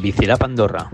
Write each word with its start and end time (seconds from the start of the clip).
Bicilab 0.00 0.44
Andorra, 0.44 0.90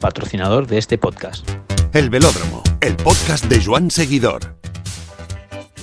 patrocinador 0.00 0.66
de 0.66 0.78
este 0.78 0.96
podcast. 0.96 1.46
El 1.92 2.08
Velódromo, 2.08 2.62
el 2.80 2.96
podcast 2.96 3.44
de 3.44 3.62
Joan 3.62 3.90
Seguidor. 3.90 4.56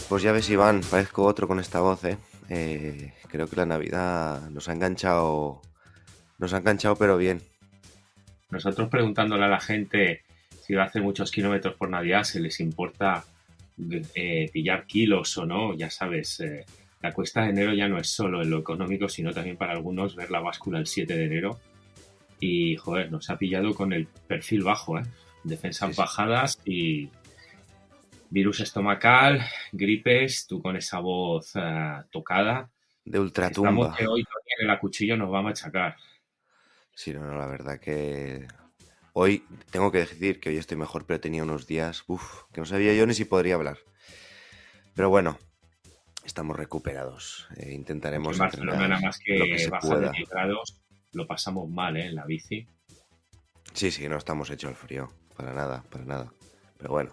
Pues 0.09 0.23
ya 0.23 0.31
ves, 0.31 0.49
Iván, 0.49 0.81
parezco 0.89 1.25
otro 1.25 1.47
con 1.47 1.59
esta 1.59 1.79
voz, 1.79 2.03
¿eh? 2.05 2.17
Eh, 2.49 3.13
creo 3.27 3.47
que 3.47 3.55
la 3.55 3.67
Navidad 3.67 4.49
nos 4.49 4.67
ha 4.67 4.73
enganchado, 4.73 5.61
nos 6.39 6.51
ha 6.53 6.57
enganchado, 6.57 6.95
pero 6.95 7.17
bien. 7.17 7.39
Nosotros 8.49 8.89
preguntándole 8.89 9.45
a 9.45 9.49
la 9.49 9.59
gente 9.59 10.23
si 10.59 10.73
va 10.73 10.83
a 10.83 10.85
hacer 10.87 11.03
muchos 11.03 11.29
kilómetros 11.29 11.75
por 11.75 11.91
Navidad, 11.91 12.23
si 12.23 12.39
les 12.39 12.59
importa 12.61 13.25
eh, 14.15 14.49
pillar 14.51 14.87
kilos 14.87 15.37
o 15.37 15.45
no, 15.45 15.75
ya 15.75 15.91
sabes, 15.91 16.39
eh, 16.39 16.65
la 16.99 17.13
cuesta 17.13 17.43
de 17.43 17.51
enero 17.51 17.73
ya 17.75 17.87
no 17.87 17.99
es 17.99 18.09
solo 18.09 18.41
en 18.41 18.49
lo 18.49 18.57
económico, 18.57 19.07
sino 19.07 19.31
también 19.33 19.55
para 19.55 19.73
algunos 19.73 20.15
ver 20.15 20.31
la 20.31 20.39
báscula 20.39 20.79
el 20.79 20.87
7 20.87 21.15
de 21.15 21.25
enero. 21.25 21.59
Y, 22.39 22.75
joder, 22.77 23.11
nos 23.11 23.29
ha 23.29 23.37
pillado 23.37 23.73
con 23.73 23.91
el 23.93 24.07
perfil 24.07 24.63
bajo, 24.63 24.99
¿eh? 24.99 25.03
Defensas 25.43 25.95
bajadas 25.95 26.59
y 26.65 27.09
virus 28.29 28.59
estomacal, 28.59 29.41
gripes, 29.71 30.47
tú 30.47 30.61
con 30.61 30.75
esa 30.75 30.99
voz 30.99 31.51
eh, 31.55 32.03
tocada. 32.11 32.69
De 33.03 33.19
ultratumba. 33.19 33.69
Estamos 33.69 33.97
que 33.97 34.07
hoy 34.07 34.25
en 34.59 34.67
la 34.67 34.79
cuchillo 34.79 35.17
nos 35.17 35.31
va 35.33 35.39
a 35.39 35.43
machacar. 35.43 35.95
Sí, 36.93 37.13
no, 37.13 37.21
no, 37.21 37.37
la 37.37 37.47
verdad 37.47 37.79
que 37.79 38.45
hoy 39.13 39.43
tengo 39.71 39.91
que 39.91 39.99
decir 39.99 40.39
que 40.39 40.49
hoy 40.49 40.57
estoy 40.57 40.77
mejor, 40.77 41.05
pero 41.05 41.19
tenía 41.19 41.43
unos 41.43 41.65
días, 41.65 42.03
uff, 42.07 42.43
que 42.53 42.61
no 42.61 42.65
sabía 42.65 42.93
yo 42.93 43.05
ni 43.05 43.13
si 43.13 43.25
podría 43.25 43.55
hablar. 43.55 43.77
Pero 44.95 45.09
bueno, 45.09 45.37
estamos 46.25 46.57
recuperados. 46.57 47.47
Eh, 47.57 47.71
intentaremos. 47.71 48.35
En 48.35 48.39
Barcelona, 48.39 48.87
nada 48.87 49.01
más 49.01 49.19
que, 49.19 49.55
que 49.55 49.67
baja 49.67 49.97
de 49.97 50.09
10 50.11 50.29
grados, 50.29 50.81
lo 51.13 51.27
pasamos 51.27 51.69
mal, 51.69 51.97
¿eh? 51.97 52.07
En 52.07 52.15
la 52.15 52.25
bici. 52.25 52.67
Sí, 53.73 53.91
sí, 53.91 54.07
no 54.07 54.17
estamos 54.17 54.49
hechos 54.49 54.69
al 54.69 54.75
frío. 54.75 55.09
Para 55.35 55.53
nada, 55.53 55.83
para 55.89 56.05
nada. 56.05 56.33
Pero 56.77 56.91
bueno, 56.91 57.11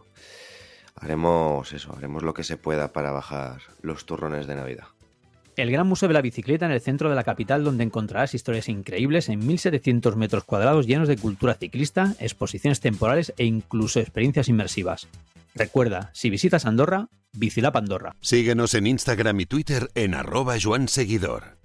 haremos 0.96 1.72
eso, 1.72 1.94
haremos 1.96 2.22
lo 2.22 2.34
que 2.34 2.44
se 2.44 2.56
pueda 2.56 2.92
para 2.92 3.12
bajar 3.12 3.60
los 3.82 4.06
turrones 4.06 4.46
de 4.46 4.56
Navidad. 4.56 4.86
El 5.56 5.70
Gran 5.70 5.86
Museo 5.86 6.08
de 6.08 6.14
la 6.14 6.20
Bicicleta 6.20 6.66
en 6.66 6.72
el 6.72 6.82
centro 6.82 7.08
de 7.08 7.16
la 7.16 7.24
capital, 7.24 7.64
donde 7.64 7.82
encontrarás 7.82 8.34
historias 8.34 8.68
increíbles 8.68 9.30
en 9.30 9.46
1700 9.46 10.14
metros 10.16 10.44
cuadrados 10.44 10.86
llenos 10.86 11.08
de 11.08 11.16
cultura 11.16 11.54
ciclista, 11.54 12.14
exposiciones 12.20 12.80
temporales 12.80 13.32
e 13.38 13.46
incluso 13.46 13.98
experiencias 13.98 14.48
inmersivas. 14.48 15.08
Recuerda, 15.54 16.10
si 16.12 16.28
visitas 16.28 16.66
Andorra, 16.66 17.08
Bicilab 17.32 17.76
Andorra. 17.78 18.14
Síguenos 18.20 18.74
en 18.74 18.86
Instagram 18.86 19.40
y 19.40 19.46
Twitter 19.46 19.90
en 19.94 20.14
arroba 20.14 20.56
Joan 20.62 20.88
Seguidor. 20.88 21.56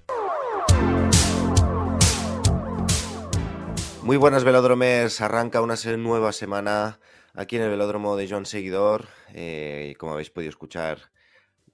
Muy 4.11 4.17
buenas 4.17 4.43
velódromers, 4.43 5.21
arranca 5.21 5.61
una 5.61 5.75
nueva 5.97 6.33
semana 6.33 6.99
aquí 7.33 7.55
en 7.55 7.61
el 7.61 7.69
velódromo 7.69 8.17
de 8.17 8.27
Joan 8.27 8.45
Seguidor. 8.45 9.07
Eh, 9.33 9.95
como 9.97 10.11
habéis 10.11 10.29
podido 10.29 10.49
escuchar, 10.49 11.13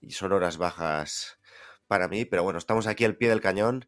son 0.10 0.34
horas 0.34 0.60
bajas 0.60 1.40
para 1.88 2.08
mí, 2.08 2.26
pero 2.26 2.44
bueno, 2.44 2.60
estamos 2.60 2.86
aquí 2.86 3.06
al 3.06 3.18
pie 3.18 3.30
del 3.30 3.42
cañón 3.42 3.88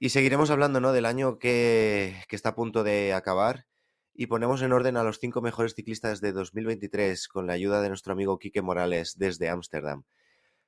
y 0.00 0.08
seguiremos 0.08 0.50
hablando 0.50 0.80
¿no? 0.80 0.92
del 0.92 1.06
año 1.06 1.38
que, 1.38 2.16
está 2.28 2.48
a 2.48 2.54
punto 2.56 2.82
de 2.82 3.12
acabar 3.12 3.66
y 4.12 4.26
ponemos 4.26 4.62
en 4.62 4.72
orden 4.72 4.96
a 4.96 5.04
los 5.04 5.20
cinco 5.20 5.40
mejores 5.40 5.76
ciclistas 5.76 6.20
de 6.20 6.32
2023 6.32 7.28
con 7.28 7.46
la 7.46 7.52
ayuda 7.52 7.82
de 7.82 7.88
nuestro 7.88 8.14
amigo 8.14 8.40
Quique 8.40 8.62
Morales 8.62 9.14
desde 9.16 9.48
Ámsterdam. 9.48 10.02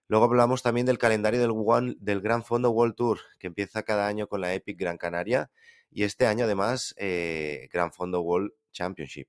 Luego 0.07 0.27
hablamos 0.27 0.63
también 0.63 0.87
del 0.87 0.99
calendario 0.99 1.41
del 1.41 2.21
Gran 2.21 2.45
Fondo 2.45 2.71
World 2.71 2.95
Tour, 2.95 3.19
que 3.41 3.49
empieza 3.49 3.83
cada 3.83 4.07
año 4.07 4.29
con 4.29 4.41
la 4.41 4.55
Epic 4.55 4.79
Gran 4.79 4.99
Canaria 4.99 5.51
y 5.91 6.05
este 6.05 6.27
año 6.27 6.45
además 6.45 6.95
eh, 6.97 7.69
Gran 7.73 7.93
Fondo 7.93 8.21
World 8.21 8.53
Championship. 8.73 9.29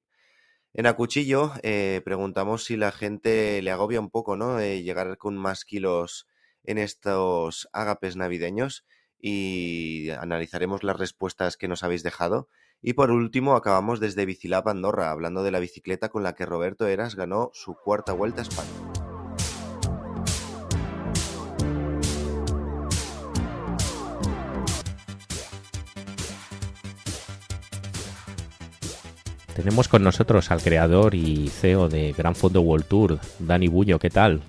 En 0.74 0.86
Acuchillo 0.86 1.54
eh, 1.64 2.02
preguntamos 2.06 2.64
si 2.64 2.78
la 2.78 2.92
gente 2.92 3.62
le 3.62 3.72
agobia 3.72 4.00
un 4.00 4.10
poco, 4.10 4.36
¿no? 4.36 4.60
Eh, 4.60 4.84
llegar 4.84 5.18
con 5.18 5.38
más 5.38 5.66
kilos 5.66 6.28
en 6.64 6.78
estos 6.78 7.68
ágapes 7.74 8.16
navideños 8.16 8.86
y 9.20 10.10
analizaremos 10.12 10.84
las 10.84 10.98
respuestas 10.98 11.58
que 11.58 11.68
nos 11.68 11.84
habéis 11.84 12.04
dejado. 12.04 12.48
Y 12.82 12.94
por 12.94 13.12
último, 13.12 13.56
acabamos 13.56 14.00
desde 14.00 14.26
Bicilab 14.26 14.70
Andorra, 14.70 15.12
hablando 15.12 15.44
de 15.44 15.52
la 15.52 15.60
bicicleta 15.60 16.10
con 16.10 16.24
la 16.24 16.34
que 16.34 16.46
Roberto 16.46 16.88
Eras 16.88 17.16
ganó 17.16 17.50
su 17.54 17.76
cuarta 17.76 18.14
vuelta 18.14 18.42
a 18.42 18.44
España. 18.44 18.89
Tenemos 29.60 29.90
con 29.90 30.04
nosotros 30.04 30.52
al 30.52 30.62
creador 30.62 31.14
y 31.14 31.50
CEO 31.50 31.90
de 31.90 32.14
Gran 32.14 32.34
Fondo 32.34 32.62
World 32.62 32.86
Tour, 32.86 33.20
Dani 33.40 33.68
Bullo. 33.68 34.00
¿Qué 34.00 34.10
tal? 34.10 34.40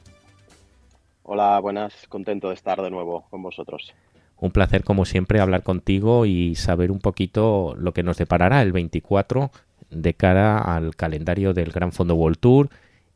Hola, 1.25 1.59
buenas, 1.59 2.07
contento 2.09 2.51
de 2.51 2.55
estar 2.55 2.81
de 2.81 2.93
nuevo 2.93 3.25
con 3.29 3.43
vosotros. 3.43 3.93
Un 4.39 4.53
placer, 4.53 4.85
como 4.85 5.05
siempre, 5.05 5.41
hablar 5.41 5.65
contigo 5.65 6.27
y 6.27 6.55
saber 6.55 6.93
un 6.93 7.01
poquito 7.01 7.75
lo 7.77 7.93
que 7.93 8.05
nos 8.05 8.19
deparará 8.19 8.63
el 8.63 8.71
24 8.71 9.51
de 9.91 10.15
cara 10.15 10.59
al 10.59 10.95
calendario 10.95 11.55
del 11.55 11.73
Gran 11.73 11.91
Fondo 11.91 12.15
World 12.15 12.39
Tour, 12.39 12.69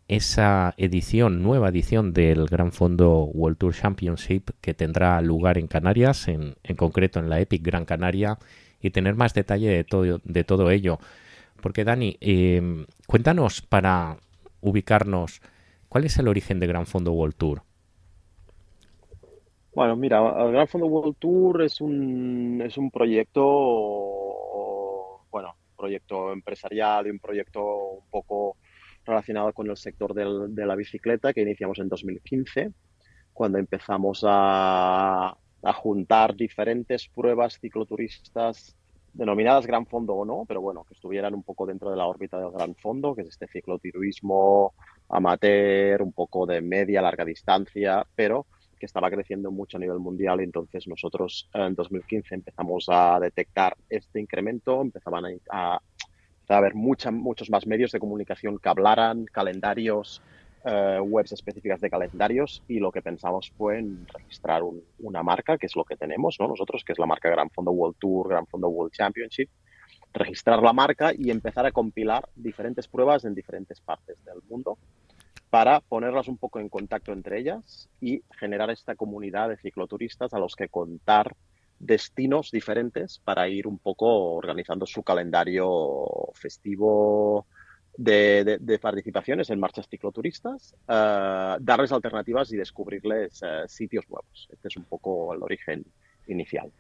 esa 0.09 0.75
edición, 0.77 1.45
nueva 1.45 1.69
edición 1.69 2.13
del 2.13 2.47
Gran 2.47 2.73
Fondo 2.73 3.21
World 3.23 3.57
Tour 3.57 3.73
Championship 3.73 4.51
que 4.61 4.75
tendrá 4.75 5.21
lugar 5.21 5.59
en 5.59 5.69
Canarias, 5.69 6.27
en, 6.27 6.57
en 6.65 6.75
concreto 6.75 7.21
en 7.21 7.31
la 7.31 7.39
Epic 7.39 7.63
Gran 7.63 7.85
Canaria, 7.85 8.37
y 8.83 8.91
tener 8.91 9.15
más 9.15 9.33
detalle 9.33 9.69
de 9.69 9.85
todo, 9.85 10.21
de 10.25 10.43
todo 10.43 10.73
ello. 10.73 10.99
Porque 11.61 11.85
Dani, 11.85 12.17
eh, 12.21 12.85
cuéntanos 13.07 13.63
para 13.63 14.19
ubicarnos, 14.61 15.41
¿cuál 15.89 16.05
es 16.05 16.19
el 16.19 16.29
origen 16.29 16.61
de 16.61 16.67
Gran 16.67 16.87
Fondo 16.87 17.13
World 17.13 17.37
Tour? 17.37 17.63
Bueno, 19.75 19.97
mira, 19.97 20.19
el 20.45 20.53
Gran 20.53 20.69
Fondo 20.69 20.87
World 20.87 21.17
Tour 21.19 21.63
es 21.63 21.81
un, 21.81 22.63
es 22.65 22.79
un 22.79 22.91
proyecto, 22.91 23.43
bueno, 25.31 25.57
proyecto 25.77 26.33
empresarial 26.33 27.07
y 27.07 27.11
un 27.11 27.19
proyecto 27.19 27.63
un 27.65 28.09
poco 28.09 28.57
relacionado 29.05 29.53
con 29.53 29.69
el 29.69 29.77
sector 29.77 30.15
del, 30.15 30.55
de 30.55 30.65
la 30.65 30.77
bicicleta 30.77 31.33
que 31.33 31.43
iniciamos 31.43 31.79
en 31.81 31.89
2015, 31.89 32.73
cuando 33.33 33.59
empezamos 33.59 34.23
a, 34.25 35.37
a 35.63 35.73
juntar 35.73 36.37
diferentes 36.37 37.09
pruebas 37.09 37.59
cicloturistas 37.59 38.77
denominadas 39.15 39.67
Gran 39.67 39.87
Fondo 39.87 40.15
o 40.15 40.25
no, 40.25 40.45
pero 40.47 40.61
bueno, 40.61 40.85
que 40.85 40.95
estuvieran 40.95 41.35
un 41.35 41.43
poco 41.43 41.67
dentro 41.67 41.91
de 41.91 41.97
la 41.97 42.07
órbita 42.07 42.39
del 42.39 42.51
Gran 42.51 42.75
Fondo, 42.75 43.15
que 43.15 43.23
es 43.23 43.29
este 43.29 43.47
cicloturismo 43.47 44.75
amateur, 45.09 46.03
un 46.03 46.13
poco 46.13 46.47
de 46.47 46.61
media, 46.61 47.01
larga 47.01 47.25
distancia, 47.25 48.05
pero 48.15 48.47
que 48.79 48.87
estaba 48.87 49.11
creciendo 49.11 49.51
mucho 49.51 49.77
a 49.77 49.81
nivel 49.81 50.01
mundial. 50.01 50.41
Y 50.41 50.45
entonces 50.45 50.89
nosotros 50.89 51.49
en 51.55 51.75
2015 51.75 52.35
empezamos 52.35 52.87
a 52.89 53.19
detectar 53.21 53.77
este 53.89 54.21
incremento, 54.21 54.83
empezaban 54.83 55.25
a, 55.25 55.29
a, 55.51 55.81
a 56.49 56.57
haber 56.57 56.75
mucha, 56.75 57.11
muchos 57.13 57.49
más 57.51 57.67
medios 57.67 57.93
de 57.93 58.01
comunicación 58.01 58.59
que 58.59 58.69
hablaran, 58.69 59.27
calendarios, 59.27 60.23
eh, 60.65 60.99
webs 61.01 61.33
específicas 61.33 61.81
de 61.81 61.91
calendarios 61.91 62.63
y 62.69 62.79
lo 62.79 62.91
que 62.91 63.03
pensamos 63.03 63.53
fue 63.57 63.79
en 63.79 64.07
registrar 64.07 64.63
un, 64.63 64.83
una 65.01 65.23
marca, 65.23 65.59
que 65.59 65.67
es 65.67 65.77
lo 65.77 65.85
que 65.85 65.97
tenemos 65.97 66.37
¿no? 66.41 66.49
nosotros, 66.49 66.85
que 66.85 66.93
es 66.93 66.99
la 66.99 67.07
marca 67.07 67.29
Gran 67.29 67.51
Fondo 67.51 67.71
World 67.71 67.97
Tour, 67.99 68.29
Gran 68.29 68.47
Fondo 68.47 68.69
World 68.69 68.93
Championship, 68.93 69.51
registrar 70.13 70.63
la 70.63 70.73
marca 70.73 71.13
y 71.17 71.31
empezar 71.31 71.67
a 71.67 71.73
compilar 71.73 72.29
diferentes 72.35 72.89
pruebas 72.89 73.25
en 73.25 73.35
diferentes 73.35 73.81
partes 73.81 74.25
del 74.25 74.41
mundo 74.49 74.79
para 75.51 75.81
ponerlas 75.81 76.29
un 76.29 76.39
poco 76.39 76.59
en 76.59 76.69
contacto 76.69 77.13
entre 77.13 77.39
ellas 77.39 77.89
y 78.01 78.23
generar 78.39 78.71
esta 78.71 78.97
comunidad 78.97 79.51
de 79.51 79.57
cicloturistas 79.57 80.35
a 80.35 80.39
los 80.39 80.57
que 80.57 80.69
contar 80.69 81.37
destinos 81.79 82.51
diferentes 82.51 83.19
para 83.19 83.49
ir 83.49 83.67
un 83.67 83.79
poco 83.79 84.35
organizando 84.35 84.87
su 84.87 85.03
calendario 85.03 86.07
festivo 86.35 87.47
de, 87.97 88.79
participaciones 88.81 89.51
en 89.51 89.61
marchas 89.61 89.89
cicloturistas, 89.89 90.75
uh, 90.89 91.61
darles 91.61 91.93
alternativas 91.93 92.53
y 92.53 92.57
descubrirles 92.57 93.43
uh, 93.43 93.69
sitios 93.69 94.09
nuevos. 94.09 94.49
Este 94.53 94.69
es 94.69 94.77
un 94.77 94.85
poco 94.85 95.35
el 95.35 95.43
origen 95.43 95.85
inicial. 96.27 96.71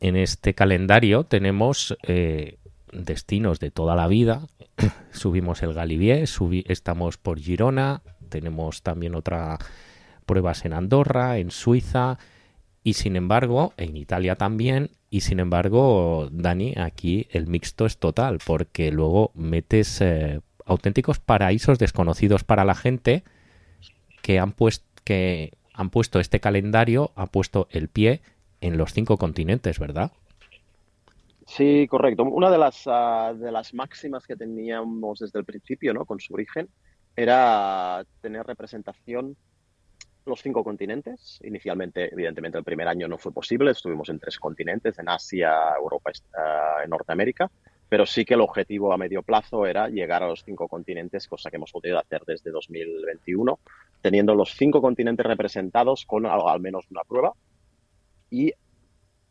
En 0.00 0.16
este 0.16 0.54
calendario 0.54 1.24
tenemos 1.24 1.96
eh, 2.06 2.58
destinos 2.92 3.60
de 3.60 3.70
toda 3.70 3.96
la 3.96 4.06
vida. 4.06 4.46
Subimos 5.12 5.62
el 5.62 5.72
Galibier, 5.72 6.28
estamos 6.66 7.16
por 7.16 7.38
Girona, 7.38 8.02
tenemos 8.28 8.82
también 8.82 9.14
otras 9.14 9.58
pruebas 10.26 10.64
en 10.64 10.72
Andorra, 10.72 11.38
en 11.38 11.50
Suiza 11.50 12.18
y 12.82 12.94
sin 12.94 13.16
embargo 13.16 13.72
en 13.76 13.96
Italia 13.96 14.36
también 14.36 14.90
y 15.14 15.20
sin 15.20 15.38
embargo 15.38 16.28
Dani 16.32 16.74
aquí 16.76 17.28
el 17.30 17.46
mixto 17.46 17.86
es 17.86 17.98
total 17.98 18.40
porque 18.44 18.90
luego 18.90 19.30
metes 19.36 20.00
eh, 20.00 20.40
auténticos 20.66 21.20
paraísos 21.20 21.78
desconocidos 21.78 22.42
para 22.42 22.64
la 22.64 22.74
gente 22.74 23.22
que 24.22 24.40
han 24.40 24.56
que 25.04 25.52
han 25.72 25.90
puesto 25.90 26.18
este 26.18 26.40
calendario 26.40 27.12
ha 27.14 27.26
puesto 27.26 27.68
el 27.70 27.86
pie 27.86 28.22
en 28.60 28.76
los 28.76 28.92
cinco 28.92 29.16
continentes 29.16 29.78
verdad 29.78 30.10
Sí, 31.46 31.86
correcto. 31.88 32.24
Una 32.24 32.50
de 32.50 32.56
las, 32.56 32.86
uh, 32.86 33.36
de 33.36 33.52
las 33.52 33.74
máximas 33.74 34.26
que 34.26 34.34
teníamos 34.34 35.18
desde 35.18 35.38
el 35.38 35.44
principio, 35.44 35.92
¿no? 35.92 36.06
Con 36.06 36.18
su 36.18 36.32
origen, 36.32 36.70
era 37.14 38.02
tener 38.22 38.46
representación 38.46 39.36
los 40.26 40.42
cinco 40.42 40.64
continentes. 40.64 41.38
Inicialmente, 41.44 42.12
evidentemente, 42.12 42.58
el 42.58 42.64
primer 42.64 42.88
año 42.88 43.08
no 43.08 43.18
fue 43.18 43.32
posible. 43.32 43.70
Estuvimos 43.70 44.08
en 44.08 44.18
tres 44.18 44.38
continentes, 44.38 44.98
en 44.98 45.08
Asia, 45.08 45.74
Europa 45.76 46.10
y 46.84 46.88
Norteamérica. 46.88 47.50
Pero 47.88 48.06
sí 48.06 48.24
que 48.24 48.34
el 48.34 48.40
objetivo 48.40 48.92
a 48.92 48.96
medio 48.96 49.22
plazo 49.22 49.66
era 49.66 49.88
llegar 49.88 50.22
a 50.22 50.28
los 50.28 50.42
cinco 50.42 50.68
continentes, 50.68 51.28
cosa 51.28 51.50
que 51.50 51.56
hemos 51.56 51.70
podido 51.70 51.98
hacer 51.98 52.22
desde 52.26 52.50
2021, 52.50 53.58
teniendo 54.00 54.34
los 54.34 54.54
cinco 54.54 54.80
continentes 54.80 55.24
representados 55.24 56.04
con 56.06 56.26
al 56.26 56.60
menos 56.60 56.86
una 56.90 57.02
prueba 57.04 57.32
y 58.30 58.52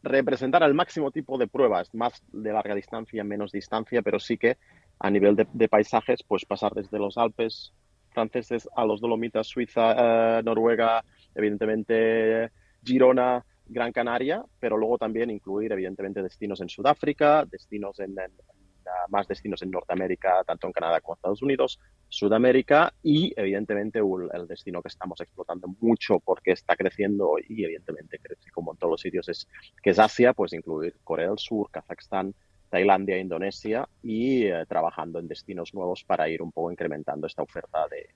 representar 0.03 0.63
al 0.63 0.73
máximo 0.73 1.11
tipo 1.11 1.37
de 1.37 1.47
pruebas, 1.47 1.93
más 1.93 2.21
de 2.31 2.51
larga 2.51 2.75
distancia, 2.75 3.23
menos 3.23 3.51
distancia, 3.51 4.01
pero 4.01 4.19
sí 4.19 4.37
que 4.37 4.57
a 4.99 5.09
nivel 5.09 5.35
de, 5.35 5.67
paisajes, 5.67 6.23
pues 6.23 6.45
pasar 6.45 6.73
desde 6.73 6.99
los 6.99 7.17
Alpes 7.17 7.73
franceses 8.13 8.69
a 8.75 8.85
los 8.85 9.01
Dolomitas, 9.01 9.47
Suiza, 9.47 10.39
eh, 10.39 10.43
Noruega, 10.43 11.03
evidentemente 11.35 12.51
Girona, 12.83 13.43
Gran 13.65 13.91
Canaria, 13.91 14.43
pero 14.59 14.77
luego 14.77 14.97
también 14.97 15.29
incluir, 15.29 15.71
evidentemente, 15.71 16.21
destinos 16.21 16.61
en 16.61 16.69
Sudáfrica, 16.69 17.45
destinos 17.45 17.99
en, 17.99 18.15
más 19.09 19.27
destinos 19.27 19.61
en 19.61 19.71
Norteamérica, 19.71 20.43
tanto 20.45 20.67
en 20.67 20.73
Canadá 20.73 20.99
como 21.01 21.15
Estados 21.15 21.41
Unidos, 21.41 21.79
Sudamérica 22.09 22.93
y, 23.01 23.33
evidentemente, 23.35 23.99
el 23.99 24.47
destino 24.47 24.81
que 24.81 24.89
estamos 24.89 25.19
explotando 25.21 25.67
mucho 25.79 26.19
porque 26.19 26.51
está 26.51 26.75
creciendo 26.75 27.35
y, 27.47 27.63
evidentemente, 27.63 28.19
crece 28.19 28.51
como 28.51 28.73
en 28.73 28.77
todos 28.77 28.91
los 28.91 29.01
sitios, 29.01 29.29
es 29.29 29.47
que 29.81 29.91
es 29.91 29.99
Asia, 29.99 30.33
pues 30.33 30.53
incluir 30.53 30.97
Corea 31.03 31.29
del 31.29 31.39
Sur, 31.39 31.69
Kazajstán, 31.71 32.35
Tailandia, 32.73 33.19
Indonesia 33.19 33.87
y 34.01 34.47
eh, 34.47 34.65
trabajando 34.67 35.19
en 35.19 35.27
destinos 35.27 35.75
nuevos 35.75 36.03
para 36.03 36.27
ir 36.27 36.41
un 36.41 36.51
poco 36.51 36.71
incrementando 36.71 37.27
esta 37.27 37.43
oferta 37.43 37.85
de, 37.87 38.09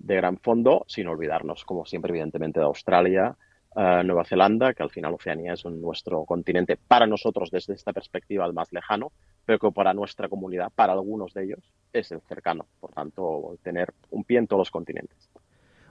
de 0.00 0.16
gran 0.16 0.36
fondo, 0.38 0.84
sin 0.88 1.06
olvidarnos, 1.06 1.64
como 1.64 1.86
siempre, 1.86 2.10
evidentemente, 2.10 2.58
de 2.58 2.66
Australia, 2.66 3.36
Nueva 3.76 4.24
Zelanda, 4.24 4.72
que 4.72 4.84
al 4.84 4.90
final 4.90 5.14
Oceanía 5.14 5.54
es 5.54 5.64
nuestro 5.64 6.24
continente 6.24 6.76
para 6.76 7.08
nosotros 7.08 7.50
desde 7.50 7.74
esta 7.74 7.92
perspectiva 7.92 8.46
el 8.46 8.52
más 8.52 8.72
lejano, 8.72 9.10
pero 9.44 9.58
que 9.58 9.70
para 9.72 9.92
nuestra 9.92 10.28
comunidad, 10.28 10.70
para 10.72 10.92
algunos 10.92 11.34
de 11.34 11.44
ellos, 11.44 11.60
es 11.92 12.12
el 12.12 12.20
cercano. 12.20 12.66
Por 12.80 12.92
tanto, 12.92 13.58
tener 13.64 13.92
un 14.10 14.22
pie 14.22 14.38
en 14.38 14.46
todos 14.46 14.60
los 14.60 14.70
continentes. 14.70 15.28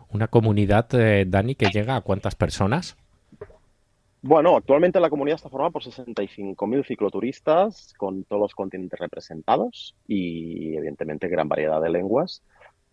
¿Una 0.09 0.27
comunidad, 0.29 0.87
eh, 0.93 1.25
Dani, 1.27 1.55
que 1.55 1.67
llega 1.67 1.97
a 1.97 2.01
cuántas 2.01 2.35
personas? 2.35 2.95
Bueno, 4.25 4.55
actualmente 4.55 5.01
la 5.01 5.09
comunidad 5.09 5.35
está 5.35 5.49
formada 5.49 5.71
por 5.71 5.83
65.000 5.83 6.87
cicloturistas 6.87 7.93
con 7.97 8.23
todos 8.23 8.41
los 8.41 8.55
continentes 8.55 8.97
representados 8.97 9.95
y 10.07 10.77
evidentemente 10.77 11.27
gran 11.27 11.49
variedad 11.49 11.81
de 11.81 11.89
lenguas. 11.89 12.41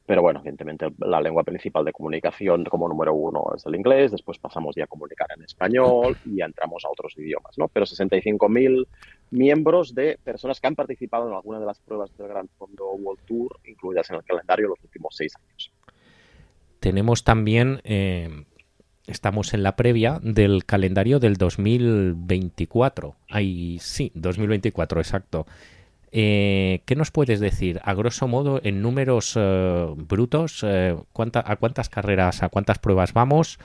Pero 0.06 0.22
bueno, 0.22 0.40
evidentemente 0.40 0.88
la 0.98 1.20
lengua 1.20 1.44
principal 1.44 1.84
de 1.84 1.92
comunicación 1.92 2.64
como 2.64 2.88
número 2.88 3.14
uno 3.14 3.44
es 3.54 3.64
el 3.64 3.76
inglés, 3.76 4.10
después 4.10 4.40
pasamos 4.40 4.74
ya 4.74 4.82
a 4.82 4.88
comunicar 4.88 5.28
en 5.36 5.44
español 5.44 6.16
y 6.24 6.38
ya 6.38 6.46
entramos 6.46 6.84
a 6.84 6.88
otros 6.88 7.16
idiomas, 7.16 7.56
¿no? 7.56 7.68
Pero 7.68 7.86
65.000 7.86 8.88
miembros 9.30 9.94
de 9.94 10.18
personas 10.24 10.60
que 10.60 10.66
han 10.66 10.74
participado 10.74 11.28
en 11.28 11.34
alguna 11.34 11.60
de 11.60 11.66
las 11.66 11.78
pruebas 11.78 12.10
del 12.18 12.26
Gran 12.26 12.48
Fondo 12.58 12.90
World 12.90 13.24
Tour, 13.24 13.60
incluidas 13.66 14.10
en 14.10 14.16
el 14.16 14.24
calendario 14.24 14.66
los 14.66 14.82
últimos 14.82 15.14
seis 15.14 15.32
años. 15.36 15.72
Tenemos 16.80 17.22
también, 17.22 17.80
eh, 17.84 18.46
estamos 19.10 19.54
en 19.54 19.62
la 19.62 19.76
previa 19.76 20.20
del 20.22 20.64
calendario 20.64 21.18
del 21.18 21.36
2024. 21.36 23.16
Ahí 23.28 23.78
sí, 23.80 24.12
2024, 24.14 25.00
exacto. 25.00 25.46
Eh, 26.12 26.82
¿Qué 26.86 26.96
nos 26.96 27.10
puedes 27.10 27.40
decir, 27.40 27.80
a 27.84 27.94
grosso 27.94 28.26
modo, 28.26 28.60
en 28.64 28.82
números 28.82 29.34
eh, 29.36 29.86
brutos, 29.96 30.64
eh, 30.64 30.96
a 30.96 31.56
cuántas 31.56 31.88
carreras, 31.88 32.42
a 32.42 32.48
cuántas 32.48 32.78
pruebas 32.78 33.12
vamos 33.12 33.58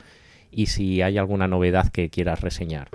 y 0.51 0.67
si 0.67 1.01
hay 1.01 1.17
alguna 1.17 1.47
novedad 1.47 1.89
que 1.89 2.09
quieras 2.09 2.41
reseñar? 2.41 2.89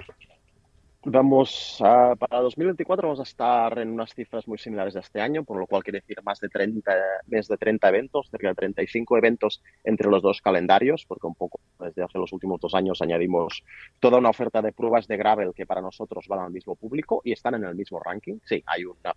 Vamos 1.03 1.79
a, 1.81 2.15
para 2.15 2.43
2024 2.43 3.09
vamos 3.09 3.21
a 3.21 3.23
estar 3.23 3.79
en 3.79 3.91
unas 3.91 4.13
cifras 4.13 4.47
muy 4.47 4.59
similares 4.59 4.97
a 4.97 5.01
este 5.01 5.19
año, 5.23 5.45
por 5.45 5.59
lo 5.59 5.67
cual 5.67 5.83
quiere 5.83 6.01
decir 6.01 6.23
más 6.23 6.41
de 6.41 6.51
30, 6.51 6.93
más 7.27 7.49
de 7.49 7.57
30 7.57 7.89
eventos, 7.89 8.29
cerca 8.31 8.49
de 8.49 8.55
35 8.55 9.17
eventos 9.17 9.63
entre 9.83 10.11
los 10.11 10.23
dos 10.23 10.43
calendarios, 10.43 11.07
porque 11.07 11.27
un 11.27 11.35
poco 11.35 11.59
desde 11.79 12.03
hace 12.03 12.19
los 12.19 12.35
últimos 12.35 12.61
dos 12.61 12.75
años 12.75 13.01
añadimos 13.01 13.65
toda 13.99 14.19
una 14.19 14.29
oferta 14.29 14.61
de 14.61 14.73
pruebas 14.73 15.09
de 15.09 15.17
gravel 15.17 15.55
que 15.55 15.65
para 15.65 15.81
nosotros 15.81 16.27
van 16.29 16.41
al 16.41 16.51
mismo 16.51 16.77
público 16.77 17.23
y 17.25 17.33
están 17.33 17.55
en 17.55 17.65
el 17.65 17.75
mismo 17.75 17.99
ranking. 17.99 18.39
Sí, 18.45 18.63
hay 18.67 18.85
una 18.85 19.15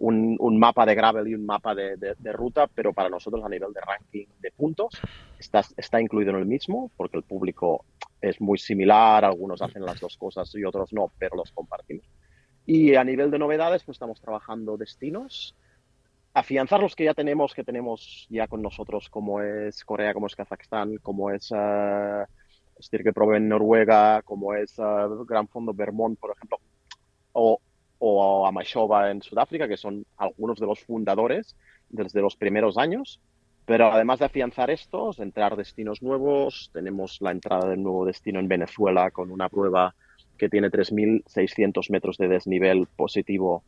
un, 0.00 0.58
mapa 0.58 0.86
de 0.86 0.94
gravel 0.94 1.28
y 1.28 1.34
un 1.34 1.44
mapa 1.44 1.74
de, 1.74 2.32
ruta, 2.32 2.66
pero 2.66 2.92
para 2.92 3.08
nosotros 3.08 3.44
a 3.44 3.48
nivel 3.48 3.72
de 3.72 3.80
ranking 3.80 4.26
de 4.40 4.50
puntos 4.52 5.00
está, 5.38 5.62
está 5.76 6.00
incluido 6.00 6.30
en 6.30 6.36
el 6.36 6.46
mismo, 6.46 6.90
porque 6.96 7.16
el 7.16 7.24
público 7.24 7.84
es 8.20 8.40
muy 8.40 8.58
similar, 8.58 9.24
algunos 9.24 9.62
hacen 9.62 9.84
las 9.84 10.00
dos 10.00 10.16
cosas 10.16 10.52
y 10.54 10.64
otros 10.64 10.92
no, 10.92 11.10
pero 11.18 11.36
los 11.36 11.50
compartimos. 11.52 12.06
Y 12.66 12.94
a 12.94 13.04
nivel 13.04 13.30
de 13.30 13.38
novedades, 13.38 13.82
pues 13.84 13.96
estamos 13.96 14.20
trabajando 14.20 14.76
destinos, 14.76 15.56
afianzar 16.34 16.80
los 16.80 16.94
que 16.94 17.04
ya 17.04 17.14
tenemos, 17.14 17.54
que 17.54 17.64
tenemos 17.64 18.26
ya 18.30 18.46
con 18.46 18.62
nosotros, 18.62 19.08
como 19.08 19.40
es 19.40 19.84
Corea, 19.84 20.14
como 20.14 20.26
es 20.26 20.36
Kazajstán, 20.36 20.98
como 20.98 21.30
es 21.30 21.50
uh, 21.50 22.24
Styrke 22.80 23.12
en 23.36 23.48
Noruega, 23.48 24.22
como 24.22 24.54
es 24.54 24.78
uh, 24.78 25.24
Gran 25.26 25.48
Fondo 25.48 25.72
Vermont, 25.72 26.18
por 26.18 26.32
ejemplo, 26.36 26.58
o, 27.32 27.60
o 27.98 28.46
a 28.46 28.52
Mashova 28.52 29.10
en 29.10 29.22
Sudáfrica, 29.22 29.68
que 29.68 29.76
son 29.76 30.04
algunos 30.16 30.58
de 30.58 30.66
los 30.66 30.80
fundadores 30.80 31.56
desde 31.88 32.20
los 32.20 32.36
primeros 32.36 32.78
años. 32.78 33.20
Pero 33.64 33.92
además 33.92 34.18
de 34.18 34.24
afianzar 34.24 34.70
estos, 34.70 35.18
entrar 35.18 35.54
destinos 35.54 36.02
nuevos, 36.02 36.70
tenemos 36.72 37.18
la 37.20 37.32
entrada 37.32 37.68
del 37.68 37.82
nuevo 37.82 38.06
destino 38.06 38.40
en 38.40 38.48
Venezuela 38.48 39.10
con 39.10 39.30
una 39.30 39.50
prueba 39.50 39.94
que 40.38 40.48
tiene 40.48 40.70
3.600 40.70 41.90
metros 41.90 42.16
de 42.16 42.28
desnivel 42.28 42.86
positivo 42.96 43.62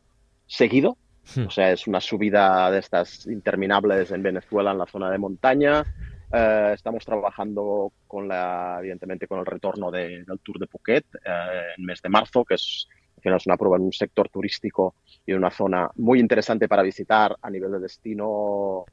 seguido. 0.47 0.97
Hmm. 1.35 1.45
O 1.45 1.51
sea, 1.51 1.71
es 1.71 1.85
una 1.85 2.01
subida 2.01 2.71
de 2.71 2.79
estas 2.79 3.27
interminables 3.27 4.11
en 4.11 4.23
Venezuela, 4.23 4.71
en 4.71 4.79
la 4.79 4.87
zona 4.87 5.11
de 5.11 5.19
montaña. 5.19 5.85
Eh, 6.33 6.71
estamos 6.73 7.05
trabajando 7.05 7.91
con 8.07 8.27
la, 8.27 8.77
evidentemente, 8.79 9.27
con 9.27 9.39
el 9.39 9.45
retorno 9.45 9.91
del 9.91 10.25
Tour 10.41 10.57
de 10.57 10.67
Phuket 10.67 11.05
eh, 11.25 11.73
en 11.77 11.85
mes 11.85 12.01
de 12.01 12.09
marzo, 12.09 12.43
que 12.43 12.55
es 12.55 12.87
final 13.21 13.37
es 13.37 13.45
una 13.45 13.57
prueba 13.57 13.77
en 13.77 13.83
un 13.83 13.93
sector 13.93 14.29
turístico 14.29 14.95
y 15.25 15.31
en 15.31 15.37
una 15.37 15.51
zona 15.51 15.89
muy 15.95 16.19
interesante 16.19 16.67
para 16.67 16.83
visitar 16.83 17.35
a 17.41 17.49
nivel 17.49 17.71
de 17.71 17.79
destino 17.79 18.85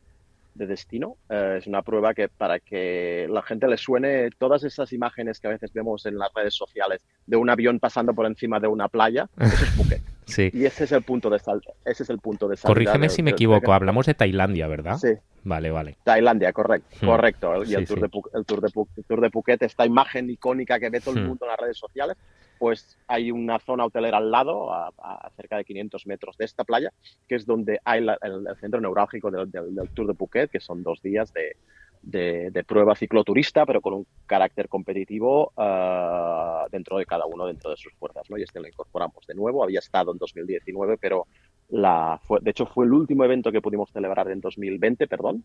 de 0.59 0.67
destino. 0.67 1.17
Eh, 1.31 1.57
es 1.59 1.67
una 1.67 1.83
prueba 1.83 2.13
que 2.13 2.29
para 2.29 2.59
que 2.59 3.27
la 3.31 3.43
gente 3.43 3.67
le 3.69 3.77
suene 3.77 4.29
todas 4.37 4.65
esas 4.65 4.93
imágenes 4.93 5.41
que 5.41 5.47
a 5.47 5.51
veces 5.51 5.73
vemos 5.73 6.05
en 6.05 6.19
las 6.19 6.31
redes 6.35 6.55
sociales 6.55 7.01
de 7.27 7.37
un 7.37 7.49
avión 7.49 7.79
pasando 7.79 8.13
por 8.13 8.27
encima 8.27 8.61
de 8.61 8.67
una 8.67 8.89
playa, 8.89 9.29
eso 9.39 9.65
es 9.65 9.71
Phuket. 9.71 10.03
Sí. 10.29 10.51
Y 10.53 10.67
ese 10.67 10.85
es 10.85 10.93
el 10.93 11.03
punto 11.05 11.31
de 11.31 11.39
salida. 11.39 11.73
Ese 11.87 12.03
es 12.03 12.11
el 12.11 12.19
punto 12.19 12.49
de 12.49 12.59
Corrígeme 12.59 13.09
si 13.09 13.23
me 13.23 13.31
equivoco, 13.31 13.73
hablamos 13.73 14.05
de 14.05 14.13
Tailandia, 14.13 14.67
¿verdad? 14.67 14.99
Sí. 14.99 15.15
Vale, 15.43 15.71
vale. 15.71 15.97
Tailandia, 16.05 16.53
correcto, 16.53 16.97
hmm. 17.01 17.07
correcto. 17.07 17.65
Y 17.65 17.73
el, 17.73 17.87
tour 17.87 18.01
de, 18.01 18.11
el, 18.35 18.45
tour 18.45 18.61
de, 18.61 18.69
el 18.97 19.05
Tour 19.07 19.21
de 19.23 19.31
Phuket, 19.31 19.63
esta 19.63 19.87
imagen 19.87 20.29
icónica 20.29 20.79
que 20.79 20.91
ve 20.91 21.01
todo 21.01 21.15
el 21.15 21.25
hmm. 21.25 21.29
mundo 21.29 21.47
en 21.47 21.49
las 21.49 21.59
redes 21.59 21.79
sociales, 21.79 22.19
pues 22.59 22.99
hay 23.07 23.31
una 23.31 23.59
zona 23.59 23.85
hotelera 23.85 24.19
al 24.19 24.31
lado, 24.31 24.73
a, 24.73 24.93
cerca 25.37 25.57
de 25.57 25.65
500 25.65 26.07
metros 26.07 26.37
de 26.37 26.45
esta 26.45 26.65
playa, 26.65 26.93
que 27.29 27.37
es 27.37 27.47
donde 27.47 27.81
hay 27.85 28.01
el, 28.01 28.47
centro 28.61 28.81
neurálgico 28.81 29.31
del, 29.31 29.51
Tour 29.95 30.07
de 30.07 30.15
Phuket, 30.15 30.51
que 30.51 30.61
son 30.61 30.83
dos 30.83 31.01
días 31.03 31.33
de, 31.33 32.65
prueba 32.67 32.95
cicloturista, 32.95 33.67
pero 33.67 33.81
con 33.81 33.95
un 33.95 34.07
carácter 34.27 34.69
competitivo 34.69 35.53
ah, 35.57 36.67
dentro 36.71 36.99
de 36.99 37.07
cada 37.07 37.27
uno, 37.27 37.47
dentro 37.47 37.71
de 37.71 37.77
sus 37.77 37.93
puertas. 37.95 38.29
¿no? 38.31 38.39
Y 38.39 38.43
este 38.43 38.61
lo 38.61 38.69
incorporamos 38.69 39.27
de 39.27 39.35
nuevo, 39.35 39.63
había 39.63 39.79
estado 39.79 40.13
en 40.13 40.19
2019, 40.19 40.99
pero 40.99 41.27
de 41.71 42.51
hecho 42.51 42.67
fue 42.67 42.87
el 42.87 42.93
último 42.93 43.25
evento 43.25 43.53
que 43.53 43.61
pudimos 43.61 43.91
celebrar 43.93 44.31
en 44.31 44.41
2020, 44.41 45.07
perdón, 45.07 45.45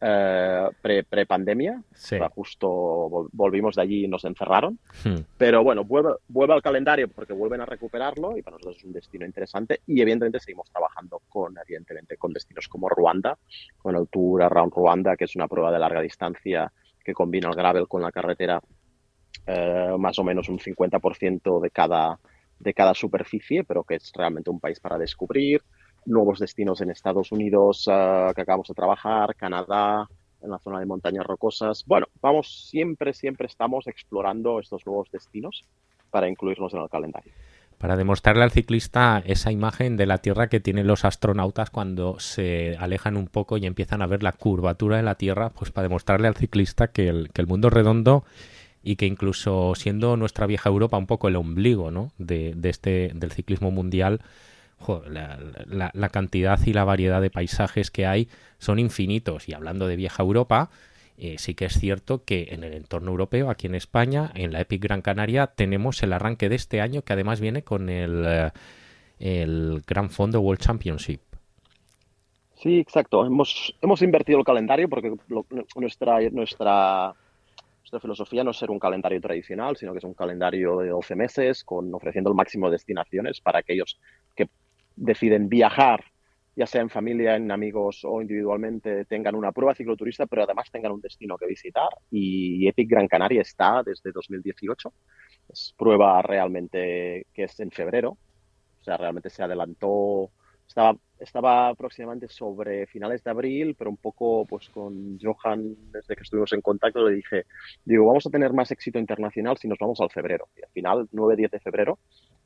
eh, 0.00 0.68
pre, 0.80 1.26
pandemia. 1.26 1.82
justo 2.34 3.28
volvimos 3.32 3.76
de 3.76 3.82
allí 3.82 4.04
y 4.04 4.08
nos 4.08 4.24
encerraron. 4.24 4.78
Hmm. 5.04 5.20
Pero 5.38 5.62
bueno, 5.62 5.84
vuelve, 5.84 6.14
vuelve 6.28 6.54
al 6.54 6.62
calendario 6.62 7.08
porque 7.08 7.32
vuelven 7.32 7.60
a 7.60 7.66
recuperarlo 7.66 8.36
y 8.36 8.42
para 8.42 8.56
nosotros 8.56 8.78
es 8.78 8.84
un 8.84 8.92
destino 8.92 9.24
interesante. 9.24 9.80
Y 9.86 10.00
evidentemente 10.00 10.40
seguimos 10.40 10.70
trabajando 10.70 11.22
con, 11.28 11.54
evidentemente, 11.58 12.16
con 12.16 12.32
destinos 12.32 12.68
como 12.68 12.88
Ruanda, 12.88 13.38
con 13.78 13.96
el 13.96 14.08
Tour 14.08 14.42
Around 14.42 14.72
Ruanda, 14.72 15.16
que 15.16 15.24
es 15.24 15.36
una 15.36 15.48
prueba 15.48 15.72
de 15.72 15.78
larga 15.78 16.00
distancia 16.00 16.72
que 17.04 17.14
combina 17.14 17.48
el 17.48 17.54
gravel 17.54 17.86
con 17.86 18.02
la 18.02 18.10
carretera, 18.10 18.60
eh, 19.46 19.94
más 19.98 20.18
o 20.18 20.24
menos 20.24 20.48
un 20.48 20.58
50% 20.58 21.60
de 21.60 21.70
cada, 21.70 22.18
de 22.58 22.74
cada 22.74 22.94
superficie, 22.94 23.64
pero 23.64 23.84
que 23.84 23.96
es 23.96 24.10
realmente 24.14 24.50
un 24.50 24.60
país 24.60 24.80
para 24.80 24.98
descubrir 24.98 25.62
nuevos 26.06 26.38
destinos 26.38 26.80
en 26.80 26.90
Estados 26.90 27.32
Unidos 27.32 27.88
ah, 27.90 28.32
que 28.34 28.42
acabamos 28.42 28.68
de 28.68 28.74
trabajar, 28.74 29.34
Canadá, 29.34 30.08
en 30.42 30.50
la 30.50 30.58
zona 30.58 30.80
de 30.80 30.86
montañas 30.86 31.26
rocosas. 31.26 31.84
Bueno, 31.86 32.06
vamos, 32.20 32.68
siempre, 32.68 33.14
siempre 33.14 33.46
estamos 33.46 33.86
explorando 33.86 34.60
estos 34.60 34.84
nuevos 34.86 35.10
destinos 35.10 35.64
para 36.10 36.28
incluirlos 36.28 36.74
en 36.74 36.82
el 36.82 36.88
calendario. 36.88 37.32
Para 37.78 37.96
demostrarle 37.96 38.44
al 38.44 38.50
ciclista 38.50 39.22
esa 39.26 39.50
imagen 39.50 39.96
de 39.96 40.06
la 40.06 40.18
Tierra 40.18 40.48
que 40.48 40.60
tienen 40.60 40.86
los 40.86 41.04
astronautas 41.04 41.70
cuando 41.70 42.20
se 42.20 42.76
alejan 42.78 43.16
un 43.16 43.26
poco 43.26 43.56
y 43.56 43.66
empiezan 43.66 44.00
a 44.00 44.06
ver 44.06 44.22
la 44.22 44.32
curvatura 44.32 44.96
de 44.96 45.02
la 45.02 45.16
Tierra, 45.16 45.50
pues 45.50 45.70
para 45.70 45.88
demostrarle 45.88 46.28
al 46.28 46.36
ciclista 46.36 46.88
que 46.88 47.08
el, 47.08 47.30
que 47.32 47.42
el 47.42 47.48
mundo 47.48 47.68
es 47.68 47.74
redondo 47.74 48.24
y 48.84 48.96
que 48.96 49.06
incluso 49.06 49.74
siendo 49.74 50.16
nuestra 50.16 50.46
vieja 50.46 50.68
Europa 50.68 50.98
un 50.98 51.06
poco 51.06 51.26
el 51.26 51.36
ombligo 51.36 51.90
¿no? 51.90 52.12
de, 52.18 52.54
este, 52.64 53.10
del 53.14 53.32
ciclismo 53.32 53.70
mundial, 53.70 54.20
la, 55.08 56.08
cantidad 56.10 56.58
y 56.64 56.72
la 56.72 56.84
variedad 56.84 57.20
de 57.20 57.30
paisajes 57.30 57.90
que 57.90 58.06
hay 58.06 58.28
son 58.58 58.78
infinitos. 58.78 59.48
Y 59.48 59.54
hablando 59.54 59.86
de 59.86 59.96
vieja 59.96 60.22
Europa, 60.22 60.70
eh, 61.18 61.36
sí 61.38 61.54
que 61.54 61.66
es 61.66 61.74
cierto 61.74 62.24
que 62.24 62.48
en 62.50 62.64
el 62.64 62.72
entorno 62.74 63.10
europeo, 63.10 63.50
aquí 63.50 63.66
en 63.66 63.74
España, 63.74 64.30
en 64.34 64.52
la 64.52 64.60
Epic 64.60 64.82
Gran 64.82 65.02
Canaria, 65.02 65.48
tenemos 65.48 66.02
el 66.02 66.12
arranque 66.12 66.48
de 66.48 66.56
este 66.56 66.80
año 66.80 67.02
que 67.02 67.12
además 67.12 67.40
viene 67.40 67.62
con 67.62 67.88
el, 67.88 68.24
eh, 68.26 68.50
el 69.18 69.82
Gran 69.86 70.10
Fondo 70.10 70.40
World 70.40 70.60
Championship. 70.60 71.20
Sí, 72.54 72.78
exacto. 72.78 73.26
Hemos, 73.26 73.74
hemos 73.82 74.00
invertido 74.02 74.38
el 74.38 74.44
calendario 74.44 74.88
porque 74.88 75.12
nuestra, 75.76 76.18
nuestra 76.30 77.14
nuestra 77.84 78.00
filosofía 78.00 78.42
no 78.42 78.50
es 78.50 78.56
ser 78.56 78.70
un 78.70 78.78
calendario 78.78 79.20
tradicional, 79.20 79.76
sino 79.76 79.92
que 79.92 79.98
es 79.98 80.04
un 80.04 80.14
calendario 80.14 80.78
de 80.78 80.88
12 80.88 81.14
meses 81.16 81.64
con 81.64 81.94
ofreciendo 81.94 82.30
el 82.30 82.36
máximo 82.36 82.66
de 82.66 82.72
destinaciones 82.72 83.42
para 83.42 83.58
aquellos 83.58 83.98
que 84.34 84.48
deciden 84.96 85.48
viajar, 85.48 86.04
ya 86.56 86.66
sea 86.66 86.80
en 86.80 86.90
familia, 86.90 87.36
en 87.36 87.50
amigos 87.50 88.04
o 88.04 88.20
individualmente, 88.20 89.04
tengan 89.06 89.34
una 89.34 89.52
prueba 89.52 89.74
cicloturista, 89.74 90.26
pero 90.26 90.44
además 90.44 90.70
tengan 90.70 90.92
un 90.92 91.00
destino 91.00 91.36
que 91.36 91.46
visitar. 91.46 91.88
Y 92.10 92.68
Epic 92.68 92.88
Gran 92.88 93.08
Canaria 93.08 93.42
está 93.42 93.82
desde 93.84 94.12
2018. 94.12 94.92
Es 95.48 95.74
prueba 95.76 96.22
realmente 96.22 97.26
que 97.34 97.44
es 97.44 97.58
en 97.60 97.70
febrero. 97.70 98.16
O 98.80 98.84
sea, 98.84 98.96
realmente 98.96 99.30
se 99.30 99.42
adelantó 99.42 100.30
estaba, 100.66 100.96
estaba 101.18 101.68
aproximadamente 101.68 102.28
sobre 102.28 102.86
finales 102.86 103.22
de 103.22 103.30
abril, 103.30 103.74
pero 103.78 103.90
un 103.90 103.96
poco 103.96 104.44
pues 104.46 104.68
con 104.70 105.18
Johan, 105.20 105.76
desde 105.92 106.16
que 106.16 106.22
estuvimos 106.22 106.52
en 106.52 106.60
contacto, 106.60 107.06
le 107.08 107.16
dije, 107.16 107.44
digo, 107.84 108.06
vamos 108.06 108.26
a 108.26 108.30
tener 108.30 108.52
más 108.52 108.70
éxito 108.70 108.98
internacional 108.98 109.56
si 109.58 109.68
nos 109.68 109.78
vamos 109.78 110.00
al 110.00 110.10
febrero. 110.10 110.48
Y 110.56 110.64
al 110.64 110.70
final, 110.70 111.08
9-10 111.12 111.50
de 111.50 111.60
febrero, 111.60 111.98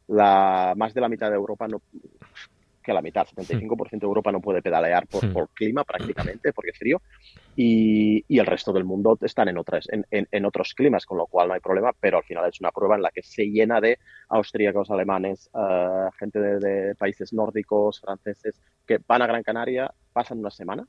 la, 0.08 0.74
más 0.76 0.94
de 0.94 1.00
la 1.00 1.08
mitad 1.08 1.30
de 1.30 1.36
Europa 1.36 1.68
no, 1.68 1.80
que 2.88 2.94
la 2.94 3.02
mitad, 3.02 3.26
75% 3.26 4.00
de 4.00 4.06
Europa 4.06 4.32
no 4.32 4.40
puede 4.40 4.62
pedalear 4.62 5.06
por, 5.06 5.30
por 5.30 5.50
clima 5.50 5.84
prácticamente, 5.84 6.54
porque 6.54 6.70
es 6.70 6.78
frío, 6.78 7.02
y, 7.54 8.24
y, 8.26 8.38
el 8.38 8.46
resto 8.46 8.72
del 8.72 8.84
mundo 8.84 9.18
están 9.20 9.48
en, 9.48 9.58
otras, 9.58 9.86
en, 9.90 10.06
en, 10.10 10.44
otros 10.46 10.72
climas, 10.72 11.04
con 11.04 11.18
lo 11.18 11.26
cual 11.26 11.48
no 11.48 11.54
hay 11.54 11.60
problema, 11.60 11.92
pero 12.00 12.16
al 12.16 12.24
final 12.24 12.48
es 12.48 12.58
una 12.60 12.70
prueba 12.70 12.96
en 12.96 13.02
la 13.02 13.10
que 13.10 13.22
se 13.22 13.44
llena 13.44 13.78
de 13.82 13.98
austríacos, 14.30 14.90
alemanes, 14.90 15.50
uh, 15.52 16.10
gente 16.18 16.40
de, 16.40 16.58
de, 16.58 16.94
países 16.94 17.34
nórdicos, 17.34 18.00
franceses, 18.00 18.58
que 18.86 18.98
van 19.06 19.20
a 19.20 19.26
Gran 19.26 19.42
Canaria, 19.42 19.92
pasan 20.14 20.38
una 20.38 20.50
semana, 20.50 20.88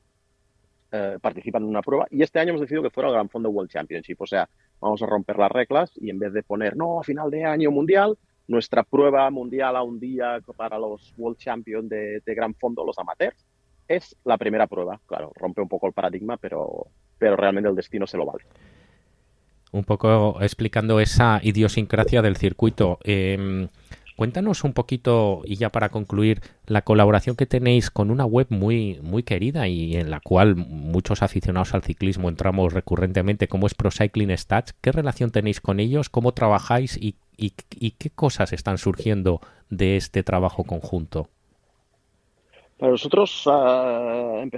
uh, 0.92 1.20
participan 1.20 1.64
en 1.64 1.68
una 1.68 1.82
prueba, 1.82 2.06
y 2.10 2.22
este 2.22 2.38
año 2.38 2.50
hemos 2.50 2.62
decidido 2.62 2.82
que 2.82 2.90
fuera 2.90 3.10
el 3.10 3.14
Gran 3.14 3.28
Fondo 3.28 3.50
World 3.50 3.70
Championship, 3.70 4.22
o 4.22 4.26
sea, 4.26 4.48
vamos 4.80 5.02
a 5.02 5.06
romper 5.06 5.36
las 5.38 5.52
reglas 5.52 5.92
y 5.96 6.08
en 6.08 6.18
vez 6.18 6.32
de 6.32 6.42
poner, 6.42 6.78
no, 6.78 6.98
a 6.98 7.04
final 7.04 7.30
de 7.30 7.44
año 7.44 7.70
mundial, 7.70 8.16
nuestra 8.50 8.82
prueba 8.82 9.30
mundial 9.30 9.76
a 9.76 9.82
un 9.82 10.00
día 10.00 10.40
para 10.56 10.76
los 10.76 11.14
World 11.16 11.38
Champions 11.38 11.88
de, 11.88 12.20
gran 12.26 12.52
fondo, 12.54 12.84
los 12.84 12.98
amateurs, 12.98 13.46
es 13.86 14.16
la 14.24 14.36
primera 14.38 14.66
prueba. 14.66 15.00
Claro, 15.06 15.30
rompe 15.36 15.62
un 15.62 15.68
poco 15.68 15.86
el 15.86 15.92
paradigma, 15.92 16.36
pero, 16.36 16.88
pero 17.16 17.36
realmente 17.36 17.70
el 17.70 17.76
destino 17.76 18.08
se 18.08 18.16
lo 18.16 18.26
vale. 18.26 18.44
Un 19.70 19.84
poco 19.84 20.42
explicando 20.42 20.98
esa 20.98 21.38
idiosincrasia 21.44 22.22
del 22.22 22.36
circuito. 22.36 22.98
Em, 23.04 23.68
cuéntanos 24.16 24.64
un 24.64 24.72
poquito, 24.72 25.42
y 25.44 25.54
ya 25.54 25.70
para 25.70 25.90
concluir, 25.90 26.40
la 26.66 26.82
colaboración 26.82 27.36
que 27.36 27.46
tenéis 27.46 27.88
con 27.88 28.10
una 28.10 28.24
web 28.24 28.48
muy, 28.50 28.98
muy 29.00 29.22
querida 29.22 29.68
y 29.68 29.94
en 29.94 30.10
la 30.10 30.18
cual 30.18 30.56
muchos 30.56 31.22
aficionados 31.22 31.72
al 31.72 31.84
ciclismo 31.84 32.28
entramos 32.28 32.72
recurrentemente, 32.72 33.46
como 33.46 33.68
es 33.68 33.74
Pro 33.74 33.92
Cycling 33.92 34.36
Stats. 34.36 34.72
¿Qué 34.80 34.90
relación 34.90 35.30
tenéis 35.30 35.60
con 35.60 35.78
ellos? 35.78 36.08
¿Cómo 36.08 36.32
trabajáis? 36.32 36.96
¿Y 36.96 37.14
y, 37.40 37.90
qué 37.92 38.10
cosas 38.10 38.52
están 38.52 38.78
surgiendo 38.78 39.40
de 39.70 39.96
este 39.96 40.22
trabajo 40.22 40.64
conjunto? 40.64 41.28
Para 42.78 42.92
nosotros, 42.92 43.46
uh, 43.46 44.48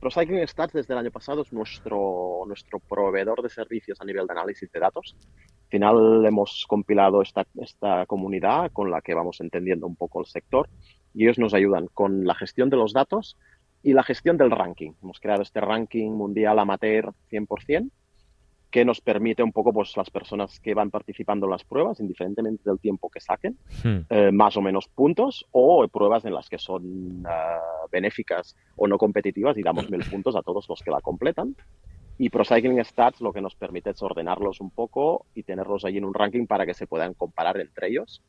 ProCycling 0.00 0.46
Stats 0.48 0.72
desde 0.72 0.94
el 0.94 0.98
año 0.98 1.10
pasado 1.10 1.42
es 1.42 1.52
nuestro, 1.52 2.42
nuestro 2.46 2.80
proveedor 2.80 3.42
de 3.42 3.48
servicios 3.48 4.00
a 4.00 4.04
nivel 4.04 4.26
de 4.26 4.32
análisis 4.32 4.70
de 4.70 4.80
datos. 4.80 5.16
Al 5.64 5.70
final 5.70 6.26
hemos 6.26 6.64
compilado 6.66 7.22
esta, 7.22 7.46
esta 7.60 8.06
comunidad 8.06 8.72
con 8.72 8.90
la 8.90 9.00
que 9.00 9.14
vamos 9.14 9.40
entendiendo 9.40 9.86
un 9.86 9.96
poco 9.96 10.20
el 10.20 10.26
sector 10.26 10.68
y 11.14 11.24
ellos 11.24 11.38
nos 11.38 11.54
ayudan 11.54 11.86
con 11.86 12.26
la 12.26 12.34
gestión 12.34 12.68
de 12.68 12.76
los 12.76 12.92
datos 12.92 13.36
y 13.82 13.92
la 13.92 14.02
gestión 14.02 14.36
del 14.36 14.50
ranking. 14.50 14.92
Hemos 15.02 15.20
creado 15.20 15.42
este 15.42 15.60
ranking 15.60 16.10
mundial 16.10 16.58
amateur 16.58 17.12
100%, 17.30 17.90
que 18.70 18.84
nos 18.84 19.00
permite 19.00 19.42
un 19.42 19.52
poco, 19.52 19.72
pues 19.72 19.96
las 19.96 20.10
personas 20.10 20.60
que 20.60 20.74
van 20.74 20.90
participando 20.90 21.46
en 21.46 21.52
las 21.52 21.64
pruebas, 21.64 22.00
indiferentemente 22.00 22.68
del 22.68 22.78
tiempo 22.78 23.08
que 23.08 23.20
saquen, 23.20 23.56
hmm. 23.82 23.98
eh, 24.10 24.30
más 24.32 24.56
o 24.56 24.60
menos 24.60 24.88
puntos, 24.88 25.46
o 25.52 25.86
pruebas 25.88 26.24
en 26.26 26.34
las 26.34 26.48
que 26.48 26.58
son 26.58 27.24
uh, 27.24 27.88
benéficas 27.90 28.56
o 28.76 28.86
no 28.86 28.98
competitivas 28.98 29.56
y 29.56 29.62
damos 29.62 29.90
mil 29.90 30.04
puntos 30.04 30.36
a 30.36 30.42
todos 30.42 30.68
los 30.68 30.82
que 30.82 30.90
la 30.90 31.00
completan. 31.00 31.56
Y 32.18 32.30
Pro 32.30 32.44
Cycling 32.44 32.84
Stats 32.84 33.20
lo 33.20 33.32
que 33.32 33.40
nos 33.40 33.54
permite 33.54 33.90
es 33.90 34.02
ordenarlos 34.02 34.60
un 34.60 34.70
poco 34.70 35.26
y 35.34 35.44
tenerlos 35.44 35.84
allí 35.84 35.98
en 35.98 36.04
un 36.04 36.14
ranking 36.14 36.46
para 36.46 36.66
que 36.66 36.74
se 36.74 36.86
puedan 36.86 37.14
comparar 37.14 37.58
entre 37.60 37.88
ellos. 37.88 38.22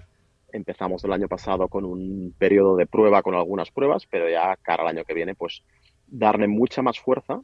Empezamos 0.53 1.03
el 1.03 1.11
año 1.11 1.27
pasado 1.27 1.67
con 1.67 1.85
un 1.85 2.33
periodo 2.37 2.75
de 2.75 2.85
prueba 2.85 3.23
con 3.23 3.35
algunas 3.35 3.71
pruebas, 3.71 4.05
pero 4.09 4.29
ya 4.29 4.55
cara 4.57 4.83
al 4.83 4.89
año 4.89 5.03
que 5.03 5.15
viene, 5.15 5.35
pues 5.35 5.63
darle 6.07 6.47
mucha 6.47 6.81
más 6.81 6.99
fuerza 6.99 7.41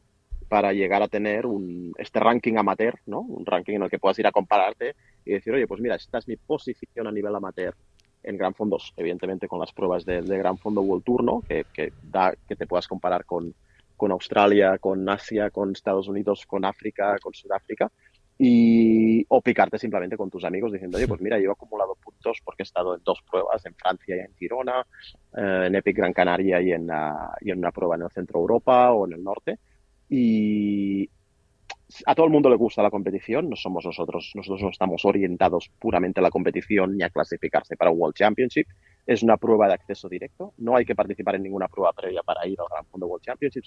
para 0.48 0.72
llegar 0.72 1.02
a 1.02 1.08
tener 1.08 1.46
un, 1.46 1.92
este 1.98 2.20
ranking 2.20 2.56
amateur, 2.56 2.98
¿no? 3.06 3.20
Un 3.20 3.44
ranking 3.44 3.74
en 3.74 3.82
el 3.82 3.90
que 3.90 3.98
puedas 3.98 4.18
ir 4.18 4.26
a 4.26 4.32
compararte 4.32 4.94
y 5.24 5.32
decir, 5.32 5.52
oye, 5.52 5.66
pues 5.66 5.80
mira, 5.80 5.96
esta 5.96 6.18
es 6.18 6.28
mi 6.28 6.36
posición 6.36 7.06
a 7.06 7.12
nivel 7.12 7.34
amateur 7.34 7.74
en 8.22 8.36
Gran 8.36 8.54
Fondos, 8.54 8.92
evidentemente 8.96 9.48
con 9.48 9.60
las 9.60 9.72
pruebas 9.72 10.04
de, 10.04 10.20
Gran 10.22 10.58
Fondo 10.58 10.80
World 10.82 11.04
Tour, 11.04 11.24
¿no? 11.24 11.40
Que, 11.40 11.64
que, 11.72 11.92
da 12.02 12.34
que 12.48 12.56
te 12.56 12.66
puedas 12.66 12.88
comparar 12.88 13.24
con, 13.24 13.54
con 13.96 14.12
Australia, 14.12 14.78
con 14.78 15.08
Asia, 15.08 15.50
con 15.50 15.72
Estados 15.72 16.08
Unidos, 16.08 16.44
con 16.46 16.64
África, 16.64 17.16
con 17.20 17.32
Sudáfrica, 17.34 17.90
y 18.38 19.24
o 19.28 19.40
picarte 19.40 19.78
simplemente 19.78 20.16
con 20.16 20.28
tus 20.28 20.44
amigos 20.44 20.72
diciendo, 20.72 20.98
oye, 20.98 21.08
pues 21.08 21.20
mira, 21.20 21.38
yo 21.38 21.48
he 21.48 21.52
acumulado 21.52 21.94
puntos 21.94 22.38
porque 22.44 22.62
he 22.62 22.64
estado 22.64 22.94
en 22.94 23.02
dos 23.02 23.22
pruebas, 23.28 23.64
en 23.64 23.74
Francia 23.74 24.16
y 24.16 24.20
en 24.20 24.34
Girona, 24.34 24.86
eh, 25.36 25.64
en 25.66 25.74
Epic 25.74 25.96
Gran 25.96 26.12
Canaria 26.12 26.60
y 26.60 26.72
en, 26.72 26.88
y 27.40 27.50
en 27.50 27.58
una 27.58 27.72
prueba 27.72 27.96
en 27.96 28.02
el 28.02 28.10
centro 28.10 28.40
Europa 28.40 28.92
o 28.92 29.06
en 29.06 29.14
el 29.14 29.24
norte, 29.24 29.58
y 30.08 31.08
a 32.04 32.14
todo 32.14 32.26
el 32.26 32.32
mundo 32.32 32.50
le 32.50 32.56
gusta 32.56 32.82
la 32.82 32.90
competición, 32.90 33.48
no 33.48 33.56
somos 33.56 33.84
nosotros, 33.84 34.32
nosotros 34.34 34.62
no 34.62 34.70
estamos 34.70 35.04
orientados 35.04 35.70
puramente 35.78 36.20
a 36.20 36.22
la 36.22 36.30
competición 36.30 36.96
ni 36.96 37.02
a 37.02 37.10
clasificarse 37.10 37.76
para 37.76 37.90
World 37.90 38.14
Championship. 38.14 38.66
Es 39.06 39.22
una 39.22 39.36
prueba 39.36 39.68
de 39.68 39.74
acceso 39.74 40.08
directo, 40.08 40.52
no 40.58 40.76
hay 40.76 40.84
que 40.84 40.94
participar 40.94 41.36
en 41.36 41.44
ninguna 41.44 41.68
prueba 41.68 41.92
previa 41.92 42.22
para 42.22 42.46
ir 42.46 42.58
al 42.60 42.66
Gran 42.70 42.86
Fondo 42.86 43.06
World 43.06 43.24
Championship, 43.24 43.62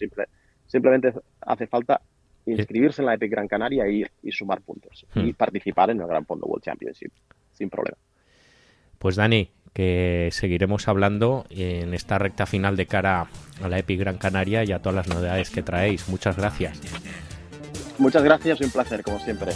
simplemente 0.65 1.13
hace 1.41 1.67
falta 1.67 2.01
inscribirse 2.45 3.01
en 3.01 3.05
la 3.05 3.13
Epic 3.13 3.31
Gran 3.31 3.47
Canaria 3.47 3.85
y 3.87 4.31
sumar 4.31 4.61
puntos 4.61 5.05
y 5.15 5.31
hmm. 5.31 5.33
participar 5.35 5.91
en 5.91 6.01
el 6.01 6.07
Gran 6.07 6.25
Fondo 6.25 6.45
World 6.47 6.63
Championship 6.63 7.11
sin 7.53 7.69
problema. 7.69 7.97
Pues 8.99 9.15
Dani, 9.15 9.49
que 9.73 10.29
seguiremos 10.31 10.87
hablando 10.87 11.45
en 11.49 11.93
esta 11.93 12.17
recta 12.17 12.45
final 12.45 12.75
de 12.75 12.87
cara 12.87 13.27
a 13.61 13.67
la 13.67 13.79
Epic 13.79 13.99
Gran 13.99 14.17
Canaria 14.17 14.63
y 14.63 14.71
a 14.71 14.79
todas 14.79 14.95
las 14.95 15.07
novedades 15.07 15.49
que 15.49 15.63
traéis. 15.63 16.07
Muchas 16.09 16.37
gracias. 16.37 16.79
Muchas 17.97 18.23
gracias 18.23 18.61
y 18.61 18.63
un 18.63 18.71
placer, 18.71 19.03
como 19.03 19.19
siempre. 19.19 19.51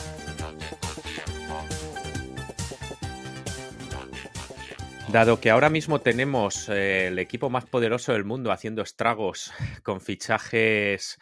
Dado 5.13 5.39
que 5.39 5.51
ahora 5.51 5.69
mismo 5.69 6.01
tenemos 6.01 6.69
eh, 6.69 7.07
el 7.07 7.19
equipo 7.19 7.49
más 7.49 7.65
poderoso 7.65 8.13
del 8.13 8.25
mundo 8.25 8.51
haciendo 8.51 8.81
estragos 8.81 9.53
con 9.83 10.01
fichajes 10.01 11.19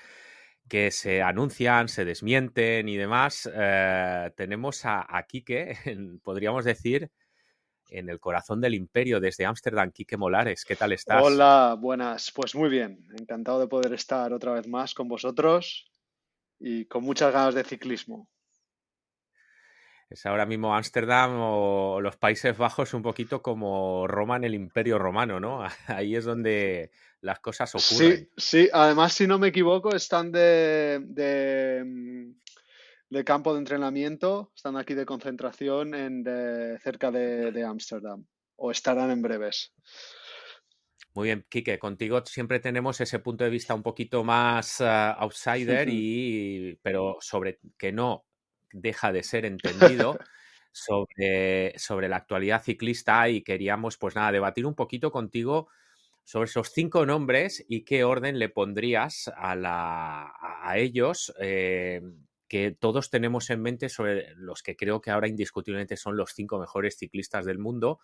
que 0.70 0.92
se 0.92 1.22
anuncian, 1.22 1.90
se 1.90 2.06
desmienten 2.06 2.88
y 2.88 2.96
demás, 2.96 3.50
eh, 3.54 4.32
tenemos 4.38 4.86
a, 4.86 5.06
a 5.06 5.24
Quique, 5.24 5.76
podríamos 6.24 6.64
decir, 6.64 7.12
en 7.92 8.10
el 8.10 8.20
corazón 8.20 8.62
del 8.62 8.74
imperio 8.74 9.20
desde 9.20 9.46
Ámsterdam, 9.46 9.92
Quique 9.92 10.18
Molares. 10.18 10.64
¿Qué 10.66 10.76
tal 10.76 10.94
estás? 10.94 11.22
Hola, 11.22 11.76
buenas. 11.78 12.32
Pues 12.32 12.56
muy 12.56 12.70
bien. 12.70 13.06
Encantado 13.20 13.60
de 13.60 13.68
poder 13.68 13.94
estar 13.94 14.34
otra 14.34 14.54
vez 14.54 14.68
más 14.68 14.94
con 14.94 15.08
vosotros 15.08 15.92
y 16.60 16.86
con 16.86 17.04
muchas 17.04 17.34
ganas 17.34 17.54
de 17.54 17.64
ciclismo. 17.64 18.30
Es 20.10 20.26
ahora 20.26 20.46
mismo 20.46 20.76
Ámsterdam 20.76 21.38
o 21.40 22.02
los 22.02 22.18
Países 22.18 22.58
Bajos 22.58 22.94
un 22.94 23.02
poquito 23.02 23.42
como 23.42 24.08
Roma 24.08 24.38
en 24.38 24.46
el 24.46 24.56
Imperio 24.56 24.98
Romano, 24.98 25.40
¿no? 25.40 25.64
Ahí 25.88 26.16
es 26.16 26.26
donde 26.26 26.92
las 27.22 27.40
cosas 27.40 27.76
ocurren. 27.76 28.18
Sí, 28.18 28.30
sí. 28.38 28.70
Además, 28.72 29.14
si 29.14 29.28
no 29.28 29.38
me 29.38 29.50
equivoco, 29.50 29.96
están 29.96 30.32
de 30.32 31.84
mm, 31.86 32.41
de 33.12 33.24
campo 33.24 33.54
de 33.54 33.60
entrenamiento, 33.60 34.52
están 34.56 34.76
aquí 34.76 34.96
de 34.96 35.06
concentración 35.06 35.94
en 35.94 36.24
cerca 36.82 37.12
de 37.12 37.64
Ámsterdam. 37.64 38.26
o 38.56 38.72
estarán 38.72 39.12
en 39.12 39.22
breves. 39.22 39.74
Muy 41.14 41.28
bien, 41.28 41.46
Quique, 41.50 41.78
contigo 41.78 42.26
siempre 42.26 42.62
tenemos 42.62 43.02
ese 43.02 43.20
punto 43.20 43.44
de 43.44 43.50
vista 43.50 43.76
un 43.76 43.84
poquito 43.84 44.24
más 44.24 44.80
uh, 44.80 45.20
outsider, 45.20 45.90
y, 45.92 46.80
pero 46.82 47.18
sobre 47.20 47.60
que 47.78 47.92
no 47.92 48.26
deja 48.72 49.12
de 49.12 49.24
ser 49.24 49.46
entendido 49.46 50.18
sobre, 50.72 51.78
sobre 51.78 52.08
la 52.08 52.16
actualidad 52.16 52.64
ciclista 52.64 53.28
y 53.28 53.44
queríamos, 53.44 53.98
pues 53.98 54.16
nada, 54.16 54.32
debatir 54.32 54.66
un 54.66 54.76
poquito 54.76 55.12
contigo 55.12 55.68
sobre 56.24 56.46
esos 56.46 56.72
cinco 56.72 57.06
nombres 57.06 57.66
y 57.68 57.84
qué 57.84 58.06
orden 58.06 58.40
le 58.40 58.48
pondrías 58.48 59.30
a, 59.36 59.56
la, 59.56 60.32
a 60.40 60.78
ellos. 60.78 61.34
Eh, 61.42 62.00
que 62.52 62.76
todos 62.78 63.10
tenemos 63.10 63.50
en 63.50 63.62
mente 63.62 63.88
sobre 63.88 64.36
los 64.36 64.62
que 64.62 64.76
creo 64.76 65.00
que 65.00 65.10
ahora 65.10 65.30
indiscutiblemente 65.30 65.96
son 65.96 66.18
los 66.18 66.34
cinco 66.34 66.60
mejores 66.60 66.98
ciclistas 66.98 67.46
del 67.46 67.60
mundo. 67.60 68.02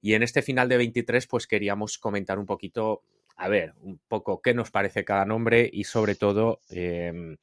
Y 0.00 0.14
en 0.14 0.24
este 0.24 0.42
final 0.42 0.68
de 0.68 0.76
23, 0.76 1.28
pues 1.28 1.46
queríamos 1.46 1.96
comentar 1.96 2.40
un 2.40 2.46
poquito, 2.46 3.04
a 3.36 3.46
ver, 3.46 3.74
un 3.78 4.00
poco 4.08 4.42
qué 4.42 4.54
nos 4.54 4.72
parece 4.72 5.04
cada 5.04 5.24
nombre 5.24 5.70
y 5.72 5.84
sobre 5.84 6.16
todo 6.16 6.62
em, 6.68 7.36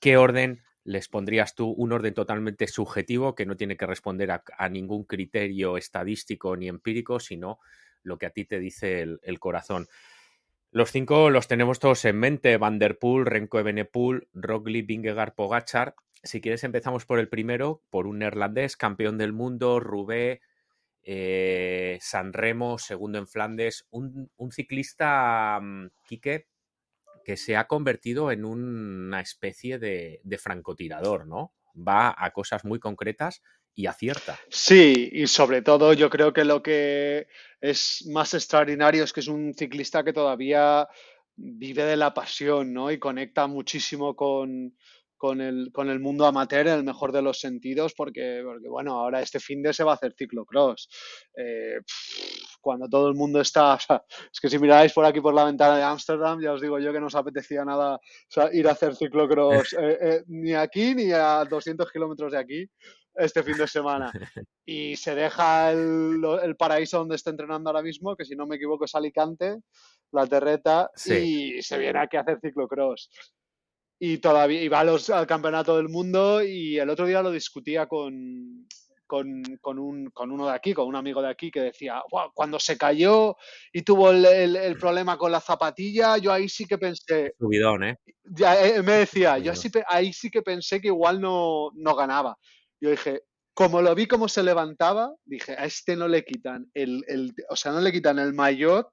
qué 0.00 0.18
orden 0.18 0.60
les 0.84 1.08
pondrías 1.08 1.54
tú, 1.54 1.70
un 1.70 1.92
orden 1.92 2.12
totalmente 2.12 2.66
subjetivo 2.66 3.34
que 3.34 3.46
no 3.46 3.56
tiene 3.56 3.78
que 3.78 3.86
responder 3.86 4.32
a, 4.32 4.68
ningún 4.68 5.04
criterio 5.04 5.78
estadístico 5.78 6.56
ni 6.56 6.68
empírico, 6.68 7.20
sino 7.20 7.58
lo 8.02 8.18
que 8.18 8.26
a 8.26 8.30
ti 8.30 8.44
te 8.44 8.58
dice 8.58 9.00
el 9.00 9.40
corazón. 9.40 9.88
Los 10.72 10.92
cinco 10.92 11.30
los 11.30 11.48
tenemos 11.48 11.80
todos 11.80 12.04
en 12.04 12.16
mente: 12.16 12.56
Van 12.56 12.78
der 12.78 12.98
Poel, 12.98 13.26
Renko 13.26 13.58
Evenepoel, 13.58 14.28
Roglic, 14.32 14.86
Vingegaard, 14.86 15.34
Pogachar. 15.34 15.96
Si 16.22 16.40
quieres, 16.40 16.62
empezamos 16.62 17.06
por 17.06 17.18
el 17.18 17.28
primero, 17.28 17.82
por 17.90 18.06
un 18.06 18.20
neerlandés, 18.20 18.76
campeón 18.76 19.18
del 19.18 19.32
mundo, 19.32 19.80
Rubé, 19.80 20.42
eh, 21.02 21.98
San 22.00 22.32
Remo, 22.32 22.78
segundo 22.78 23.18
en 23.18 23.26
Flandes, 23.26 23.88
un, 23.90 24.30
ciclista, 24.52 25.58
um, 25.60 25.88
Quique, 26.06 26.46
que 27.24 27.36
se 27.36 27.56
ha 27.56 27.66
convertido 27.66 28.30
en 28.30 28.44
una 28.44 29.20
especie 29.20 29.78
de, 29.78 30.20
de 30.22 30.38
francotirador, 30.38 31.26
¿no? 31.26 31.52
Va 31.76 32.14
a 32.16 32.30
cosas 32.30 32.64
muy 32.64 32.78
concretas 32.78 33.42
y 33.74 33.86
acierta. 33.86 34.38
Sí, 34.48 35.08
y 35.12 35.26
sobre 35.26 35.62
todo 35.62 35.92
yo 35.92 36.10
creo 36.10 36.32
que 36.32 36.44
lo 36.44 36.62
que 36.62 37.26
es 37.60 38.06
más 38.10 38.34
extraordinario 38.34 39.04
es 39.04 39.12
que 39.12 39.20
es 39.20 39.28
un 39.28 39.54
ciclista 39.54 40.04
que 40.04 40.12
todavía 40.12 40.88
vive 41.36 41.84
de 41.84 41.96
la 41.96 42.12
pasión, 42.12 42.72
¿no? 42.72 42.90
Y 42.90 42.98
conecta 42.98 43.46
muchísimo 43.46 44.14
con, 44.14 44.74
con, 45.16 45.40
el, 45.40 45.70
con 45.72 45.88
el 45.88 46.00
mundo 46.00 46.26
amateur 46.26 46.66
en 46.66 46.74
el 46.74 46.84
mejor 46.84 47.12
de 47.12 47.22
los 47.22 47.40
sentidos, 47.40 47.94
porque, 47.94 48.42
porque 48.44 48.68
bueno, 48.68 48.98
ahora 48.98 49.20
este 49.20 49.40
fin 49.40 49.62
de 49.62 49.72
se 49.72 49.84
va 49.84 49.92
a 49.92 49.94
hacer 49.94 50.14
ciclocross. 50.16 50.88
Eh, 51.36 51.78
cuando 52.60 52.88
todo 52.88 53.08
el 53.08 53.14
mundo 53.14 53.40
está, 53.40 53.78
es 54.32 54.40
que 54.40 54.48
si 54.48 54.58
miráis 54.58 54.92
por 54.92 55.04
aquí 55.04 55.20
por 55.20 55.34
la 55.34 55.44
ventana 55.44 55.76
de 55.76 55.82
Ámsterdam, 55.82 56.40
ya 56.40 56.52
os 56.52 56.60
digo 56.60 56.78
yo 56.78 56.92
que 56.92 57.00
no 57.00 57.06
os 57.06 57.14
apetecía 57.14 57.64
nada 57.64 57.98
ir 58.52 58.68
a 58.68 58.72
hacer 58.72 58.96
ciclocross 58.96 59.72
eh, 59.80 59.98
eh, 60.00 60.22
ni 60.28 60.54
aquí 60.54 60.94
ni 60.94 61.12
a 61.12 61.44
200 61.44 61.90
kilómetros 61.90 62.32
de 62.32 62.38
aquí 62.38 62.70
este 63.14 63.42
fin 63.42 63.56
de 63.56 63.66
semana. 63.66 64.12
Y 64.66 64.94
se 64.94 65.16
deja 65.16 65.72
el, 65.72 66.54
paraíso 66.56 66.98
donde 66.98 67.16
está 67.16 67.30
entrenando 67.30 67.70
ahora 67.70 67.82
mismo, 67.82 68.14
que 68.14 68.24
si 68.24 68.36
no 68.36 68.46
me 68.46 68.54
equivoco 68.54 68.84
es 68.84 68.94
Alicante, 68.94 69.56
la 70.12 70.28
terreta, 70.28 70.88
y 71.06 71.60
se 71.60 71.76
viene 71.76 71.98
aquí 71.98 72.16
a 72.16 72.20
hacer 72.20 72.38
ciclocross. 72.40 73.10
Y 73.98 74.18
todavía 74.18 74.62
y 74.62 74.68
va 74.68 74.80
al 74.80 75.26
campeonato 75.26 75.76
del 75.76 75.88
mundo 75.88 76.42
y 76.44 76.78
el 76.78 76.88
otro 76.88 77.06
día 77.06 77.20
lo 77.20 77.32
discutía 77.32 77.86
con, 77.86 78.68
con, 79.10 79.78
un, 79.78 80.10
con, 80.12 80.30
uno 80.30 80.46
de 80.46 80.52
aquí, 80.52 80.72
con 80.72 80.86
un 80.86 80.94
amigo 80.94 81.20
de 81.20 81.28
aquí 81.28 81.50
que 81.50 81.60
decía, 81.60 82.00
cuando 82.32 82.60
se 82.60 82.78
cayó 82.78 83.36
y 83.72 83.82
tuvo 83.82 84.10
el, 84.12 84.76
problema 84.78 85.18
con 85.18 85.32
la 85.32 85.40
zapatilla, 85.40 86.16
yo 86.18 86.32
ahí 86.32 86.48
sí 86.48 86.64
que 86.64 86.78
pensé... 86.78 87.34
Subidón, 87.36 87.82
¿eh? 87.82 87.96
Ya, 88.24 88.64
eh, 88.64 88.82
me 88.82 88.92
decía, 88.92 89.38
yo 89.38 89.52
ahí 89.88 90.12
sí 90.12 90.30
que 90.30 90.42
pensé 90.42 90.80
que 90.80 90.88
igual 90.88 91.20
no, 91.20 91.70
no 91.74 91.96
ganaba. 91.96 92.38
Yo 92.80 92.90
dije, 92.90 93.22
como 93.54 93.82
lo 93.82 93.94
vi 93.94 94.06
cómo 94.06 94.28
se 94.28 94.42
levantaba, 94.42 95.14
dije, 95.24 95.52
a 95.52 95.64
este 95.64 95.96
no 95.96 96.08
le 96.08 96.24
quitan 96.24 96.70
el, 96.74 97.04
el 97.08 97.34
o 97.48 97.56
sea, 97.56 97.72
no 97.72 97.80
le 97.80 97.92
quitan 97.92 98.18
el 98.18 98.32
maillot, 98.32 98.88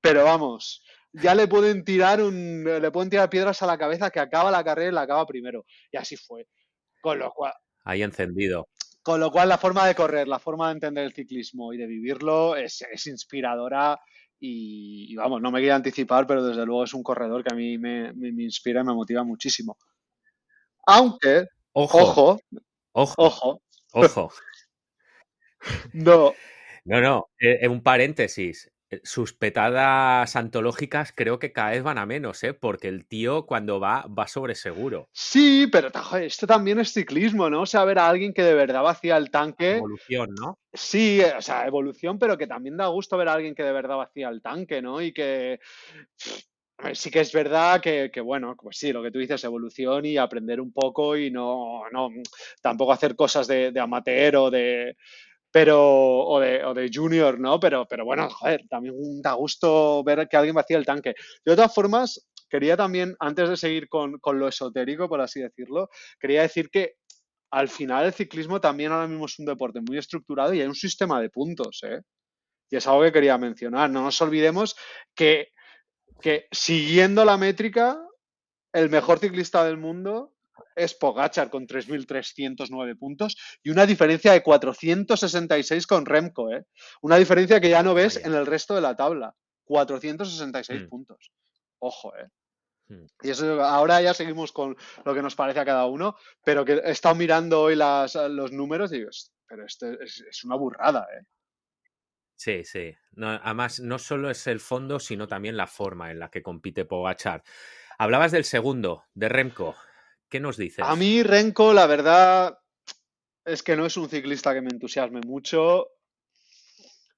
pero 0.00 0.24
vamos, 0.24 0.82
ya 1.12 1.34
le 1.34 1.48
pueden 1.48 1.84
tirar 1.84 2.22
un, 2.22 2.64
le 2.64 2.90
pueden 2.90 3.10
tirar 3.10 3.28
piedras 3.28 3.62
a 3.62 3.66
la 3.66 3.78
cabeza 3.78 4.10
que 4.10 4.20
acaba 4.20 4.50
la 4.50 4.64
carrera 4.64 4.90
y 4.90 4.94
la 4.94 5.02
acaba 5.02 5.26
primero. 5.26 5.64
Y 5.90 5.96
así 5.96 6.16
fue. 6.16 6.46
Con 7.00 7.18
lo 7.18 7.30
cual. 7.32 7.52
Ahí 7.84 8.02
encendido. 8.02 8.68
Con 9.02 9.20
lo 9.20 9.30
cual, 9.30 9.48
la 9.48 9.58
forma 9.58 9.86
de 9.86 9.94
correr, 9.94 10.28
la 10.28 10.38
forma 10.38 10.68
de 10.68 10.74
entender 10.74 11.04
el 11.04 11.12
ciclismo 11.12 11.72
y 11.72 11.78
de 11.78 11.86
vivirlo 11.86 12.56
es, 12.56 12.82
inspiradora. 13.06 13.98
Y, 14.40 15.14
vamos, 15.16 15.40
no 15.40 15.50
me 15.50 15.60
quiero 15.60 15.74
anticipar, 15.74 16.26
pero 16.26 16.44
desde 16.44 16.64
luego 16.64 16.84
es 16.84 16.94
un 16.94 17.02
corredor 17.02 17.42
que 17.42 17.52
a 17.52 17.56
mí 17.56 17.78
me, 17.78 18.12
me, 18.12 18.32
me 18.32 18.44
inspira 18.44 18.82
y 18.82 18.84
me 18.84 18.94
motiva 18.94 19.24
muchísimo. 19.24 19.76
Aunque, 20.86 21.46
ojo, 21.72 21.98
ojo 21.98 22.40
Ojo. 23.00 23.62
Ojo. 23.92 24.32
no. 25.92 26.34
No, 26.84 27.00
no, 27.00 27.28
eh, 27.38 27.68
un 27.68 27.80
paréntesis. 27.80 28.72
Eh, 28.90 29.00
sus 29.04 29.34
petadas 29.34 30.34
antológicas 30.34 31.12
creo 31.14 31.38
que 31.38 31.52
cada 31.52 31.70
vez 31.70 31.84
van 31.84 31.98
a 31.98 32.06
menos, 32.06 32.42
¿eh? 32.42 32.54
Porque 32.54 32.88
el 32.88 33.06
tío 33.06 33.46
cuando 33.46 33.78
va, 33.78 34.04
va 34.06 34.26
sobre 34.26 34.56
seguro. 34.56 35.08
Sí, 35.12 35.68
pero 35.70 35.90
esto 36.20 36.46
también 36.48 36.80
es 36.80 36.92
ciclismo, 36.92 37.48
¿no? 37.48 37.62
O 37.62 37.66
sea, 37.66 37.84
ver 37.84 38.00
a 38.00 38.08
alguien 38.08 38.34
que 38.34 38.42
de 38.42 38.54
verdad 38.54 38.82
vacía 38.82 39.16
el 39.16 39.30
tanque. 39.30 39.76
Evolución, 39.76 40.34
¿no? 40.34 40.58
Sí, 40.72 41.20
o 41.36 41.42
sea, 41.42 41.68
evolución, 41.68 42.18
pero 42.18 42.36
que 42.36 42.48
también 42.48 42.76
da 42.76 42.88
gusto 42.88 43.16
ver 43.16 43.28
a 43.28 43.34
alguien 43.34 43.54
que 43.54 43.62
de 43.62 43.72
verdad 43.72 43.96
vacía 43.96 44.28
el 44.28 44.42
tanque, 44.42 44.82
¿no? 44.82 45.00
Y 45.00 45.12
que 45.12 45.60
sí 46.94 47.10
que 47.10 47.20
es 47.20 47.32
verdad 47.32 47.80
que, 47.80 48.10
bueno, 48.20 48.56
pues 48.60 48.78
sí, 48.78 48.92
lo 48.92 49.02
que 49.02 49.10
tú 49.10 49.18
dices, 49.18 49.42
evolución 49.44 50.04
y 50.06 50.16
aprender 50.16 50.60
un 50.60 50.72
poco 50.72 51.16
y 51.16 51.30
no, 51.30 51.82
no 51.92 52.10
tampoco 52.62 52.92
hacer 52.92 53.16
cosas 53.16 53.46
de, 53.46 53.72
amateur 53.78 54.36
o 54.36 54.50
de, 54.50 54.96
pero, 55.50 56.26
o 56.26 56.40
de, 56.40 56.64
o 56.64 56.74
de, 56.74 56.90
junior, 56.92 57.38
¿no? 57.38 57.58
Pero, 57.58 57.86
pero 57.88 58.04
bueno, 58.04 58.28
joder, 58.30 58.66
también 58.68 58.94
da 59.22 59.32
gusto 59.32 60.02
ver 60.04 60.28
que 60.28 60.36
alguien 60.36 60.54
vacía 60.54 60.78
el 60.78 60.86
tanque. 60.86 61.14
De 61.44 61.56
todas 61.56 61.74
formas, 61.74 62.28
quería 62.48 62.76
también, 62.76 63.16
antes 63.18 63.48
de 63.48 63.56
seguir 63.56 63.88
con, 63.88 64.18
con, 64.18 64.38
lo 64.38 64.48
esotérico, 64.48 65.08
por 65.08 65.20
así 65.20 65.40
decirlo, 65.40 65.88
quería 66.20 66.42
decir 66.42 66.70
que 66.70 66.94
al 67.50 67.68
final 67.68 68.06
el 68.06 68.12
ciclismo 68.12 68.60
también 68.60 68.92
ahora 68.92 69.08
mismo 69.08 69.26
es 69.26 69.38
un 69.38 69.46
deporte 69.46 69.80
muy 69.80 69.98
estructurado 69.98 70.54
y 70.54 70.60
hay 70.60 70.66
un 70.66 70.74
sistema 70.74 71.20
de 71.20 71.30
puntos, 71.30 71.80
¿eh? 71.82 72.02
Y 72.70 72.76
es 72.76 72.86
algo 72.86 73.02
que 73.02 73.12
quería 73.12 73.38
mencionar. 73.38 73.90
No 73.90 74.02
nos 74.02 74.20
olvidemos 74.20 74.76
que 75.14 75.48
que 76.20 76.46
siguiendo 76.50 77.24
la 77.24 77.36
métrica, 77.36 78.00
el 78.72 78.90
mejor 78.90 79.18
ciclista 79.18 79.64
del 79.64 79.78
mundo 79.78 80.34
es 80.76 80.94
Pogachar 80.94 81.50
con 81.50 81.66
3.309 81.66 82.98
puntos 82.98 83.36
y 83.62 83.70
una 83.70 83.86
diferencia 83.86 84.32
de 84.32 84.42
466 84.42 85.86
con 85.86 86.06
Remco, 86.06 86.50
¿eh? 86.52 86.64
Una 87.02 87.16
diferencia 87.16 87.60
que 87.60 87.70
ya 87.70 87.82
no 87.82 87.94
ves 87.94 88.16
en 88.16 88.34
el 88.34 88.46
resto 88.46 88.74
de 88.74 88.80
la 88.80 88.96
tabla. 88.96 89.34
466 89.64 90.82
mm. 90.82 90.88
puntos. 90.88 91.32
Ojo, 91.78 92.16
¿eh? 92.16 92.28
Mm. 92.88 93.06
Y 93.22 93.30
eso, 93.30 93.62
ahora 93.62 94.00
ya 94.00 94.14
seguimos 94.14 94.52
con 94.52 94.76
lo 95.04 95.14
que 95.14 95.22
nos 95.22 95.34
parece 95.34 95.60
a 95.60 95.64
cada 95.64 95.86
uno, 95.86 96.16
pero 96.44 96.64
que 96.64 96.74
he 96.74 96.90
estado 96.90 97.14
mirando 97.14 97.60
hoy 97.60 97.76
las, 97.76 98.14
los 98.14 98.52
números 98.52 98.92
y 98.92 98.98
digo, 98.98 99.10
pero 99.46 99.66
esto 99.66 99.86
es, 100.00 100.20
es 100.20 100.44
una 100.44 100.56
burrada, 100.56 101.06
¿eh? 101.16 101.24
Sí, 102.38 102.62
sí. 102.62 102.94
además, 103.20 103.80
no 103.80 103.98
solo 103.98 104.30
es 104.30 104.46
el 104.46 104.60
fondo, 104.60 105.00
sino 105.00 105.26
también 105.26 105.56
la 105.56 105.66
forma 105.66 106.12
en 106.12 106.20
la 106.20 106.30
que 106.30 106.40
compite 106.40 106.84
Pogachar. 106.84 107.42
Hablabas 107.98 108.30
del 108.30 108.44
segundo, 108.44 109.02
de 109.12 109.28
Remco. 109.28 109.74
¿Qué 110.28 110.38
nos 110.38 110.56
dices? 110.56 110.84
A 110.86 110.94
mí, 110.94 111.24
Remco, 111.24 111.72
la 111.72 111.88
verdad 111.88 112.56
es 113.44 113.64
que 113.64 113.76
no 113.76 113.86
es 113.86 113.96
un 113.96 114.08
ciclista 114.08 114.54
que 114.54 114.60
me 114.60 114.68
entusiasme 114.68 115.20
mucho. 115.26 115.88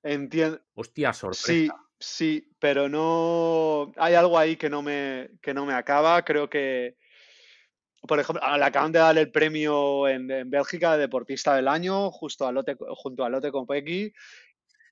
Entiendo. 0.02 0.58
Hostia, 0.72 1.12
sorpresa. 1.12 1.44
Sí, 1.44 1.70
sí, 1.98 2.50
pero 2.58 2.88
no. 2.88 3.92
Hay 3.98 4.14
algo 4.14 4.38
ahí 4.38 4.56
que 4.56 4.70
no 4.70 4.80
me, 4.80 5.32
que 5.42 5.52
no 5.52 5.66
me 5.66 5.74
acaba. 5.74 6.24
Creo 6.24 6.48
que. 6.48 6.96
Por 8.08 8.18
ejemplo, 8.18 8.42
le 8.56 8.64
acaban 8.64 8.92
de 8.92 9.00
dar 9.00 9.18
el 9.18 9.30
premio 9.30 10.08
en, 10.08 10.48
Bélgica 10.48 10.92
de 10.92 11.00
deportista 11.00 11.54
del 11.54 11.68
año, 11.68 12.10
justo 12.10 12.46
a 12.46 12.52
Lotte, 12.52 12.74
junto 12.94 13.22
a 13.22 13.28
Lotte 13.28 13.50
Kopecky, 13.50 14.14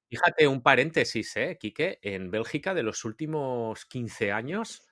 Fíjate, 0.08 0.48
un 0.48 0.62
paréntesis, 0.62 1.36
¿eh, 1.36 1.58
Quique? 1.60 1.98
En 2.00 2.30
Bélgica, 2.30 2.72
de 2.72 2.82
los 2.82 3.04
últimos 3.04 3.84
15 3.84 4.32
años, 4.32 4.82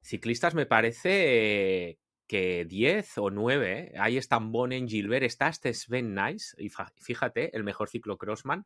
ciclistas 0.00 0.54
me 0.54 0.66
parece 0.66 1.98
que 2.28 2.64
10 2.64 3.18
o 3.18 3.30
9. 3.30 3.90
¿eh? 3.92 3.98
Ahí 3.98 4.16
están 4.16 4.52
Bonen, 4.52 4.88
Gilbert, 4.88 5.24
está 5.24 5.48
este 5.48 5.74
Sven 5.74 6.14
Nice, 6.14 6.54
y 6.58 6.70
fíjate, 6.96 7.56
el 7.56 7.64
mejor 7.64 7.88
ciclocrossman, 7.88 8.64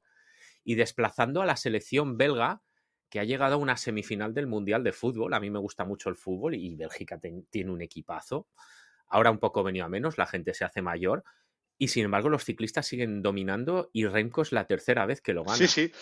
y 0.64 0.74
desplazando 0.74 1.40
a 1.40 1.46
la 1.46 1.56
selección 1.56 2.18
belga, 2.18 2.62
que 3.08 3.20
ha 3.20 3.24
llegado 3.24 3.54
a 3.54 3.58
una 3.58 3.76
semifinal 3.78 4.34
del 4.34 4.46
Mundial 4.46 4.84
de 4.84 4.92
Fútbol. 4.92 5.32
A 5.32 5.40
mí 5.40 5.48
me 5.48 5.60
gusta 5.60 5.84
mucho 5.84 6.10
el 6.10 6.16
fútbol 6.16 6.54
y 6.56 6.74
Bélgica 6.74 7.18
tiene 7.18 7.70
un 7.70 7.80
equipazo. 7.80 8.48
Ahora 9.08 9.30
un 9.30 9.38
poco 9.38 9.62
venido 9.62 9.86
a 9.86 9.88
menos, 9.88 10.18
la 10.18 10.26
gente 10.26 10.52
se 10.52 10.64
hace 10.64 10.82
mayor, 10.82 11.24
y 11.78 11.88
sin 11.88 12.04
embargo 12.04 12.28
los 12.28 12.44
ciclistas 12.44 12.86
siguen 12.86 13.22
dominando 13.22 13.90
y 13.92 14.06
Remco 14.06 14.42
es 14.42 14.52
la 14.52 14.66
tercera 14.66 15.06
vez 15.06 15.20
que 15.20 15.34
lo 15.34 15.44
gana. 15.44 15.56
Sí, 15.56 15.66
sí. 15.68 15.92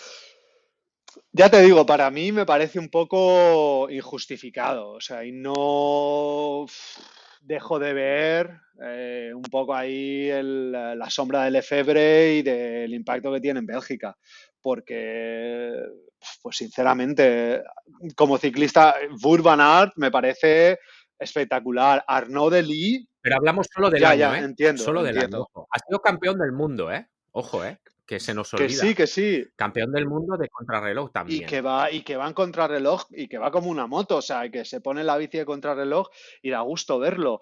Ya 1.31 1.49
te 1.49 1.61
digo, 1.61 1.85
para 1.85 2.09
mí 2.11 2.31
me 2.31 2.45
parece 2.45 2.79
un 2.79 2.89
poco 2.89 3.87
injustificado, 3.89 4.91
o 4.91 5.01
sea, 5.01 5.23
y 5.23 5.31
no 5.31 6.65
dejo 7.41 7.79
de 7.79 7.93
ver 7.93 8.59
eh, 8.83 9.31
un 9.33 9.43
poco 9.43 9.73
ahí 9.73 10.29
el- 10.29 10.71
la 10.71 11.09
sombra 11.09 11.43
del 11.45 11.53
Lefebvre 11.53 12.35
y 12.35 12.41
del 12.41 12.93
impacto 12.93 13.31
que 13.31 13.39
tiene 13.39 13.59
en 13.59 13.65
Bélgica, 13.65 14.17
porque, 14.61 15.71
pues 16.41 16.57
sinceramente, 16.57 17.61
como 18.15 18.37
ciclista, 18.37 18.95
van 19.41 19.61
Aert 19.61 19.93
me 19.95 20.11
parece 20.11 20.79
espectacular. 21.19 22.03
Arnaud 22.07 22.51
Delis, 22.53 23.07
Pero 23.21 23.35
hablamos 23.37 23.67
solo 23.73 23.89
del 23.89 24.01
Ya, 24.01 24.09
año, 24.11 24.19
ya, 24.19 24.39
¿eh? 24.39 24.43
entiendo, 24.43 24.83
Solo 24.83 25.03
del 25.03 25.15
entiendo. 25.15 25.49
año. 25.55 25.67
Ha 25.71 25.79
sido 25.79 25.99
campeón 26.01 26.37
del 26.39 26.51
mundo, 26.51 26.91
¿eh? 26.91 27.07
Ojo, 27.31 27.63
¿eh? 27.65 27.79
Que 28.05 28.19
se 28.19 28.33
nos 28.35 28.51
que 28.51 28.57
olvida. 28.63 28.81
sí, 28.81 28.93
que 28.93 29.07
sí, 29.07 29.43
Campeón 29.55 29.91
del 29.91 30.05
mundo 30.07 30.37
de 30.37 30.47
contrarreloj 30.49 31.09
y 31.09 31.11
también. 31.13 31.45
que 31.47 31.61
va, 31.61 31.89
y 31.91 32.01
que 32.03 32.15
va 32.17 32.27
en 32.27 32.33
contrarreloj 32.33 33.05
y 33.09 33.27
que 33.27 33.39
va 33.39 33.49
como 33.49 33.69
una 33.71 33.87
moto, 33.87 34.17
o 34.17 34.21
sea, 34.21 34.47
que 34.51 34.63
se 34.63 34.79
pone 34.79 35.03
la 35.03 35.17
bici 35.17 35.39
de 35.39 35.45
contrarreloj 35.45 36.09
y 36.43 36.51
da 36.51 36.61
gusto 36.61 36.99
verlo. 36.99 37.41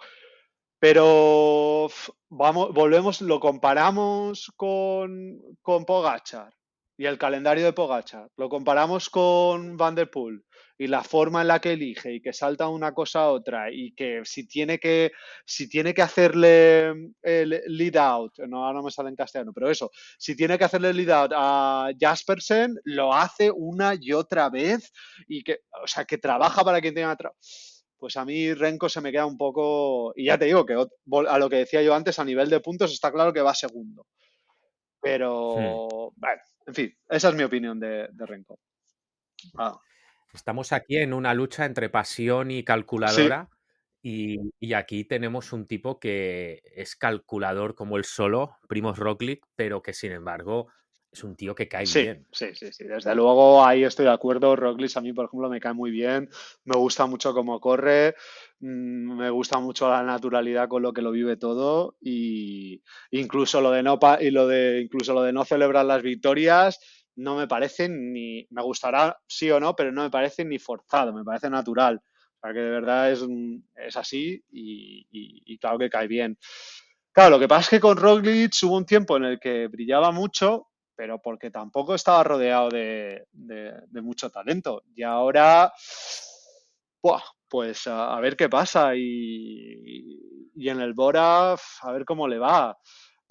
Pero 0.80 1.90
vamos, 2.30 2.74
volvemos, 2.74 3.22
lo 3.22 3.40
comparamos 3.40 4.52
con, 4.56 5.40
con 5.62 5.86
Pogachar 5.86 6.54
y 6.98 7.06
el 7.06 7.18
calendario 7.18 7.66
de 7.66 7.74
Pogachar, 7.74 8.30
lo 8.38 8.50
comparamos 8.50 9.10
con 9.10 9.76
Van 9.78 9.96
der 9.96 10.10
Poel 10.10 10.44
y 10.84 10.88
la 10.88 11.02
forma 11.02 11.42
en 11.42 11.48
la 11.48 11.62
que 11.62 11.74
elige 11.74 12.14
y 12.14 12.22
que 12.22 12.34
salta 12.34 12.68
una 12.68 12.94
cosa 12.94 13.22
a 13.22 13.30
otra 13.30 13.72
y 13.72 13.94
que 13.94 14.22
si 14.26 14.46
tiene 14.46 14.80
que, 14.80 15.12
si 15.46 15.70
tiene 15.70 15.94
que 15.94 16.02
hacerle 16.02 16.90
el 17.22 17.62
lead 17.68 17.96
out, 17.96 18.38
no, 18.48 18.66
ahora 18.66 18.80
no 18.80 18.84
me 18.84 18.92
sale 18.92 19.10
en 19.10 19.16
castellano, 19.16 19.54
pero 19.54 19.70
eso, 19.70 19.90
si 20.18 20.36
tiene 20.36 20.58
que 20.58 20.66
hacerle 20.66 20.94
lead 20.94 21.10
out 21.10 21.32
a 21.34 21.90
Jaspersen, 21.98 22.78
lo 22.84 23.14
hace 23.14 23.50
una 23.50 23.96
y 24.00 24.12
otra 24.12 24.50
vez 24.50 24.92
y 25.28 25.42
que, 25.44 25.60
o 25.82 25.88
sea, 25.88 26.04
que 26.04 26.18
trabaja 26.18 26.64
para 26.64 26.82
quien 26.82 26.94
tenga 26.94 27.16
tra- 27.18 27.34
pues 27.98 28.18
a 28.18 28.26
mí 28.26 28.54
Renko 28.54 28.90
se 28.90 29.00
me 29.00 29.14
queda 29.14 29.26
un 29.26 29.38
poco, 29.38 30.12
y 30.18 30.26
ya 30.26 30.38
te 30.38 30.44
digo 30.44 30.66
que 30.66 30.74
a 30.74 31.40
lo 31.40 31.50
que 31.50 31.56
decía 31.56 31.82
yo 31.82 31.96
antes, 31.96 32.20
a 32.20 32.26
nivel 32.26 32.50
de 32.50 32.60
puntos 32.60 32.92
está 32.92 33.10
claro 33.10 33.32
que 33.32 33.42
va 33.42 33.56
segundo. 33.56 34.06
Pero, 35.00 36.12
bueno, 36.18 36.42
en 36.68 36.74
fin, 36.74 36.98
esa 37.10 37.30
es 37.30 37.36
mi 37.36 37.44
opinión 37.44 37.80
de, 37.80 38.10
de 38.12 38.26
Renko. 38.26 38.60
Ah, 39.58 39.80
Estamos 40.34 40.74
aquí 40.74 40.98
en 40.98 41.14
una 41.14 41.34
lucha 41.34 41.66
entre 41.66 41.90
pasión 41.90 42.52
y 42.52 42.64
calculadora. 42.64 43.50
Y, 44.02 44.38
y 44.60 44.74
aquí 44.74 45.06
tenemos 45.06 45.54
un 45.54 45.66
tipo 45.66 46.00
que 46.00 46.62
es 46.76 46.96
calculador 46.98 47.74
como 47.74 47.96
el 47.96 48.04
solo, 48.04 48.58
Primos 48.68 48.98
Roglic, 48.98 49.46
pero 49.56 49.82
que 49.82 49.94
sin 49.94 50.12
embargo 50.12 50.68
es 51.14 51.24
un 51.24 51.36
tío 51.36 51.54
que 51.54 51.68
cae 51.70 51.86
sí, 51.86 52.02
bien. 52.02 52.28
sí, 52.32 52.48
sí, 52.54 52.74
sí, 52.74 52.84
desde 52.86 53.16
luego 53.16 53.64
ahí 53.64 53.84
estoy 53.84 54.06
de 54.06 54.12
acuerdo. 54.12 54.56
Roglic 54.56 54.98
a 54.98 55.02
mí, 55.02 55.14
por 55.14 55.26
ejemplo, 55.26 55.48
me 55.48 55.60
cae 55.60 55.74
muy 55.74 55.92
bien, 55.92 56.30
me 56.66 56.76
gusta 56.76 57.06
mucho 57.06 57.34
cómo 57.34 57.60
corre, 57.60 58.16
mm, 58.60 59.18
me 59.18 59.30
gusta 59.30 59.60
mucho 59.60 59.88
la 59.90 60.04
naturalidad 60.04 60.68
con 60.68 60.82
lo 60.82 60.92
que 60.92 61.04
lo 61.04 61.12
vive 61.12 61.38
todo 61.38 61.96
y 62.02 62.82
incluso 63.12 63.62
lo 63.62 63.72
de 63.72 63.84
no 63.84 64.00
y 64.20 64.32
lo 64.32 64.48
de 64.48 64.82
incluso 64.82 65.14
lo 65.14 65.22
de 65.22 65.34
no 65.34 65.46
celebrar 65.46 65.86
las 65.86 66.02
victorias 66.02 66.80
no 67.16 67.36
me 67.38 67.48
parece 67.48 67.90
ni 67.90 68.46
me 68.52 68.62
gustará 68.64 69.18
sí 69.28 69.50
o 69.52 69.60
no, 69.60 69.76
pero 69.76 69.92
no 69.92 70.04
me 70.04 70.10
parece 70.10 70.46
ni 70.46 70.60
forzado, 70.60 71.14
me 71.14 71.24
parece 71.24 71.50
natural. 71.50 72.02
O 72.38 72.40
sea 72.48 72.54
que 72.54 72.60
de 72.60 72.70
verdad 72.70 73.12
es, 73.12 73.24
es 73.76 73.96
así 73.98 74.44
y, 74.52 75.58
claro 75.60 75.80
que 75.80 75.90
cae 75.90 76.08
bien. 76.08 76.38
Claro, 77.12 77.32
lo 77.32 77.40
que 77.40 77.48
pasa 77.48 77.62
es 77.64 77.70
que 77.70 77.80
con 77.80 77.98
Roglic 77.98 78.54
hubo 78.64 78.78
un 78.78 78.86
tiempo 78.86 79.18
en 79.18 79.26
el 79.26 79.40
que 79.40 79.68
brillaba 79.68 80.12
mucho, 80.12 80.68
pero 80.96 81.22
porque 81.22 81.52
tampoco 81.52 81.96
estaba 81.96 82.24
rodeado 82.24 82.70
de, 82.70 83.26
de- 83.32 84.02
mucho 84.02 84.30
talento. 84.30 84.84
Y 84.96 85.04
ahora, 85.04 85.72
pues 87.50 87.88
a, 87.88 88.16
a 88.16 88.20
ver 88.22 88.36
qué 88.36 88.50
pasa. 88.50 88.96
Y, 88.96 90.52
y 90.56 90.70
en 90.70 90.80
el 90.82 90.94
Bora, 90.94 91.54
a 91.54 91.92
ver 91.92 92.06
cómo 92.06 92.28
le 92.28 92.38
va. 92.40 92.78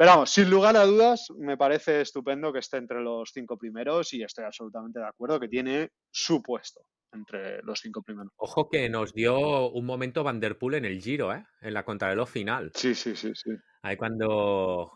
Pero 0.02 0.14
vamos, 0.14 0.30
sin 0.30 0.50
lugar 0.50 0.76
a 0.76 0.84
dudas, 0.84 1.28
me 1.38 1.56
parece 1.56 2.00
estupendo 2.00 2.52
que 2.52 2.58
esté 2.58 2.76
entre 2.76 3.00
los 3.00 3.30
cinco 3.32 3.56
primeros 3.56 4.12
y 4.12 4.24
estoy 4.24 4.42
absolutamente 4.42 4.98
de 4.98 5.06
acuerdo 5.06 5.38
que 5.38 5.46
tiene 5.46 5.90
su 6.10 6.42
puesto 6.42 6.80
entre 7.12 7.62
los 7.62 7.78
cinco 7.78 8.02
primeros. 8.02 8.32
Ojo 8.36 8.68
que 8.68 8.88
nos 8.88 9.14
dio 9.14 9.70
un 9.70 9.86
momento 9.86 10.24
Van 10.24 10.40
Der 10.40 10.58
Poel 10.58 10.74
en 10.74 10.86
el 10.86 11.00
Giro, 11.00 11.32
¿eh? 11.32 11.46
En 11.60 11.72
la 11.72 11.84
contrarreloj 11.84 12.28
final. 12.28 12.72
Sí, 12.74 12.96
sí, 12.96 13.14
sí, 13.14 13.30
sí. 13.32 13.52
Ahí 13.82 13.96
cuando, 13.96 14.90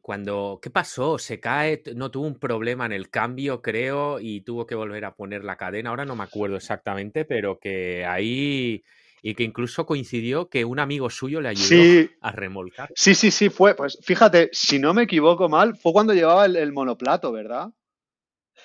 cuando, 0.00 0.60
¿qué 0.62 0.70
pasó? 0.70 1.18
Se 1.18 1.40
cae, 1.40 1.82
no 1.96 2.12
tuvo 2.12 2.28
un 2.28 2.38
problema 2.38 2.86
en 2.86 2.92
el 2.92 3.10
cambio, 3.10 3.60
creo, 3.60 4.20
y 4.20 4.42
tuvo 4.42 4.66
que 4.66 4.76
volver 4.76 5.04
a 5.04 5.16
poner 5.16 5.42
la 5.42 5.56
cadena. 5.56 5.90
Ahora 5.90 6.04
no 6.04 6.14
me 6.14 6.22
acuerdo 6.22 6.58
exactamente, 6.58 7.24
pero 7.24 7.58
que 7.58 8.06
ahí, 8.06 8.84
y 9.22 9.34
que 9.34 9.42
incluso 9.44 9.86
coincidió 9.86 10.48
que 10.48 10.64
un 10.64 10.78
amigo 10.78 11.10
suyo 11.10 11.40
le 11.40 11.48
ayudó 11.48 11.66
Sí, 11.66 12.10
a 12.20 12.32
remolcar. 12.32 12.90
sí, 12.94 13.14
sí, 13.14 13.30
sí, 13.30 13.50
fue. 13.50 13.74
Pues 13.74 13.98
fíjate, 14.02 14.50
si 14.52 14.78
no 14.78 14.94
me 14.94 15.02
equivoco 15.04 15.48
mal, 15.48 15.76
fue 15.76 15.92
cuando 15.92 16.14
llevaba 16.14 16.46
el, 16.46 16.56
el 16.56 16.72
monoplato, 16.72 17.32
¿verdad? 17.32 17.68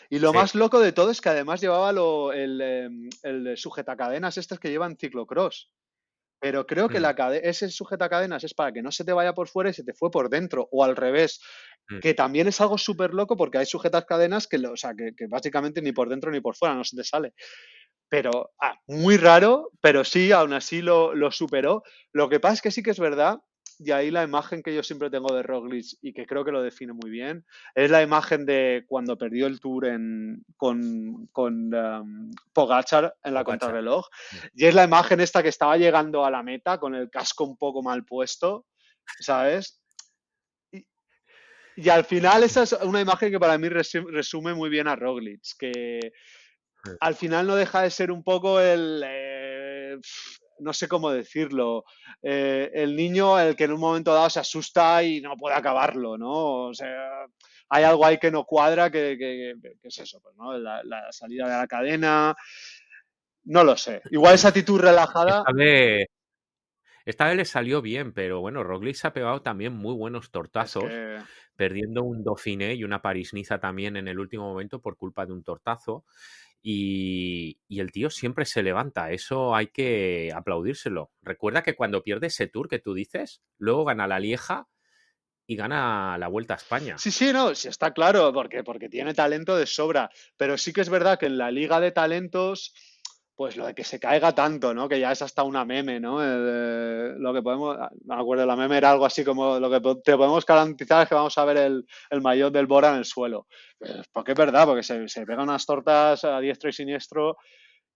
Y 0.09 0.19
lo 0.19 0.31
Sí. 0.31 0.37
más 0.37 0.55
loco 0.55 0.79
de 0.79 0.91
todo 0.91 1.11
es 1.11 1.21
que 1.21 1.29
además 1.29 1.61
llevaba 1.61 1.91
lo- 1.91 2.33
el, 2.33 2.61
em, 2.61 3.09
el 3.23 3.57
sujetacadenas 3.57 4.37
estos 4.37 4.59
que 4.59 4.69
llevan 4.69 4.97
ciclocross. 4.97 5.71
Pero 6.39 6.65
creo 6.67 6.89
que 6.89 6.99
Mm. 6.99 7.03
la 7.03 7.35
ese 7.41 7.69
sujetacadenas 7.69 8.43
es 8.43 8.53
para 8.53 8.73
que 8.73 8.81
no 8.81 8.91
se 8.91 9.05
te 9.05 9.13
vaya 9.13 9.33
por 9.33 9.47
fuera 9.47 9.69
y 9.69 9.73
se 9.73 9.83
te 9.83 9.93
fue 9.93 10.11
por 10.11 10.29
dentro, 10.29 10.67
o 10.71 10.83
al 10.83 10.95
revés, 10.95 11.39
Mm. 11.89 11.99
que 11.99 12.13
también 12.13 12.47
es 12.47 12.59
algo 12.61 12.77
súper 12.77 13.13
loco 13.13 13.35
porque 13.37 13.57
hay 13.59 13.65
sujetas 13.65 14.05
cadenas 14.05 14.47
que, 14.47 14.57
o 14.57 14.75
sea, 14.75 14.93
que, 14.93 15.11
que 15.15 15.27
básicamente 15.27 15.81
ni 15.81 15.91
por 15.93 16.09
dentro 16.09 16.31
ni 16.31 16.41
por 16.41 16.55
fuera 16.55 16.75
no 16.75 16.83
se 16.83 16.95
te 16.97 17.03
sale. 17.03 17.33
Pero 18.13 18.51
ah, 18.61 18.79
muy 18.85 19.17
raro, 19.17 19.71
pero 19.81 20.03
sí, 20.03 20.31
aún 20.31 20.53
así 20.53 20.83
lo, 20.83 21.15
lo 21.15 21.31
superó. 21.31 21.81
Lo 22.11 22.29
que 22.29 22.39
pasa 22.39 22.53
es 22.53 22.61
que 22.61 22.69
sí 22.69 22.83
que 22.83 22.91
es 22.91 22.99
verdad, 22.99 23.39
y 23.79 23.89
ahí 23.89 24.11
la 24.11 24.21
imagen 24.21 24.61
que 24.61 24.75
yo 24.75 24.83
siempre 24.83 25.09
tengo 25.09 25.33
de 25.33 25.41
Roglic 25.41 25.97
y 25.99 26.13
que 26.13 26.27
creo 26.27 26.45
que 26.45 26.51
lo 26.51 26.61
define 26.61 26.93
muy 26.93 27.09
bien, 27.09 27.43
es 27.73 27.89
la 27.89 28.03
imagen 28.03 28.45
de 28.45 28.85
cuando 28.87 29.17
perdió 29.17 29.47
el 29.47 29.59
Tour 29.59 29.87
en, 29.87 30.45
con, 30.57 31.25
con 31.31 31.73
em, 31.73 32.29
Pogacar 32.53 33.15
en 33.23 33.33
la 33.33 33.43
Pogacar. 33.43 33.69
contrarreloj. 33.69 34.05
Y 34.53 34.67
es 34.67 34.75
la 34.75 34.83
imagen 34.83 35.19
esta 35.19 35.41
que 35.41 35.49
estaba 35.49 35.75
llegando 35.75 36.23
a 36.23 36.29
la 36.29 36.43
meta 36.43 36.79
con 36.79 36.93
el 36.93 37.09
casco 37.09 37.45
un 37.45 37.57
poco 37.57 37.81
mal 37.81 38.05
puesto, 38.05 38.67
¿sabes? 39.21 39.81
Y, 41.75 41.89
al 41.89 42.05
final 42.05 42.43
esa 42.43 42.61
es 42.61 42.73
una 42.73 43.01
imagen 43.01 43.31
que 43.31 43.39
para 43.39 43.57
mí 43.57 43.67
resu- 43.69 44.07
resume 44.07 44.53
muy 44.53 44.69
bien 44.69 44.87
a 44.87 44.95
Roglic, 44.95 45.41
que. 45.57 46.11
Al 46.99 47.15
final 47.15 47.47
no 47.47 47.55
deja 47.55 47.81
de 47.81 47.89
ser 47.91 48.11
un 48.11 48.23
poco 48.23 48.59
el, 48.59 49.03
eh, 49.05 49.97
no 50.59 50.73
sé 50.73 50.87
cómo 50.87 51.11
decirlo, 51.11 51.83
eh, 52.21 52.71
el 52.73 52.95
niño 52.95 53.39
el 53.39 53.55
que 53.55 53.65
en 53.65 53.73
un 53.73 53.79
momento 53.79 54.13
dado 54.13 54.29
se 54.29 54.39
asusta 54.39 55.03
y 55.03 55.21
no 55.21 55.35
puede 55.37 55.55
acabarlo, 55.55 56.17
¿no? 56.17 56.67
O 56.67 56.73
sea, 56.73 57.25
hay 57.69 57.83
algo 57.83 58.05
ahí 58.05 58.17
que 58.17 58.31
no 58.31 58.45
cuadra, 58.45 58.89
que, 58.91 59.17
que- 59.17 59.55
que 59.81 59.87
es 59.87 59.97
eso, 59.97 60.19
pues, 60.21 60.35
¿no? 60.37 60.57
La, 60.57 60.83
la 60.83 61.11
salida 61.11 61.45
de 61.45 61.57
la 61.57 61.67
cadena, 61.67 62.35
no 63.45 63.63
lo 63.63 63.75
sé. 63.75 64.01
Igual 64.11 64.35
esa 64.35 64.49
actitud 64.49 64.79
relajada, 64.79 65.39
Esta 65.39 65.51
vez, 65.53 66.07
esta 67.05 67.27
vez 67.27 67.35
le 67.37 67.45
salió 67.45 67.81
bien, 67.81 68.13
pero 68.13 68.39
bueno, 68.39 68.63
Roglic 68.63 68.95
se 68.95 69.07
ha 69.07 69.13
pegado 69.13 69.41
también 69.41 69.73
muy 69.73 69.93
buenos 69.95 70.25
es 70.25 70.31
tortazos, 70.31 70.85
que... 70.85 71.17
perdiendo 71.55 72.03
un 72.03 72.23
Dauphiné 72.23 72.75
y 72.75 72.83
una 72.83 73.01
París-Niza 73.01 73.59
también 73.59 73.97
en 73.97 74.07
el 74.07 74.19
último 74.19 74.43
momento 74.45 74.79
por 74.81 74.95
culpa 74.95 75.25
de 75.25 75.33
un 75.33 75.43
tortazo. 75.43 76.05
Y, 76.65 77.59
y 77.67 77.81
el 77.81 77.91
tío 77.91 78.09
siempre 78.09 78.45
se 78.45 78.63
levanta, 78.63 79.11
eso 79.11 79.53
hay 79.53 79.67
que 79.67 80.31
aplaudírselo. 80.33 81.11
Recuerda 81.21 81.61
que 81.61 81.75
cuando 81.75 82.03
pierde 82.03 82.27
ese 82.27 82.47
tour 82.47 82.69
que 82.69 82.79
tú 82.79 82.93
dices, 82.93 83.43
luego 83.57 83.83
gana 83.83 84.07
la 84.07 84.19
Lieja 84.19 84.69
y 85.45 85.57
gana 85.57 86.17
la 86.17 86.29
Vuelta 86.29 86.53
a 86.53 86.57
España. 86.57 86.97
Sí, 86.97 87.11
sí, 87.11 87.33
no, 87.33 87.53
sí 87.53 87.67
está 87.67 87.93
claro, 87.93 88.31
porque, 88.31 88.63
porque 88.63 88.87
tiene 88.87 89.13
talento 89.13 89.57
de 89.57 89.65
sobra, 89.65 90.09
pero 90.37 90.57
sí 90.57 90.71
que 90.71 90.79
es 90.79 90.89
verdad 90.89 91.19
que 91.19 91.25
en 91.25 91.37
la 91.37 91.51
liga 91.51 91.81
de 91.81 91.91
talentos, 91.91 92.73
pues 93.35 93.57
lo 93.57 93.65
de 93.65 93.73
que 93.73 93.83
se 93.83 93.99
caiga 93.99 94.33
tanto, 94.33 94.73
¿no? 94.73 94.87
Que 94.87 94.99
ya 94.99 95.11
es 95.11 95.21
hasta 95.21 95.43
una 95.43 95.65
meme, 95.65 95.99
¿no? 95.99 96.19
Eh, 96.21 97.15
lo 97.17 97.33
que 97.33 97.41
podemos, 97.41 97.75
ah, 97.79 97.89
me 98.05 98.15
acuerdo, 98.15 98.45
la 98.45 98.55
meme 98.55 98.77
era 98.77 98.91
algo 98.91 99.05
así 99.05 99.23
como 99.23 99.59
lo 99.59 99.69
que 99.69 99.79
te 100.03 100.15
podemos 100.15 100.45
garantizar 100.45 101.03
es 101.03 101.09
que 101.09 101.15
vamos 101.15 101.37
a 101.37 101.45
ver 101.45 101.57
el, 101.57 101.85
el 102.11 102.21
maillot 102.21 102.53
del 102.53 102.67
Bora 102.67 102.91
en 102.91 102.97
el 102.97 103.05
suelo. 103.05 103.47
Porque 104.11 104.33
es 104.33 104.37
verdad, 104.37 104.65
porque 104.65 104.83
se, 104.83 105.07
se 105.07 105.25
pegan 105.25 105.49
unas 105.49 105.65
tortas 105.65 106.23
a 106.23 106.39
diestro 106.39 106.69
y 106.69 106.73
siniestro. 106.73 107.37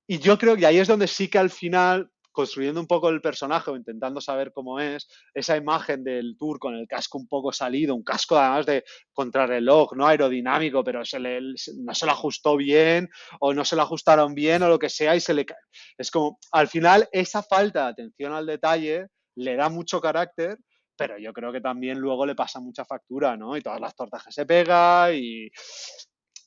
Y 0.07 0.19
yo 0.19 0.37
creo 0.37 0.55
que 0.55 0.65
ahí 0.65 0.79
es 0.79 0.87
donde 0.87 1.07
sí 1.07 1.29
que 1.29 1.37
al 1.37 1.49
final, 1.49 2.09
construyendo 2.37 2.79
un 2.79 2.87
poco 2.87 3.09
el 3.09 3.19
personaje 3.21 3.71
o 3.71 3.75
intentando 3.75 4.21
saber 4.21 4.51
cómo 4.53 4.79
es, 4.79 5.07
esa 5.33 5.57
imagen 5.57 6.03
del 6.03 6.37
tour 6.37 6.59
con 6.59 6.75
el 6.75 6.87
casco 6.87 7.17
un 7.17 7.27
poco 7.27 7.51
salido, 7.51 7.95
un 7.95 8.03
casco 8.03 8.37
además 8.37 8.65
de 8.67 8.83
contrarreloj, 9.13 9.93
no 9.95 10.07
aerodinámico, 10.07 10.83
pero 10.83 11.03
se 11.03 11.19
le, 11.19 11.41
no 11.41 11.93
se 11.95 12.05
lo 12.05 12.11
ajustó 12.11 12.55
bien 12.57 13.09
o 13.39 13.53
no 13.53 13.65
se 13.65 13.75
lo 13.75 13.81
ajustaron 13.81 14.35
bien 14.35 14.63
o 14.63 14.69
lo 14.69 14.79
que 14.79 14.89
sea 14.89 15.15
y 15.15 15.19
se 15.19 15.33
le 15.33 15.45
ca- 15.45 15.55
Es 15.97 16.11
como, 16.11 16.39
al 16.51 16.67
final, 16.67 17.07
esa 17.11 17.41
falta 17.43 17.85
de 17.85 17.89
atención 17.91 18.33
al 18.33 18.45
detalle 18.45 19.07
le 19.35 19.55
da 19.55 19.69
mucho 19.69 19.99
carácter, 20.01 20.57
pero 20.95 21.17
yo 21.19 21.31
creo 21.33 21.51
que 21.51 21.61
también 21.61 21.99
luego 21.99 22.25
le 22.25 22.35
pasa 22.35 22.59
mucha 22.59 22.85
factura, 22.85 23.37
¿no? 23.37 23.55
Y 23.57 23.61
todas 23.61 23.79
las 23.81 23.95
tortas 23.95 24.23
que 24.23 24.31
se 24.31 24.45
pega 24.45 25.11
y 25.13 25.49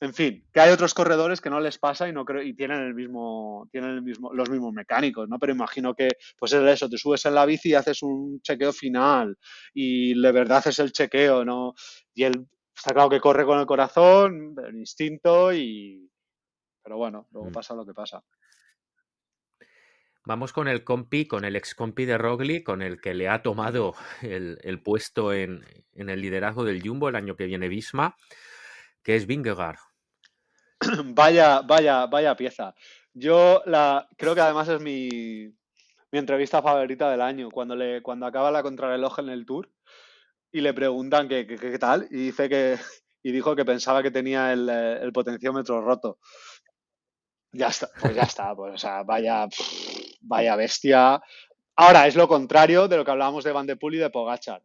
en 0.01 0.13
fin, 0.15 0.43
que 0.51 0.59
hay 0.59 0.71
otros 0.71 0.93
corredores 0.95 1.39
que 1.41 1.51
no 1.51 1.59
les 1.59 1.77
pasa 1.77 2.09
y 2.09 2.11
no 2.11 2.25
creo 2.25 2.41
y 2.41 2.55
tienen 2.55 2.81
el 2.81 2.95
mismo 2.95 3.69
tienen 3.71 3.91
el 3.91 4.01
mismo 4.01 4.33
los 4.33 4.49
mismos 4.49 4.73
mecánicos, 4.73 5.29
¿no? 5.29 5.37
Pero 5.37 5.53
imagino 5.53 5.93
que 5.93 6.09
pues 6.37 6.53
es 6.53 6.61
eso, 6.63 6.89
te 6.89 6.97
subes 6.97 7.23
en 7.25 7.35
la 7.35 7.45
bici 7.45 7.69
y 7.69 7.75
haces 7.75 8.01
un 8.01 8.41
chequeo 8.41 8.73
final 8.73 9.37
y 9.73 10.19
de 10.19 10.31
verdad 10.31 10.57
haces 10.57 10.79
el 10.79 10.91
chequeo, 10.91 11.45
¿no? 11.45 11.75
Y 12.15 12.23
él 12.23 12.47
está 12.75 12.93
claro 12.93 13.09
que 13.09 13.19
corre 13.19 13.45
con 13.45 13.59
el 13.59 13.67
corazón, 13.67 14.55
el 14.67 14.75
instinto 14.75 15.53
y 15.53 16.09
pero 16.83 16.97
bueno, 16.97 17.27
luego 17.31 17.49
Mm. 17.49 17.53
pasa 17.53 17.75
lo 17.75 17.85
que 17.85 17.93
pasa. 17.93 18.23
Vamos 20.25 20.51
con 20.51 20.67
el 20.67 20.83
compi, 20.83 21.27
con 21.27 21.45
el 21.45 21.55
ex 21.55 21.75
compi 21.75 22.05
de 22.05 22.17
Rogli, 22.17 22.63
con 22.63 22.81
el 22.81 22.99
que 23.01 23.13
le 23.13 23.27
ha 23.27 23.43
tomado 23.43 23.93
el, 24.23 24.57
el 24.63 24.81
puesto 24.81 25.31
en, 25.31 25.63
en 25.93 26.09
el 26.09 26.21
liderazgo 26.21 26.63
del 26.63 26.81
Jumbo 26.81 27.09
el 27.09 27.15
año 27.15 27.35
que 27.35 27.45
viene 27.45 27.69
Visma, 27.69 28.15
que 29.03 29.15
es 29.15 29.27
Vingegaard. 29.27 29.77
Vaya, 31.15 31.61
vaya, 31.61 32.05
vaya 32.07 32.35
pieza. 32.35 32.73
Yo 33.13 33.61
la 33.65 34.07
creo 34.17 34.35
que 34.35 34.41
además 34.41 34.67
es 34.69 34.81
mi, 34.81 35.53
entrevista 36.11 36.61
favorita 36.61 37.09
del 37.11 37.21
año, 37.21 37.49
cuando 37.51 37.75
le, 37.75 38.01
cuando 38.01 38.25
acaba 38.25 38.51
la 38.51 38.63
contrarreloj 38.63 39.19
en 39.19 39.29
el 39.29 39.45
Tour 39.45 39.69
y 40.51 40.61
le 40.61 40.73
preguntan 40.73 41.27
qué, 41.29 41.47
qué- 41.47 41.57
qué 41.57 41.79
tal, 41.79 42.07
y 42.11 42.17
dice 42.27 42.49
que, 42.49 42.77
y 43.23 43.31
dijo 43.31 43.55
que 43.55 43.65
pensaba 43.65 44.03
que 44.03 44.11
tenía 44.11 44.53
el, 44.53 44.69
eh, 44.69 44.99
el 45.01 45.13
potenciómetro 45.13 45.81
roto. 45.81 46.19
Ya 47.53 47.67
está, 47.67 47.89
pues 47.99 48.15
ya 48.15 48.23
está, 48.23 48.55
pues 48.55 48.73
o 48.75 48.77
sea, 48.77 49.03
vaya, 49.03 49.47
vaya 50.21 50.55
bestia. 50.55 51.21
Ahora 51.75 52.07
es 52.07 52.15
lo 52.15 52.27
contrario 52.27 52.87
de 52.87 52.97
lo 52.97 53.05
que 53.05 53.11
hablábamos 53.11 53.43
de 53.43 53.51
Van 53.51 53.67
de 53.67 53.77
Poel 53.77 53.95
y 53.95 53.99
de 53.99 54.09
Pogachar. 54.09 54.63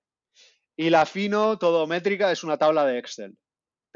Y 0.76 0.90
la 0.90 1.06
fino, 1.06 1.58
todo 1.58 1.86
métrica, 1.86 2.32
es 2.32 2.44
una 2.44 2.58
tabla 2.58 2.86
de 2.86 2.98
Excel. 2.98 3.36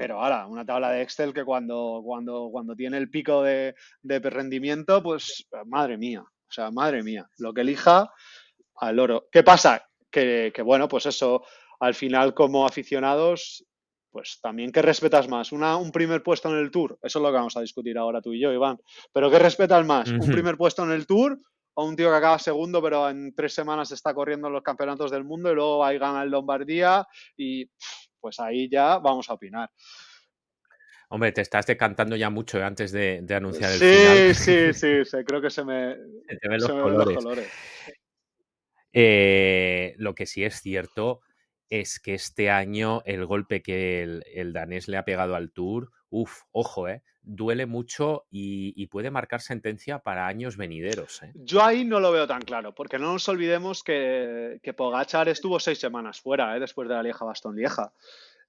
Pero 0.00 0.18
ahora, 0.18 0.46
una 0.46 0.64
tabla 0.64 0.92
de 0.92 1.02
Excel 1.02 1.34
que 1.34 1.44
cuando, 1.44 2.00
cuando, 2.02 2.48
cuando 2.50 2.74
tiene 2.74 2.96
el 2.96 3.10
pico 3.10 3.42
de, 3.42 3.74
de 4.00 4.18
rendimiento, 4.18 5.02
pues 5.02 5.46
madre 5.66 5.98
mía, 5.98 6.22
o 6.22 6.50
sea, 6.50 6.70
madre 6.70 7.02
mía, 7.02 7.28
lo 7.36 7.52
que 7.52 7.60
elija 7.60 8.10
al 8.76 8.98
oro. 8.98 9.28
¿Qué 9.30 9.42
pasa? 9.42 9.86
Que, 10.10 10.52
que 10.54 10.62
bueno, 10.62 10.88
pues 10.88 11.04
eso, 11.04 11.42
al 11.80 11.94
final 11.94 12.32
como 12.32 12.64
aficionados, 12.64 13.66
pues 14.10 14.38
también 14.40 14.72
¿qué 14.72 14.80
respetas 14.80 15.28
más? 15.28 15.52
Una, 15.52 15.76
un 15.76 15.92
primer 15.92 16.22
puesto 16.22 16.48
en 16.48 16.56
el 16.56 16.70
Tour, 16.70 16.98
eso 17.02 17.18
es 17.18 17.22
lo 17.22 17.28
que 17.28 17.36
vamos 17.36 17.58
a 17.58 17.60
discutir 17.60 17.98
ahora 17.98 18.22
tú 18.22 18.32
y 18.32 18.40
yo, 18.40 18.54
Iván. 18.54 18.78
Pero 19.12 19.30
¿qué 19.30 19.38
respetas 19.38 19.84
más? 19.84 20.08
¿Un 20.08 20.32
primer 20.32 20.56
puesto 20.56 20.82
en 20.82 20.92
el 20.92 21.06
Tour 21.06 21.38
o 21.74 21.84
un 21.84 21.94
tío 21.94 22.08
que 22.08 22.16
acaba 22.16 22.38
segundo, 22.38 22.80
pero 22.80 23.10
en 23.10 23.34
tres 23.34 23.52
semanas 23.52 23.92
está 23.92 24.14
corriendo 24.14 24.48
en 24.48 24.54
los 24.54 24.62
campeonatos 24.62 25.10
del 25.10 25.24
mundo 25.24 25.52
y 25.52 25.54
luego 25.54 25.84
ahí 25.84 25.98
gana 25.98 26.22
el 26.22 26.30
Lombardía 26.30 27.06
y 27.36 27.68
pues 28.20 28.38
ahí 28.40 28.68
ya 28.68 28.98
vamos 28.98 29.28
a 29.30 29.35
opinar. 29.35 29.70
Hombre, 31.09 31.33
te 31.33 31.40
estás 31.40 31.66
decantando 31.66 32.14
ya 32.14 32.30
mucho 32.30 32.59
eh, 32.59 32.62
antes 32.62 32.92
de, 32.92 33.20
de 33.22 33.35
anunciar 33.35 33.72
el 33.72 33.78
Sí, 33.80 33.85
final. 33.85 34.35
sí, 34.35 34.72
sí, 34.74 35.04
sí, 35.04 35.24
creo 35.24 35.40
que 35.40 35.50
se 35.50 35.64
me, 35.64 35.96
Se 36.28 36.37
te 36.37 36.48
ven 36.48 36.59
los 36.59 36.66
se 36.66 36.72
me 36.72 36.83
ven 36.83 36.92
colores. 36.92 37.14
los 37.14 37.24
colores. 37.24 37.48
Eh, 38.92 39.94
lo 39.98 40.14
que 40.14 40.26
sí 40.26 40.44
es 40.44 40.61
cierto 40.61 41.20
es 41.70 42.00
que 42.00 42.14
este 42.14 42.50
año 42.50 43.02
el 43.06 43.24
golpe 43.26 43.62
que 43.62 44.02
el, 44.02 44.24
el 44.35 44.52
danés 44.52 44.88
le 44.88 44.96
ha 44.98 45.04
pegado 45.04 45.35
al 45.37 45.52
Tour, 45.52 45.90
uff, 46.11 46.42
ojo, 46.52 46.88
eh, 46.88 47.02
duele 47.22 47.66
mucho 47.66 48.26
y, 48.30 48.74
y 48.76 48.87
puede 48.88 49.11
marcar 49.11 49.40
sentencia 49.40 50.00
para 50.00 50.26
años 50.26 50.56
venideros. 50.56 51.22
eh. 51.22 51.35
Yo 51.35 51.62
ahí 51.62 51.85
no 51.85 52.00
lo 52.00 52.12
veo 52.12 52.26
tan 52.26 52.42
claro, 52.42 52.74
porque 52.74 52.98
no 52.98 53.12
nos 53.12 53.28
olvidemos 53.28 53.83
que, 53.83 54.59
que 54.62 54.72
Pogachar 54.74 55.28
estuvo 55.28 55.61
seis 55.61 55.78
semanas 55.78 56.20
fuera, 56.20 56.56
¿eh? 56.56 56.61
después 56.61 56.88
de 56.88 56.94
la 56.94 57.02
Lieja 57.02 57.24
Bastón 57.24 57.56
Lieja. 57.56 57.92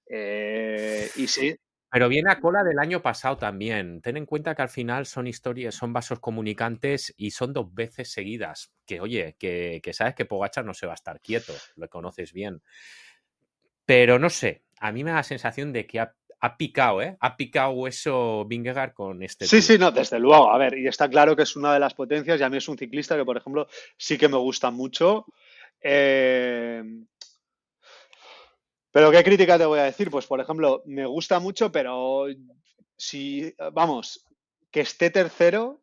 Eh, 0.06 1.10
y 1.16 1.26
sí, 1.28 1.56
Pero 1.90 2.08
viene 2.08 2.30
a 2.30 2.40
cola 2.40 2.64
del 2.64 2.78
año 2.78 3.02
pasado 3.02 3.36
también. 3.36 4.00
Ten 4.00 4.16
en 4.16 4.24
cuenta 4.26 4.54
que 4.54 4.62
al 4.62 4.70
final 4.70 5.04
son 5.06 5.26
historias, 5.26 5.74
son 5.74 5.92
vasos 5.92 6.20
comunicantes 6.20 7.14
y 7.18 7.32
son 7.32 7.52
dos 7.52 7.72
veces 7.74 8.10
seguidas. 8.10 8.72
Que 8.86 9.00
oye, 9.00 9.36
que, 9.38 9.80
que 9.82 9.92
sabes 9.92 10.14
que 10.14 10.24
Pogachar 10.24 10.64
no 10.64 10.72
se 10.74 10.86
va 10.86 10.92
a 10.92 10.94
estar 10.94 11.20
quieto, 11.20 11.52
lo 11.76 11.88
conoces 11.90 12.32
bien. 12.32 12.62
Pero 13.86 14.18
no 14.18 14.30
sé, 14.30 14.62
a 14.80 14.92
mí 14.92 15.04
me 15.04 15.10
da 15.10 15.18
la 15.18 15.22
sensación 15.22 15.72
de 15.72 15.86
que 15.86 16.00
ha, 16.00 16.14
ha 16.40 16.56
picado, 16.56 17.02
¿eh? 17.02 17.16
Ha 17.20 17.36
picado 17.36 17.70
hueso 17.70 18.44
Vingegaard 18.46 18.92
con 18.92 19.22
este 19.22 19.46
Sí, 19.46 19.62
sí, 19.62 19.78
no, 19.78 19.90
desde 19.90 20.18
luego. 20.18 20.52
A 20.52 20.58
ver, 20.58 20.78
y 20.78 20.86
está 20.86 21.08
claro 21.08 21.36
que 21.36 21.42
es 21.42 21.56
una 21.56 21.72
de 21.72 21.80
las 21.80 21.94
potencias 21.94 22.40
y 22.40 22.42
a 22.42 22.48
mí 22.48 22.56
es 22.56 22.68
un 22.68 22.78
ciclista 22.78 23.16
que, 23.16 23.24
por 23.24 23.36
ejemplo, 23.36 23.68
sí 23.96 24.18
que 24.18 24.28
me 24.28 24.38
gusta 24.38 24.70
mucho. 24.70 25.26
Eh, 25.80 26.82
Pero 28.92 29.10
¿qué 29.10 29.24
crítica 29.24 29.58
te 29.58 29.64
voy 29.64 29.78
a 29.78 29.84
decir? 29.84 30.10
Pues, 30.10 30.26
por 30.26 30.40
ejemplo, 30.40 30.82
me 30.84 31.06
gusta 31.06 31.40
mucho, 31.40 31.72
pero 31.72 32.26
si, 32.96 33.54
vamos, 33.72 34.26
que 34.70 34.80
esté 34.80 35.10
tercero, 35.10 35.81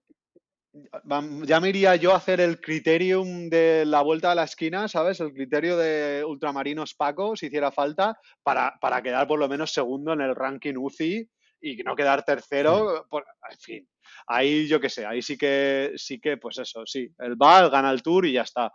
ya 1.45 1.60
me 1.60 1.69
iría 1.69 1.95
yo 1.95 2.13
a 2.13 2.17
hacer 2.17 2.39
el 2.39 2.62
criterium 2.62 3.49
de 3.49 3.86
la 3.86 4.01
vuelta 4.01 4.32
a 4.32 4.36
la 4.36 4.43
esquina, 4.43 4.88
¿sabes? 4.88 5.19
El 5.19 5.34
criterio 5.34 5.77
de 5.77 6.23
ultramarinos 6.25 6.93
Paco, 6.93 7.36
si 7.36 7.47
hiciera 7.47 7.71
falta, 7.71 8.17
para, 8.43 8.77
para 8.79 9.01
quedar 9.01 9.27
por 9.27 9.39
lo 9.39 9.47
menos 9.49 9.71
segundo 9.71 10.13
en 10.13 10.21
el 10.21 10.36
ranking 10.36 10.75
UCI 10.77 11.27
y 11.62 11.77
no 11.77 11.95
quedar 11.95 12.23
tercero, 12.23 13.05
por- 13.10 13.25
en 13.51 13.58
fin. 13.60 13.89
Ahí 14.27 14.67
yo 14.67 14.79
qué 14.79 14.89
sé, 14.89 15.05
ahí 15.05 15.21
sí 15.21 15.38
que, 15.38 15.91
sí 15.95 16.19
que, 16.19 16.38
pues 16.38 16.58
eso, 16.60 16.86
sí, 16.86 17.10
el 17.19 17.36
VAL 17.36 17.69
gana 17.69 17.91
el 17.91 18.01
Tour 18.01 18.25
y 18.25 18.34
ya 18.34 18.43
está. 18.43 18.71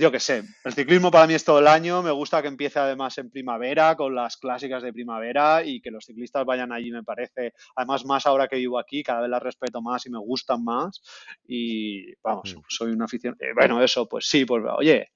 Yo 0.00 0.12
qué 0.12 0.20
sé, 0.20 0.44
el 0.62 0.72
ciclismo 0.74 1.10
para 1.10 1.26
mí 1.26 1.34
es 1.34 1.44
todo 1.44 1.58
el 1.58 1.66
año, 1.66 2.04
me 2.04 2.12
gusta 2.12 2.40
que 2.40 2.46
empiece 2.46 2.78
además 2.78 3.18
en 3.18 3.30
primavera, 3.30 3.96
con 3.96 4.14
las 4.14 4.36
clásicas 4.36 4.80
de 4.80 4.92
primavera 4.92 5.64
y 5.64 5.80
que 5.80 5.90
los 5.90 6.04
ciclistas 6.04 6.46
vayan 6.46 6.70
allí 6.70 6.92
me 6.92 7.02
parece, 7.02 7.52
además 7.74 8.04
más 8.04 8.24
ahora 8.24 8.46
que 8.46 8.54
vivo 8.56 8.78
aquí, 8.78 9.02
cada 9.02 9.22
vez 9.22 9.30
las 9.30 9.42
respeto 9.42 9.82
más 9.82 10.06
y 10.06 10.10
me 10.10 10.18
gustan 10.20 10.62
más 10.62 11.02
y 11.48 12.14
vamos, 12.22 12.54
Mm. 12.54 12.60
soy 12.68 12.92
un 12.92 13.02
aficionado. 13.02 13.38
bueno, 13.56 13.82
eso, 13.82 14.08
pues 14.08 14.28
sí, 14.28 14.44
pues 14.44 14.62
oye, 14.76 15.10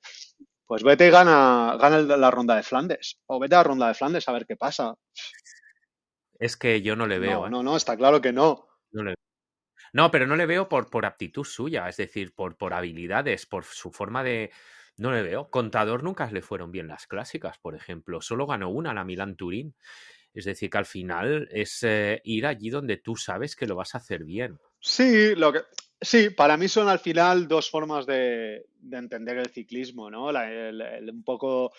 pues 0.67 0.83
vete 0.83 1.07
y 1.07 1.11
gana, 1.11 1.77
gana 1.81 2.01
la 2.01 2.31
ronda 2.33 2.57
de 2.57 2.65
Flandes 2.65 3.21
o 3.27 3.39
vete 3.39 3.55
a 3.55 3.59
la 3.59 3.65
ronda 3.65 3.87
de 3.87 3.95
Flandes 3.95 4.29
a 4.29 4.33
ver 4.33 4.47
qué 4.47 4.57
pasa. 4.57 4.97
Es 6.41 6.57
que 6.57 6.83
yo 6.83 6.97
no 6.97 7.07
le 7.07 7.21
veo, 7.21 7.43
No, 7.43 7.47
¿eh? 7.47 7.51
no, 7.51 7.63
no, 7.63 7.77
está 7.77 7.97
claro 7.97 8.21
que 8.21 8.33
no. 8.33 8.67
No, 8.91 9.05
le- 9.05 9.15
No, 9.93 10.11
pero 10.11 10.27
no 10.27 10.37
le 10.37 10.47
veo 10.47 10.69
por, 10.69 10.89
por 10.91 11.05
aptitud 11.05 11.45
suya, 11.45 11.89
es 11.89 11.97
decir, 11.99 12.35
por, 12.35 12.57
por 12.57 12.75
habilidades, 12.75 13.47
por 13.47 13.65
su 13.65 13.91
forma 13.91 14.25
de... 14.25 14.51
No 14.97 15.11
le 15.13 15.23
veo. 15.23 15.49
Contador 15.49 16.03
nunca 16.03 16.31
le 16.31 16.43
fueron 16.43 16.71
bien 16.71 16.87
las 16.89 17.07
clásicas, 17.07 17.59
por 17.59 17.75
ejemplo. 17.75 18.21
Solo 18.21 18.47
ganó 18.47 18.69
una, 18.71 18.93
la 18.93 19.05
Milán 19.05 19.37
Turín. 19.37 19.75
Es 20.35 20.45
decir, 20.45 20.71
que 20.71 20.79
al 20.79 20.87
final 20.87 21.49
es 21.51 21.83
eh, 21.83 22.21
ir 22.25 22.47
allí 22.47 22.71
donde 22.71 22.99
tú 22.99 23.17
sabes 23.17 23.57
que 23.57 23.67
lo 23.67 23.77
vas 23.77 23.95
a 23.95 23.99
hacer 23.99 24.25
bien. 24.25 24.59
Sí, 24.81 25.35
lo 25.35 25.53
que, 25.53 25.61
sí, 26.01 26.31
para 26.31 26.57
mí 26.57 26.69
son 26.69 26.89
al 26.89 26.99
final 26.99 27.49
dos 27.49 27.71
formas 27.71 28.07
de, 28.07 28.67
de 28.79 28.97
entender 28.97 29.39
el 29.39 29.49
ciclismo, 29.51 30.11
¿no? 30.11 30.31
El- 30.31 31.11
un 31.11 31.23
poco, 31.23 31.73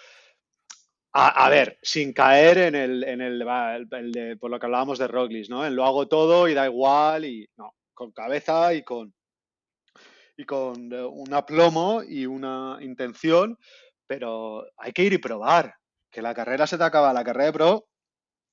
a, 1.14 1.50
ver, 1.50 1.78
sin 1.82 2.14
caer 2.14 2.58
en 2.58 2.76
el, 2.76 3.04
en 3.04 3.22
el, 3.22 4.38
por 4.40 4.50
lo 4.50 4.60
que 4.60 4.66
hablábamos 4.66 4.98
de 4.98 5.08
Roglic, 5.08 5.50
¿no? 5.50 5.66
En 5.66 5.76
lo 5.76 5.86
hago 5.86 6.08
todo 6.08 6.48
y 6.48 6.54
da 6.54 6.66
igual 6.66 7.26
y 7.26 7.48
no, 7.58 7.74
con 7.94 8.12
cabeza 8.12 8.74
y 8.74 8.84
con, 8.84 9.14
y 10.38 10.46
con 10.46 10.92
eh, 10.92 11.04
un 11.04 11.34
aplomo 11.34 12.02
y 12.04 12.26
una 12.26 12.78
intención, 12.82 13.58
pero 14.08 14.66
hay 14.78 14.92
que 14.92 15.04
ir 15.04 15.14
y 15.14 15.18
probar, 15.18 15.76
que 16.12 16.22
la 16.22 16.34
carrera 16.34 16.68
se 16.68 16.78
te 16.78 16.84
acaba, 16.84 17.14
la 17.14 17.24
carrera 17.24 17.46
de 17.46 17.54
pro, 17.54 17.88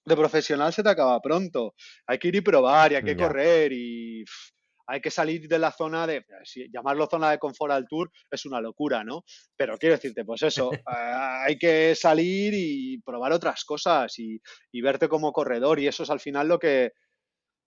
de 0.05 0.17
profesional 0.17 0.73
se 0.73 0.83
te 0.83 0.89
acaba 0.89 1.21
pronto. 1.21 1.75
Hay 2.07 2.19
que 2.19 2.29
ir 2.29 2.37
y 2.37 2.41
probar 2.41 2.93
y 2.93 2.95
hay 2.97 3.03
que 3.03 3.17
correr 3.17 3.73
y 3.73 4.25
pff, 4.25 4.61
hay 4.91 5.01
que 5.01 5.11
salir 5.11 5.47
de 5.47 5.59
la 5.59 5.71
zona 5.71 6.07
de, 6.07 6.25
si 6.43 6.69
llamarlo 6.73 7.07
zona 7.07 7.31
de 7.31 7.39
confort 7.39 7.73
al 7.73 7.87
tour 7.87 8.11
es 8.29 8.45
una 8.45 8.61
locura, 8.61 9.05
¿no? 9.05 9.25
Pero 9.57 9.79
quiero 9.79 9.95
decirte, 9.95 10.25
pues 10.25 10.43
eso, 10.43 10.73
eh, 10.75 10.83
hay 10.87 11.57
que 11.59 11.95
salir 11.95 12.53
y 12.55 13.01
probar 13.03 13.33
otras 13.33 13.65
cosas 13.65 14.19
y, 14.19 14.41
y 14.73 14.81
verte 14.81 15.09
como 15.09 15.33
corredor 15.33 15.79
y 15.79 15.87
eso 15.87 16.03
es 16.03 16.11
al 16.11 16.19
final 16.19 16.49
lo 16.49 16.59
que, 16.59 16.93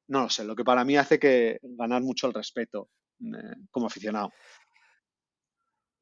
no 0.07 0.21
lo 0.23 0.29
sé, 0.29 0.43
lo 0.43 0.55
que 0.55 0.63
para 0.63 0.83
mí 0.85 0.97
hace 0.97 1.17
que 1.19 1.59
ganar 1.61 2.01
mucho 2.01 2.27
el 2.27 2.33
respeto 2.33 2.89
eh, 3.21 3.55
como 3.71 3.87
aficionado. 3.87 4.31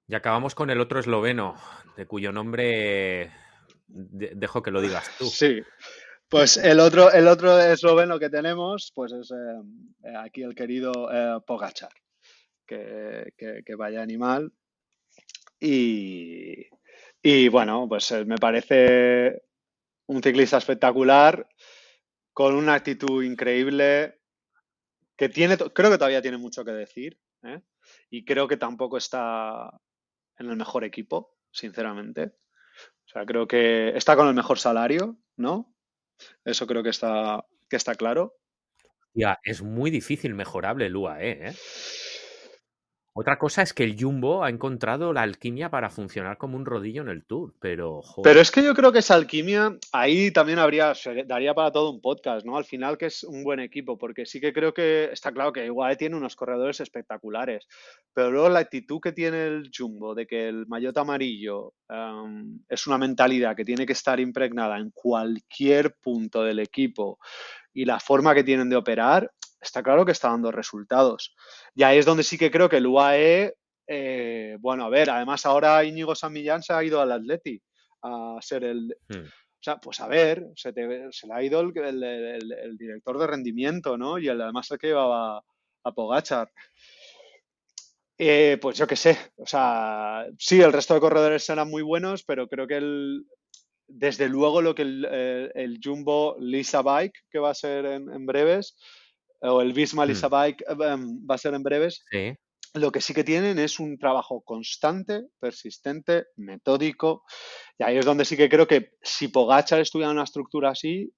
Y 0.08 0.16
acabamos 0.16 0.56
con 0.56 0.70
el 0.70 0.80
otro 0.82 1.00
esloveno, 1.00 1.56
de 1.96 2.06
cuyo 2.06 2.32
nombre 2.32 3.32
de- 3.88 4.32
dejo 4.36 4.62
que 4.62 4.72
lo 4.72 4.82
digas 4.82 5.10
tú. 5.18 5.26
Sí. 5.26 5.62
Pues 6.28 6.58
el 6.58 6.80
otro, 6.80 7.12
el 7.12 7.28
otro 7.28 7.60
esloveno 7.60 8.18
que 8.20 8.30
tenemos, 8.30 8.92
pues 8.96 9.12
es 9.12 9.32
eh, 9.32 10.14
aquí 10.18 10.44
el 10.44 10.56
querido 10.56 11.10
eh, 11.12 11.40
Pogachar. 11.46 11.92
Que, 12.66 13.34
que- 13.38 13.64
que 13.66 13.76
vaya 13.76 14.02
animal. 14.02 14.52
Y, 15.60 16.68
y 17.22 17.48
bueno, 17.50 17.86
pues 17.88 18.12
eh, 18.12 18.26
me 18.26 18.38
parece 18.38 19.42
un 20.08 20.24
ciclista 20.24 20.58
espectacular, 20.58 21.48
con 22.34 22.56
una 22.56 22.76
actitud 22.76 23.24
increíble, 23.24 24.22
que 25.18 25.30
tiene, 25.30 25.58
creo 25.58 25.92
que 25.92 25.98
todavía 25.98 26.22
tiene 26.22 26.38
mucho 26.38 26.66
que 26.66 26.72
decir, 26.72 27.20
¿eh? 27.44 27.62
Y 28.10 28.26
creo 28.26 28.48
que 28.48 28.58
tampoco 28.58 28.98
está 28.98 29.70
en 30.38 30.50
el 30.50 30.56
mejor 30.56 30.84
equipo, 30.84 31.38
sinceramente. 31.52 32.34
sea, 33.06 33.26
creo 33.26 33.48
que 33.48 33.90
está 33.96 34.16
con 34.16 34.28
el 34.28 34.34
mejor 34.34 34.60
salario, 34.60 35.18
¿no? 35.36 35.76
Eso 36.46 36.68
creo 36.68 36.84
que 36.84 36.90
está, 36.90 37.46
que 37.70 37.76
está 37.76 37.96
claro. 37.96 38.36
Ya, 39.14 39.40
es 39.44 39.62
muy 39.62 39.92
difícil 39.92 40.34
mejorable 40.34 40.86
el 40.86 40.96
UAE, 40.96 41.50
¿eh? 41.50 41.54
Otra 43.14 43.38
cosa 43.38 43.62
es 43.62 43.74
que 43.74 43.84
el 43.84 43.98
Jumbo 44.00 44.42
ha 44.42 44.50
encontrado 44.50 45.12
la 45.12 45.22
alquimia 45.22 45.70
para 45.70 45.90
funcionar 45.90 46.38
como 46.38 46.56
un 46.56 46.66
rodillo 46.66 47.02
en 47.02 47.10
el 47.10 47.26
Tour, 47.26 47.54
pero 47.60 48.02
Pero 48.24 48.40
es 48.40 48.52
que 48.52 48.64
yo 48.64 48.74
creo 48.74 48.94
que 48.94 49.00
esa 49.00 49.16
alquimia 49.16 49.78
ahí 49.92 50.32
también 50.32 50.60
habría, 50.60 50.96
se 50.96 51.26
daría 51.26 51.54
para 51.54 51.74
todo 51.74 51.92
un 51.92 52.00
podcast, 52.00 52.46
¿no? 52.46 52.56
Al 52.56 52.64
final 52.64 52.98
que 52.98 53.08
es 53.08 53.26
un 53.26 53.44
buen 53.44 53.60
equipo, 53.60 53.98
porque 53.98 54.26
sí 54.26 54.40
que 54.40 54.54
creo 54.54 54.74
que 54.74 55.10
está 55.12 55.34
claro 55.34 55.52
que 55.52 55.66
igual 55.66 55.98
tiene 55.98 56.16
unos 56.16 56.38
corredores 56.38 56.80
espectaculares, 56.80 57.68
pero 58.14 58.32
luego 58.32 58.48
la 58.48 58.60
actitud 58.60 59.02
que 59.02 59.12
tiene 59.12 59.46
el 59.46 59.72
Jumbo 59.78 60.16
de 60.16 60.26
que 60.26 60.48
el 60.48 60.66
maillot 60.68 60.98
amarillo 60.98 61.74
em, 61.90 62.62
es 62.70 62.88
una 62.88 62.98
mentalidad 62.98 63.58
que 63.58 63.66
tiene 63.66 63.86
que 63.86 63.94
estar 63.94 64.22
impregnada 64.22 64.78
en 64.78 64.90
cualquier 64.92 65.96
punto 65.96 66.44
del 66.44 66.60
equipo 66.60 67.20
y 67.74 67.86
la 67.86 68.00
forma 68.00 68.34
que 68.34 68.44
tienen 68.44 68.70
de 68.70 68.76
operar, 68.76 69.32
está 69.62 69.84
claro 69.84 70.06
que 70.06 70.12
está 70.12 70.30
dando 70.30 70.52
resultados. 70.52 71.36
Y 71.76 71.84
ahí 71.84 72.00
es 72.00 72.06
donde 72.06 72.24
sí 72.24 72.38
que 72.38 72.52
creo 72.52 72.68
que 72.68 72.78
el 72.78 72.88
UAE, 72.88 73.56
eh, 73.88 74.58
bueno, 74.60 74.86
a 74.86 74.90
ver, 74.90 75.10
además 75.10 75.46
ahora 75.46 75.84
Íñigo 75.84 76.16
San 76.16 76.34
Millán 76.34 76.64
se 76.64 76.74
ha 76.74 76.84
ido 76.84 77.00
al 77.00 77.12
Atleti 77.12 77.62
a 78.02 78.38
ser 78.42 78.64
el... 78.64 78.98
Hmm. 79.08 79.26
O 79.26 79.64
sea, 79.64 79.78
pues 79.78 80.00
a 80.00 80.08
ver, 80.08 80.48
se, 80.56 80.74
se 81.12 81.28
le 81.28 81.34
ha 81.34 81.44
ido 81.44 81.60
el, 81.60 82.04
el, 82.04 82.78
director 82.80 83.20
de 83.20 83.28
rendimiento, 83.28 83.96
¿no? 83.96 84.18
Y 84.18 84.28
el, 84.28 84.42
además 84.42 84.72
el 84.72 84.80
que 84.80 84.88
llevaba 84.88 85.44
a 85.84 85.92
Pogachar. 85.92 86.52
Eh, 88.18 88.58
pues 88.60 88.76
yo 88.80 88.88
qué 88.88 88.96
sé, 88.96 89.20
o 89.36 89.46
sea, 89.46 90.26
sí, 90.40 90.60
el 90.62 90.74
resto 90.74 90.96
de 90.96 91.00
corredores 91.00 91.44
serán 91.44 91.70
muy 91.70 91.84
buenos, 91.84 92.24
pero 92.24 92.48
creo 92.48 92.66
que 92.66 92.78
el, 92.78 93.28
desde 93.88 94.30
luego 94.30 94.64
lo 94.64 94.74
que 94.74 94.82
el, 94.82 95.06
el 95.54 95.80
Jumbo 95.84 96.38
Lisa 96.40 96.82
Bike, 96.82 97.20
que 97.30 97.38
va 97.38 97.52
a 97.52 97.56
ser 97.56 97.86
en, 97.86 98.12
en 98.12 98.26
breves, 98.26 98.76
o 99.42 99.62
el 99.62 99.74
Visma 99.74 100.06
Lisa 100.06 100.30
Mm. 100.30 100.34
Eh, 100.46 100.56
em, 100.68 101.28
va 101.30 101.36
a 101.36 101.38
ser 101.38 101.54
en 101.54 101.64
breves. 101.64 102.04
sí. 102.10 102.34
Lo 102.74 102.90
que 102.90 103.02
sí 103.02 103.14
que 103.14 103.26
tienen 103.26 103.60
es 103.60 103.82
un 103.82 103.98
trabajo 103.98 104.44
constante, 104.44 105.24
persistente, 105.42 106.28
metódico. 106.38 107.26
Y 107.78 107.84
ahí 107.84 107.98
es 107.98 108.06
donde 108.06 108.24
sí 108.24 108.38
que 108.38 108.48
creo 108.48 108.66
que 108.66 108.92
si 109.02 109.28
Pogachar 109.28 109.82
estuviera 109.82 110.10
en 110.10 110.16
una 110.16 110.24
estructura 110.24 110.70
así, 110.70 111.12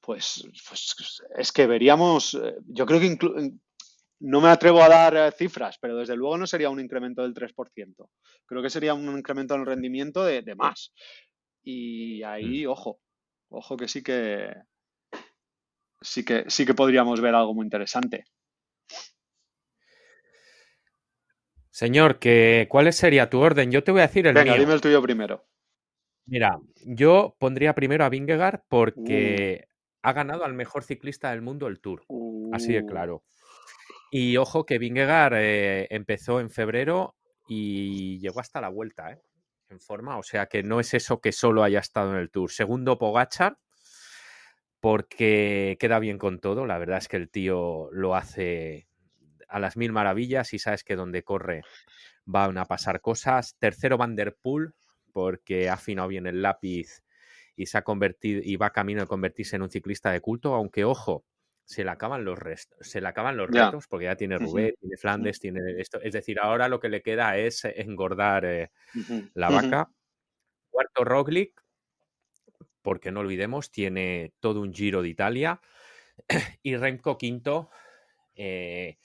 pues, 0.00 0.42
pues 0.66 0.94
es 1.36 1.52
que 1.52 1.66
veríamos, 1.66 2.32
eh, 2.32 2.56
yo 2.68 2.86
creo 2.86 2.98
que 2.98 3.18
no 4.20 4.40
me 4.40 4.48
atrevo 4.48 4.82
a 4.82 4.88
dar 4.88 5.16
eh, 5.16 5.32
cifras, 5.32 5.76
pero 5.78 5.96
desde 5.96 6.16
luego 6.16 6.38
no 6.38 6.46
sería 6.46 6.70
un 6.70 6.80
incremento 6.80 7.20
del 7.20 7.34
3%. 7.34 8.08
Creo 8.46 8.62
que 8.62 8.70
sería 8.70 8.94
un 8.94 9.18
incremento 9.18 9.54
en 9.54 9.60
el 9.60 9.66
rendimiento 9.66 10.24
de, 10.24 10.40
de 10.40 10.54
más. 10.54 10.94
Y 11.62 12.22
ahí, 12.22 12.64
ojo, 12.64 13.00
ojo 13.50 13.76
que 13.76 13.86
sí 13.86 14.02
que 14.02 14.50
sí 16.00 16.24
que 16.24 16.44
sí 16.48 16.64
que 16.66 16.74
podríamos 16.74 17.20
ver 17.20 17.34
algo 17.34 17.54
muy 17.54 17.64
interesante. 17.64 18.24
Señor, 21.70 22.18
que, 22.18 22.66
¿cuál 22.68 22.92
sería 22.92 23.30
tu 23.30 23.38
orden? 23.38 23.70
Yo 23.70 23.82
te 23.82 23.92
voy 23.92 24.00
a 24.00 24.06
decir 24.06 24.26
el 24.26 24.34
Venga, 24.34 24.52
mío. 24.52 24.60
dime 24.60 24.74
el 24.74 24.80
tuyo 24.80 25.00
primero. 25.00 25.46
Mira, 26.26 26.58
yo 26.84 27.36
pondría 27.38 27.74
primero 27.74 28.04
a 28.04 28.08
Vingegaard 28.08 28.62
porque 28.68 29.66
ha 30.02 30.12
ganado 30.12 30.44
al 30.44 30.54
mejor 30.54 30.84
ciclista 30.84 31.30
del 31.30 31.42
mundo 31.42 31.66
el 31.66 31.80
Tour. 31.80 32.04
Así 32.52 32.72
de 32.72 32.82
Uh, 32.82 32.86
claro. 32.86 33.24
Y 34.10 34.36
ojo 34.36 34.66
que 34.66 34.78
Vingegaard 34.78 35.34
eh, 35.36 35.86
empezó 35.90 36.40
en 36.40 36.50
febrero 36.50 37.16
y 37.48 38.18
llegó 38.18 38.40
hasta 38.40 38.60
la 38.60 38.68
vuelta, 38.68 39.12
¿eh? 39.12 39.22
En 39.70 39.80
forma, 39.80 40.18
o 40.18 40.22
sea 40.22 40.46
que 40.46 40.64
no 40.64 40.80
es 40.80 40.94
eso 40.94 41.20
que 41.20 41.30
solo 41.30 41.62
haya 41.62 41.78
estado 41.78 42.12
en 42.12 42.18
el 42.18 42.30
Tour. 42.30 42.50
Segundo, 42.50 42.98
Pogachar, 42.98 43.56
porque 44.80 45.76
queda 45.78 45.98
bien 45.98 46.18
con 46.18 46.40
todo. 46.40 46.66
La 46.66 46.78
verdad 46.78 46.98
es 46.98 47.08
que 47.08 47.16
el 47.16 47.30
tío 47.30 47.88
lo 47.92 48.16
hace 48.16 48.88
a 49.48 49.58
las 49.58 49.76
mil 49.76 49.92
maravillas 49.92 50.52
y 50.54 50.58
sabes 50.58 50.84
que 50.84 50.96
donde 50.96 51.22
corre 51.22 51.62
van 52.24 52.58
a 52.58 52.64
pasar 52.64 53.00
cosas. 53.00 53.56
Tercero, 53.58 53.98
Van 53.98 54.16
der 54.16 54.36
Poel, 54.40 54.72
porque 55.12 55.68
ha 55.68 55.74
afinado 55.74 56.08
bien 56.08 56.26
el 56.26 56.42
lápiz 56.42 57.02
y 57.56 57.66
se 57.66 57.78
ha 57.78 57.82
convertido 57.82 58.40
y 58.42 58.56
va 58.56 58.70
camino 58.70 59.02
de 59.02 59.06
convertirse 59.06 59.56
en 59.56 59.62
un 59.62 59.70
ciclista 59.70 60.10
de 60.10 60.20
culto, 60.20 60.54
aunque 60.54 60.84
ojo, 60.84 61.24
se 61.64 61.84
le 61.84 61.90
acaban 61.90 62.24
los 62.24 62.38
restos, 62.38 62.78
se 62.80 63.00
le 63.00 63.08
acaban 63.08 63.36
los 63.36 63.48
retos, 63.48 63.86
porque 63.86 64.06
ya 64.06 64.16
tiene. 64.16 64.38
Roubaix, 64.38 64.76
tiene 64.80 64.96
Flandes, 64.96 65.38
tiene 65.38 65.60
esto. 65.78 66.00
Es 66.00 66.12
decir, 66.12 66.40
ahora 66.40 66.68
lo 66.68 66.80
que 66.80 66.88
le 66.88 67.02
queda 67.02 67.36
es 67.36 67.64
engordar 67.64 68.44
eh, 68.44 68.70
la 69.34 69.50
vaca. 69.50 69.88
Cuarto, 70.70 71.04
Roglic, 71.04 71.62
porque 72.82 73.12
no 73.12 73.20
olvidemos, 73.20 73.70
tiene 73.70 74.32
todo 74.40 74.60
un 74.60 74.72
Giro 74.74 75.02
de 75.02 75.08
Italia. 75.08 75.60
Y 76.62 76.76
Remco 76.76 77.16
quinto, 77.18 77.70
eh, 78.34 78.98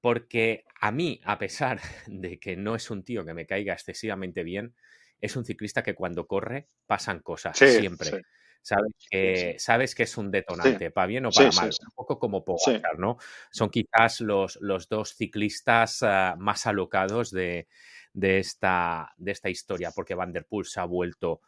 porque 0.00 0.64
a 0.80 0.90
mí, 0.92 1.20
a 1.24 1.38
pesar 1.38 1.80
de 2.06 2.38
que 2.38 2.56
no 2.56 2.74
es 2.74 2.90
un 2.90 3.04
tío 3.04 3.24
que 3.24 3.34
me 3.34 3.46
caiga 3.46 3.74
excesivamente 3.74 4.42
bien, 4.42 4.74
es 5.20 5.36
un 5.36 5.44
ciclista 5.44 5.82
que 5.82 5.94
cuando 5.94 6.26
corre 6.26 6.66
pasan 6.86 7.20
cosas, 7.20 7.58
Sí, 7.58 7.68
siempre. 7.68 8.10
sí. 8.10 8.16
Sabes 8.62 8.92
que, 9.10 9.56
sabes 9.58 9.94
que 9.94 10.02
es 10.02 10.18
un 10.18 10.30
detonante, 10.30 10.90
para 10.90 11.06
bien 11.06 11.24
o 11.24 11.30
para 11.30 11.50
mal, 11.52 11.70
un 11.70 11.90
poco 11.94 12.18
como. 12.18 12.44
Pogacar, 12.44 12.98
¿no? 12.98 13.16
Son 13.50 13.70
quizás 13.70 14.20
los, 14.20 14.58
los 14.60 14.86
dos 14.88 15.14
ciclistas 15.14 16.02
ah, 16.02 16.36
más 16.38 16.66
alocados 16.66 17.30
de, 17.30 17.68
de 18.12 18.38
esta, 18.38 19.14
de 19.16 19.32
esta 19.32 19.48
historia, 19.48 19.92
porque 19.92 20.14
Van 20.14 20.32
der 20.32 20.44
Poel 20.44 20.66
se 20.66 20.78
ha 20.78 20.84
vuelto, 20.84 21.40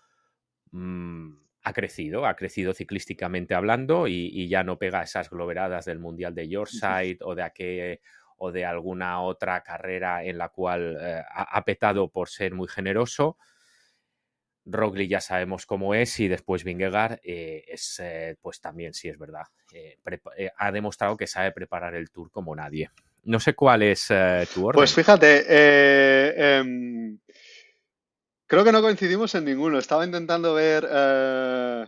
mm, 0.73 1.31
ha 1.63 1.73
crecido, 1.73 2.27
ha 2.27 2.35
crecido 2.35 2.75
ciclísticamente 2.75 3.55
hablando 3.55 4.09
y, 4.09 4.31
y 4.33 4.49
ya 4.49 4.65
no 4.65 4.79
pega 4.79 5.03
esas 5.03 5.31
globeradas 5.31 5.85
del 5.85 6.01
Mundial 6.01 6.35
de 6.35 6.49
Yorkshire 6.49 7.19
o 7.23 7.35
de 7.35 7.43
aquel 7.43 8.01
o 8.45 8.51
de 8.51 8.65
alguna 8.65 9.23
otra 9.23 9.63
carrera 9.63 10.25
en 10.25 10.37
la 10.37 10.49
cual 10.49 10.99
eh, 11.01 11.23
ha, 11.33 11.65
petado 11.65 12.09
por 12.09 12.29
ser 12.29 12.53
muy 12.55 12.67
generoso. 12.67 13.39
Roglic 14.65 15.11
ya 15.11 15.21
sabemos 15.21 15.65
cómo 15.65 15.95
es 15.95 16.19
y 16.19 16.27
después 16.27 16.65
Vingegaard 16.65 17.21
eh, 17.23 17.65
es, 17.69 18.01
eh, 18.03 18.37
pues 18.43 18.61
también 18.61 18.95
sí 18.95 19.09
es 19.09 19.17
verdad, 19.17 19.45
ha 20.57 20.73
demostrado 20.73 21.17
que 21.17 21.29
sabe 21.29 21.53
preparar 21.53 21.95
el 21.95 22.11
Tour 22.11 22.33
como 22.33 22.57
nadie. 22.57 22.91
No 23.23 23.39
sé 23.39 23.55
cuál 23.55 23.83
es 23.83 24.09
tu 24.53 24.67
orden. 24.67 24.79
Pues 24.79 24.93
fíjate, 24.93 25.45
eh, 25.49 26.59
em, 26.59 27.21
creo 28.53 28.65
que 28.65 28.73
no 28.73 28.83
coincidimos 28.83 29.35
en 29.35 29.47
ninguno. 29.47 29.79
Estaba 29.79 30.05
intentando 30.05 30.53
ver. 30.53 30.87
eh, 30.91 31.87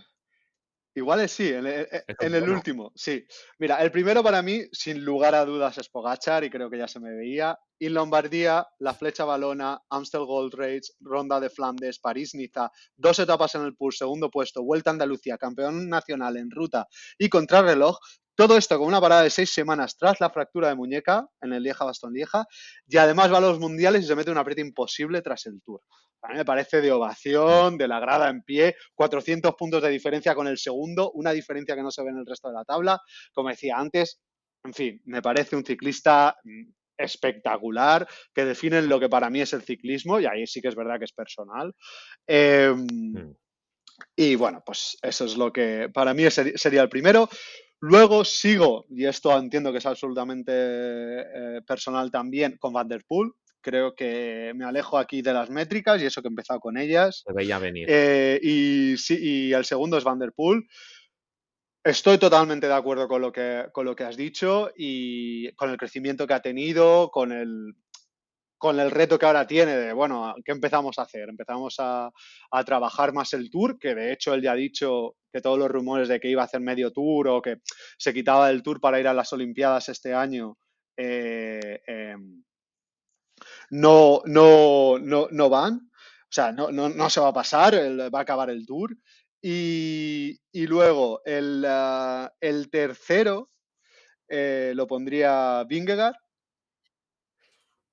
igual 0.94 1.20
es 1.20 1.32
sí, 1.32 1.48
en, 1.52 1.66
el- 1.66 1.86
en 2.18 2.30
bueno. 2.40 2.54
último, 2.54 2.90
sí. 2.94 3.22
Mira, 3.58 3.82
el 3.82 3.90
primero 3.92 4.22
para 4.22 4.40
mí, 4.40 4.62
sin 4.72 5.04
lugar 5.04 5.34
a 5.34 5.44
dudas, 5.44 5.76
es 5.76 5.90
Pogachar 5.90 6.42
y 6.42 6.48
creo 6.48 6.70
que 6.70 6.78
ya 6.78 6.88
se 6.88 7.00
me 7.00 7.14
veía. 7.14 7.58
Y 7.78 7.90
Lombardía, 7.90 8.66
la 8.78 8.94
Flecha 8.94 9.26
Balona, 9.26 9.78
Amstel 9.90 10.24
Gold 10.24 10.54
Race, 10.54 10.94
Ronda 11.00 11.38
de 11.38 11.50
Flandes, 11.50 11.98
París-Niza, 11.98 12.70
dos 12.96 13.18
etapas 13.18 13.54
en 13.56 13.64
el 13.64 13.76
PUR, 13.76 13.92
segundo 13.94 14.30
puesto, 14.30 14.62
Vuelta 14.62 14.88
a 14.88 14.94
Andalucía, 14.94 15.36
campeón 15.36 15.90
nacional 15.90 16.38
en 16.38 16.50
ruta 16.50 16.88
y 17.18 17.28
contrarreloj. 17.28 17.98
Todo 18.36 18.56
esto 18.56 18.78
con 18.78 18.88
una 18.88 19.00
parada 19.00 19.22
de 19.22 19.30
seis 19.30 19.52
semanas 19.52 19.96
tras 19.96 20.20
la 20.20 20.28
fractura 20.28 20.68
de 20.68 20.74
muñeca 20.74 21.26
en 21.40 21.52
el 21.52 21.62
Lieja-Bastón-Lieja 21.62 22.46
y 22.88 22.96
además 22.96 23.32
va 23.32 23.38
a 23.38 23.40
los 23.40 23.60
mundiales 23.60 24.04
y 24.04 24.06
se 24.06 24.16
mete 24.16 24.30
un 24.30 24.38
apriete 24.38 24.60
imposible 24.60 25.22
tras 25.22 25.46
el 25.46 25.62
Tour. 25.62 25.80
A 26.22 26.28
mí 26.28 26.36
me 26.36 26.44
parece 26.44 26.80
de 26.80 26.90
ovación, 26.90 27.76
de 27.76 27.86
la 27.86 28.00
grada 28.00 28.28
en 28.30 28.42
pie, 28.42 28.76
400 28.94 29.54
puntos 29.54 29.82
de 29.82 29.90
diferencia 29.90 30.34
con 30.34 30.48
el 30.48 30.58
segundo, 30.58 31.12
una 31.12 31.32
diferencia 31.32 31.76
que 31.76 31.82
no 31.82 31.90
se 31.90 32.02
ve 32.02 32.10
en 32.10 32.18
el 32.18 32.26
resto 32.26 32.48
de 32.48 32.54
la 32.54 32.64
tabla. 32.64 32.98
Como 33.32 33.50
decía 33.50 33.76
antes, 33.76 34.20
en 34.64 34.72
fin, 34.72 35.02
me 35.04 35.20
parece 35.20 35.54
un 35.54 35.64
ciclista 35.64 36.34
mm, 36.42 36.70
espectacular 36.96 38.08
que 38.34 38.46
define 38.46 38.82
lo 38.82 38.98
que 38.98 39.08
para 39.08 39.28
mí 39.30 39.42
es 39.42 39.52
el 39.52 39.62
ciclismo 39.62 40.18
y 40.18 40.26
ahí 40.26 40.46
sí 40.46 40.60
que 40.60 40.68
es 40.68 40.74
verdad 40.74 40.98
que 40.98 41.04
es 41.04 41.12
personal. 41.12 41.74
Eh, 42.26 42.74
y 44.16 44.34
bueno, 44.36 44.62
pues 44.64 44.96
eso 45.02 45.24
es 45.24 45.36
lo 45.36 45.52
que 45.52 45.90
para 45.92 46.14
mí 46.14 46.24
sería 46.30 46.82
el 46.82 46.88
primero. 46.88 47.28
Luego 47.86 48.24
sigo, 48.24 48.86
y 48.88 49.04
esto 49.04 49.36
entiendo 49.38 49.70
que 49.70 49.76
es 49.76 49.84
absolutamente 49.84 50.52
eh, 50.54 51.60
personal 51.66 52.10
también, 52.10 52.56
con 52.58 52.72
Van 52.72 52.88
der 52.88 53.04
Poel. 53.06 53.32
Creo 53.60 53.94
que 53.94 54.52
me 54.54 54.64
alejo 54.64 54.96
aquí 54.96 55.20
de 55.20 55.34
las 55.34 55.50
métricas 55.50 56.00
y 56.00 56.06
eso 56.06 56.22
que 56.22 56.28
he 56.28 56.30
empezado 56.30 56.60
con 56.60 56.78
ellas. 56.78 57.22
Se 57.26 57.34
veía 57.34 57.58
venir. 57.58 57.86
Eh, 57.90 58.40
y, 58.42 58.96
sí, 58.96 59.18
y 59.20 59.52
el 59.52 59.66
segundo 59.66 59.98
es 59.98 60.04
Van 60.04 60.18
der 60.18 60.32
Poel. 60.32 60.62
Estoy 61.84 62.16
totalmente 62.16 62.68
de 62.68 62.72
acuerdo 62.72 63.06
con 63.06 63.20
lo, 63.20 63.30
que, 63.30 63.66
con 63.70 63.84
lo 63.84 63.94
que 63.94 64.04
has 64.04 64.16
dicho 64.16 64.70
y 64.74 65.52
con 65.52 65.68
el 65.68 65.76
crecimiento 65.76 66.26
que 66.26 66.32
ha 66.32 66.40
tenido, 66.40 67.10
con 67.10 67.32
el, 67.32 67.74
con 68.64 68.80
el 68.80 68.90
reto 68.90 69.18
que 69.18 69.26
ahora 69.26 69.46
tiene 69.46 69.76
de, 69.76 69.92
bueno, 69.92 70.34
¿qué 70.42 70.52
empezamos 70.52 70.98
a 70.98 71.02
hacer? 71.02 71.28
Empezamos 71.28 71.74
a, 71.80 72.10
a, 72.50 72.64
trabajar 72.64 73.12
más 73.12 73.34
el 73.34 73.50
tour, 73.50 73.78
que 73.78 73.94
de 73.94 74.10
hecho 74.10 74.32
él 74.32 74.40
ya 74.40 74.52
ha 74.52 74.54
dicho 74.54 75.16
que 75.30 75.42
todos 75.42 75.58
los 75.58 75.70
rumores 75.70 76.08
de 76.08 76.18
que 76.18 76.30
iba 76.30 76.40
a 76.40 76.46
hacer 76.46 76.62
medio 76.62 76.90
tour 76.90 77.28
o 77.28 77.42
que 77.42 77.58
se 77.98 78.14
quitaba 78.14 78.48
del 78.48 78.62
tour 78.62 78.80
para 78.80 78.98
ir 78.98 79.06
a 79.06 79.12
las 79.12 79.30
Olimpiadas 79.34 79.90
este 79.90 80.14
año, 80.14 80.56
eh, 80.96 81.82
eh, 81.86 82.16
no, 83.68 84.22
no, 84.24 84.98
no, 84.98 85.28
no 85.30 85.50
van. 85.50 85.74
O 85.74 86.32
sea, 86.34 86.50
no, 86.50 86.72
no, 86.72 86.88
no 86.88 87.10
se 87.10 87.20
va 87.20 87.28
a 87.28 87.34
pasar, 87.34 87.74
va 87.74 88.18
a 88.18 88.22
acabar 88.22 88.48
el 88.48 88.64
tour. 88.64 88.96
Y, 89.42 90.40
y 90.52 90.66
luego 90.66 91.20
el, 91.26 91.66
uh, 91.68 92.30
el 92.40 92.70
tercero 92.70 93.50
eh, 94.26 94.72
lo 94.74 94.86
pondría 94.86 95.64
Vingegaard, 95.64 96.16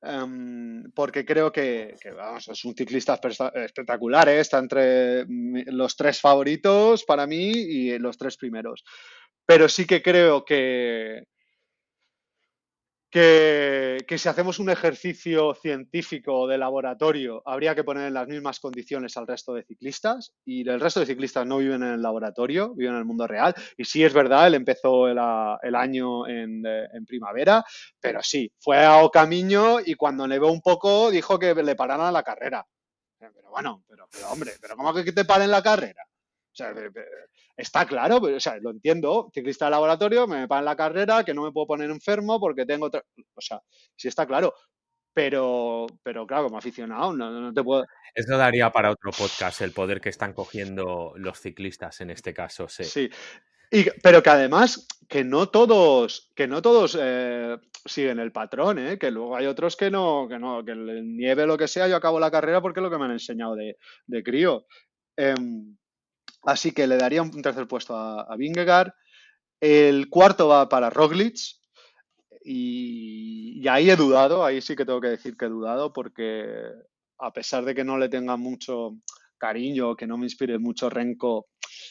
um, 0.01 0.83
porque 0.93 1.25
creo 1.25 1.51
que, 1.51 1.95
vamos, 2.15 2.47
es 2.47 2.65
un 2.65 2.75
ciclista 2.75 3.19
espectacular, 3.55 4.29
¿eh? 4.29 4.39
está 4.39 4.59
entre 4.59 5.25
los 5.27 5.95
tres 5.95 6.19
favoritos 6.19 7.03
para 7.03 7.27
mí 7.27 7.51
y 7.51 7.97
los 7.99 8.17
tres 8.17 8.37
primeros. 8.37 8.83
Pero 9.45 9.67
sí 9.67 9.85
que 9.85 10.01
creo 10.01 10.45
que, 10.45 11.23
que, 13.11 13.97
que, 14.07 14.17
si 14.17 14.29
hacemos 14.29 14.57
un 14.59 14.69
ejercicio 14.69 15.53
científico 15.53 16.47
de 16.47 16.57
laboratorio, 16.57 17.43
habría 17.45 17.75
que 17.75 17.83
poner 17.83 18.07
en 18.07 18.13
las 18.13 18.27
mismas 18.27 18.61
condiciones 18.61 19.17
al 19.17 19.27
resto 19.27 19.53
de 19.53 19.63
ciclistas 19.63 20.33
y 20.45 20.67
el 20.67 20.79
resto 20.79 21.01
de 21.01 21.05
ciclistas 21.05 21.45
no 21.45 21.57
viven 21.57 21.83
en 21.83 21.93
el 21.93 22.01
laboratorio, 22.01 22.73
viven 22.73 22.93
en 22.93 22.99
el 22.99 23.05
mundo 23.05 23.27
real. 23.27 23.53
Y 23.75 23.83
sí 23.83 24.03
es 24.03 24.13
verdad, 24.13 24.47
él 24.47 24.55
empezó 24.55 25.09
el, 25.09 25.19
el 25.61 25.75
año 25.75 26.25
en, 26.25 26.65
en, 26.65 27.05
primavera, 27.05 27.63
pero 27.99 28.23
sí, 28.23 28.49
fue 28.59 28.83
a 28.85 29.03
Ocamiño 29.03 29.81
y 29.85 29.95
cuando 29.95 30.25
nevó 30.25 30.49
un 30.49 30.61
poco 30.61 31.11
dijo 31.11 31.37
que 31.37 31.53
le 31.53 31.75
pararan 31.75 32.13
la 32.13 32.23
carrera. 32.23 32.65
Pero 33.19 33.51
bueno, 33.51 33.83
pero, 33.87 34.07
hombre, 34.29 34.53
¿pero 34.59 34.77
cómo 34.77 34.93
que 34.93 35.11
te 35.11 35.25
paren 35.25 35.51
la 35.51 35.61
carrera? 35.61 36.03
O 36.07 36.55
sea, 36.55 36.73
está 37.61 37.85
claro, 37.85 38.21
pero, 38.21 38.37
o 38.37 38.39
sea, 38.39 38.57
lo 38.57 38.71
entiendo. 38.71 39.29
Ciclista 39.33 39.65
de 39.65 39.71
laboratorio, 39.71 40.27
me 40.27 40.43
en 40.43 40.65
la 40.65 40.75
carrera, 40.75 41.23
que 41.23 41.33
no 41.33 41.43
me 41.43 41.51
puedo 41.51 41.67
poner 41.67 41.89
enfermo 41.89 42.39
porque 42.39 42.65
tengo. 42.65 42.87
Otra... 42.87 43.03
O 43.35 43.41
sea, 43.41 43.61
sí 43.95 44.07
está 44.07 44.25
claro. 44.25 44.53
Pero, 45.13 45.87
pero 46.03 46.25
claro, 46.25 46.45
como 46.45 46.57
aficionado, 46.57 47.13
no, 47.13 47.29
no, 47.31 47.53
te 47.53 47.63
puedo. 47.63 47.85
Eso 48.15 48.37
daría 48.37 48.69
para 48.71 48.91
otro 48.91 49.11
podcast, 49.11 49.61
el 49.61 49.73
poder 49.73 49.99
que 49.99 50.09
están 50.09 50.33
cogiendo 50.33 51.13
los 51.17 51.39
ciclistas 51.39 51.99
en 51.99 52.11
este 52.11 52.33
caso, 52.33 52.69
sí. 52.69 52.85
Sí. 52.85 53.09
Y, 53.69 53.89
pero 54.01 54.23
que 54.23 54.29
además, 54.29 54.87
que 55.09 55.23
no 55.23 55.49
todos, 55.49 56.31
que 56.35 56.47
no 56.47 56.61
todos 56.61 56.97
eh, 56.99 57.57
siguen 57.85 58.19
el 58.19 58.31
patrón, 58.31 58.79
¿eh? 58.79 58.97
que 58.97 59.11
luego 59.11 59.35
hay 59.35 59.47
otros 59.47 59.75
que 59.75 59.91
no, 59.91 60.27
que 60.29 60.39
no, 60.39 60.63
que 60.63 60.71
el 60.71 61.15
nieve 61.15 61.45
lo 61.45 61.57
que 61.57 61.67
sea, 61.67 61.87
yo 61.87 61.95
acabo 61.97 62.19
la 62.19 62.31
carrera 62.31 62.61
porque 62.61 62.79
es 62.79 62.83
lo 62.83 62.89
que 62.89 62.97
me 62.97 63.05
han 63.05 63.11
enseñado 63.11 63.55
de, 63.55 63.77
de 64.07 64.23
crío. 64.23 64.65
Eh, 65.17 65.35
Así 66.43 66.71
que 66.71 66.87
le 66.87 66.97
daría 66.97 67.21
un 67.21 67.41
tercer 67.41 67.67
puesto 67.67 67.95
a, 67.95 68.21
a. 68.23 68.95
El 69.59 70.09
cuarto 70.09 70.47
va 70.47 70.69
para 70.69 70.89
Roglic. 70.89 71.37
Y, 72.43 73.61
y, 73.61 73.67
ahí 73.67 73.91
he 73.91 73.95
dudado, 73.95 74.43
ahí 74.43 74.61
sí 74.61 74.75
que 74.75 74.83
tengo 74.83 74.99
que 74.99 75.09
decir 75.09 75.37
que 75.37 75.45
he 75.45 75.49
dudado, 75.49 75.93
porque 75.93 76.45
a 77.19 77.31
pesar 77.31 77.63
de 77.63 77.75
que 77.75 77.83
no 77.83 77.99
le 77.99 78.09
tenga 78.09 78.35
mucho 78.35 78.95
cariño, 79.41 79.95
que 79.95 80.05
no 80.05 80.17
me 80.17 80.27
inspire 80.27 80.59
mucho 80.59 80.87
renco, 80.87 81.47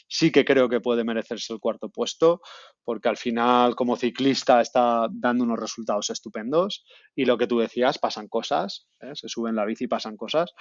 sí 0.06 0.30
que 0.30 0.44
creo 0.44 0.68
que 0.68 0.80
puede 0.80 1.02
merecerse 1.02 1.52
el 1.52 1.58
cuarto 1.58 1.88
puesto, 1.88 2.40
porque 2.84 3.08
al 3.08 3.16
final 3.16 3.74
como 3.74 3.96
ciclista 3.96 4.60
está 4.60 5.08
dando 5.10 5.42
unos 5.42 5.58
resultados 5.58 6.10
estupendos 6.10 6.84
y 7.16 7.24
lo 7.24 7.36
que 7.36 7.48
tú 7.48 7.58
decías, 7.58 7.98
pasan 7.98 8.28
cosas, 8.28 8.86
¿eh? 9.00 9.12
se 9.14 9.28
suben 9.28 9.56
la 9.56 9.64
bici 9.64 9.84
y 9.84 9.88
pasan 9.88 10.16
cosas. 10.16 10.52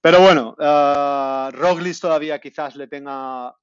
Pero 0.00 0.20
bueno, 0.20 0.56
uh, 0.58 2.00
todavía 2.00 2.40
quizás 2.40 2.74
le 2.74 2.88
tenga, 2.88 3.54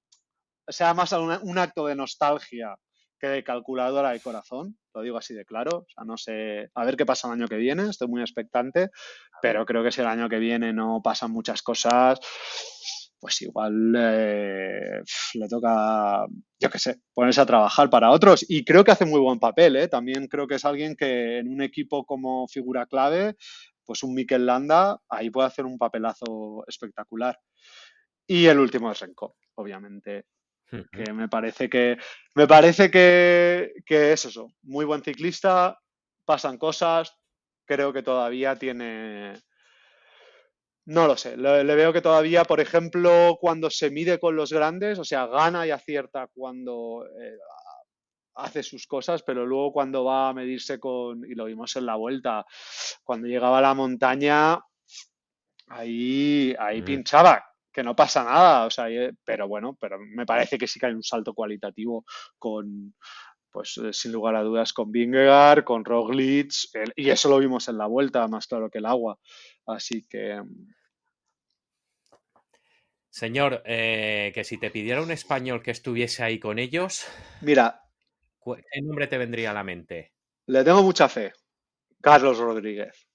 sea 0.68 0.94
más 0.94 1.12
un 1.12 1.58
acto 1.58 1.86
de 1.86 1.96
nostalgia 1.96 2.78
que 3.20 3.28
de 3.28 3.44
calculadora 3.44 4.12
de 4.12 4.20
corazón, 4.20 4.78
lo 4.94 5.02
digo 5.02 5.18
así 5.18 5.34
de 5.34 5.46
claro, 5.46 5.80
o 5.80 5.86
sea, 5.94 6.04
no 6.06 6.18
sé, 6.18 6.70
a 6.74 6.86
ver 6.86 6.96
qué 6.96 7.06
pasa 7.06 7.28
el 7.28 7.34
año 7.34 7.48
que 7.48 7.58
viene, 7.58 7.90
estoy 7.90 8.08
muy 8.08 8.22
expectante, 8.22 8.90
pero 9.42 9.66
creo 9.66 9.84
que 9.84 9.92
si 9.92 10.02
el 10.02 10.08
año 10.08 10.30
que 10.30 10.40
viene 10.40 10.74
no 10.74 11.02
pasan 11.04 11.32
muchas 11.32 11.62
cosas, 11.62 12.20
pues 13.20 13.42
igual 13.42 13.94
eh, 13.98 15.02
le 15.34 15.48
toca, 15.48 16.26
yo 16.60 16.70
qué 16.70 16.80
sé, 16.80 17.02
ponerse 17.14 17.42
a 17.42 17.46
trabajar 17.46 17.90
para 17.90 18.12
otros. 18.12 18.46
Y 18.48 18.64
creo 18.64 18.84
que 18.84 18.92
hace 18.92 19.06
muy 19.06 19.20
buen 19.20 19.40
papel, 19.40 19.76
¿eh? 19.76 19.88
También 19.88 20.28
creo 20.28 20.48
que 20.48 20.56
es 20.56 20.66
alguien 20.66 20.96
que 20.96 21.40
en 21.40 21.50
un 21.50 21.62
equipo 21.62 22.06
como 22.06 22.48
figura 22.48 22.86
clave, 22.86 23.36
pues 23.84 24.04
un 24.04 24.14
Mikel 24.14 24.46
Landa, 24.46 25.02
ahí 25.10 25.30
puede 25.30 25.48
hacer 25.48 25.66
un 25.66 25.78
papelazo 25.78 26.64
espectacular. 26.68 27.38
Y 28.26 28.46
el 28.46 28.60
último 28.60 28.92
es 28.92 29.00
Renko, 29.00 29.36
obviamente. 29.56 30.26
Que 30.92 31.14
me 31.14 31.28
parece 31.28 31.70
que 31.70 31.98
me 32.36 32.48
parece 32.48 32.92
que, 32.92 33.74
que 33.86 34.14
es 34.14 34.26
eso, 34.26 34.54
muy 34.62 34.86
buen 34.86 35.02
ciclista, 35.02 35.80
pasan 36.26 36.58
cosas, 36.58 37.16
creo 37.66 37.92
que 37.92 38.04
todavía 38.04 38.56
tiene, 38.56 39.34
no 40.86 41.08
lo 41.08 41.18
sé, 41.18 41.38
le, 41.38 41.64
le, 41.64 41.76
veo 41.76 41.92
que 41.92 42.02
todavía, 42.02 42.44
por 42.44 42.60
ejemplo, 42.60 43.38
cuando 43.42 43.70
se 43.70 43.90
mide 43.90 44.20
con 44.20 44.36
los 44.36 44.52
grandes, 44.52 45.00
o 45.00 45.04
sea, 45.04 45.26
gana 45.28 45.66
y 45.66 45.72
acierta 45.72 46.28
cuando 46.34 47.06
eh, 47.20 47.38
hace 48.36 48.64
sus 48.64 48.88
cosas, 48.88 49.24
pero 49.24 49.46
luego 49.46 49.72
cuando 49.72 50.04
va 50.04 50.30
a 50.30 50.34
medirse 50.34 50.80
con, 50.80 51.26
y 51.26 51.36
lo 51.36 51.46
vimos 51.46 51.76
en 51.76 51.86
la 51.86 51.96
vuelta, 51.96 52.46
cuando 53.04 53.28
llegaba 53.28 53.60
a 53.60 53.62
la 53.62 53.74
montaña, 53.74 54.60
ahí, 55.68 56.56
ahí 56.58 56.82
mm. 56.82 56.86
pinchaba, 56.86 57.49
que 57.80 57.84
no 57.84 57.96
pasa 57.96 58.26
nada, 58.26 58.66
o 58.66 58.70
sea, 58.70 58.88
pero 59.24 59.48
bueno, 59.48 59.78
pero 59.80 59.98
me 59.98 60.26
parece 60.26 60.58
que 60.58 60.68
sí 60.68 60.82
que 60.82 60.88
hay 60.88 60.94
un 60.94 61.02
salto 61.02 61.34
cualitativo 61.34 62.04
con, 62.38 62.94
pues 63.50 63.78
eh, 63.78 63.94
sin 63.94 64.12
lugar 64.12 64.36
a 64.36 64.44
dudas 64.44 64.74
con 64.74 64.92
Vingegaard, 64.92 65.64
con 65.64 65.86
Roglic, 65.86 66.52
el, 66.74 66.92
y 66.98 67.10
eso 67.10 67.30
lo 67.30 67.40
vimos 67.40 67.70
en 67.70 67.78
la 67.78 67.86
vuelta, 67.86 68.28
más 68.28 68.48
claro 68.48 68.70
que 68.70 68.80
el 68.80 68.86
agua. 68.86 69.18
Así 69.66 70.06
que... 70.10 70.44
Señor, 73.10 73.64
eh, 73.64 74.34
que 74.36 74.44
si 74.44 74.58
te 74.58 74.72
pidiera 74.72 75.02
un 75.02 75.12
español 75.12 75.64
que 75.64 75.72
estuviese 75.72 76.22
ahí 76.22 76.38
con 76.38 76.60
ellos... 76.60 77.08
Mira... 77.40 77.82
¿Qué 78.44 78.82
nombre 78.82 79.08
te 79.08 79.18
vendría 79.18 79.52
a 79.52 79.54
la 79.54 79.64
mente? 79.64 80.12
Le 80.48 80.66
tengo 80.66 80.84
mucha 80.84 81.08
fe. 81.08 81.32
Carlos 82.02 82.40
Rodríguez. 82.40 83.08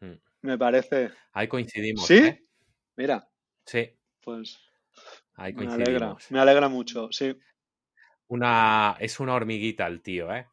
Hmm. 0.00 0.14
Me 0.42 0.58
parece... 0.58 1.10
Ahí 1.32 1.46
coincidimos. 1.46 2.08
¿Sí? 2.08 2.16
¿eh? 2.16 2.49
Mira. 3.00 3.26
Sí. 3.64 3.96
Pues... 4.22 4.58
Ahí 5.36 5.54
me 5.54 5.72
alegra, 5.72 6.14
me 6.28 6.38
alegra 6.38 6.68
mucho, 6.68 7.08
sí. 7.10 7.34
Una, 8.28 8.94
es 9.00 9.20
una 9.20 9.32
hormiguita 9.32 9.86
el 9.86 10.02
tío, 10.02 10.30
¿eh? 10.34 10.46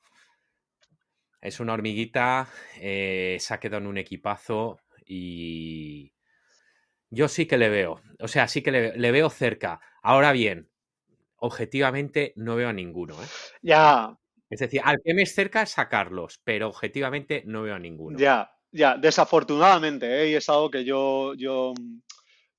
Es 1.41 1.59
una 1.59 1.73
hormiguita, 1.73 2.47
eh, 2.79 3.35
se 3.41 3.53
ha 3.53 3.59
quedado 3.59 3.81
en 3.81 3.87
un 3.87 3.97
equipazo 3.97 4.79
y 5.05 6.13
yo 7.09 7.27
sí 7.27 7.47
que 7.47 7.57
le 7.57 7.67
veo, 7.67 8.01
o 8.17 8.29
sea, 8.29 8.47
sí 8.47 8.61
que 8.61 8.71
le, 8.71 8.97
le 8.97 9.11
veo 9.11 9.29
cerca. 9.29 9.81
Ahora 10.01 10.31
bien, 10.31 10.69
objetivamente 11.35 12.31
no 12.37 12.55
veo 12.55 12.69
a 12.69 12.73
ninguno, 12.73 13.21
¿eh? 13.21 13.27
Ya. 13.61 14.17
Es 14.49 14.61
decir, 14.61 14.79
al 14.85 15.01
que 15.03 15.13
me 15.13 15.23
es 15.23 15.35
cerca 15.35 15.63
es 15.63 15.71
sacarlos, 15.71 16.39
pero 16.45 16.69
objetivamente 16.69 17.43
no 17.45 17.63
veo 17.63 17.75
a 17.75 17.79
ninguno. 17.79 18.17
Ya, 18.17 18.49
ya, 18.71 18.95
desafortunadamente, 18.95 20.23
¿eh? 20.23 20.29
y 20.29 20.35
es 20.35 20.47
algo 20.47 20.71
que 20.71 20.85
yo, 20.85 21.33
yo 21.35 21.73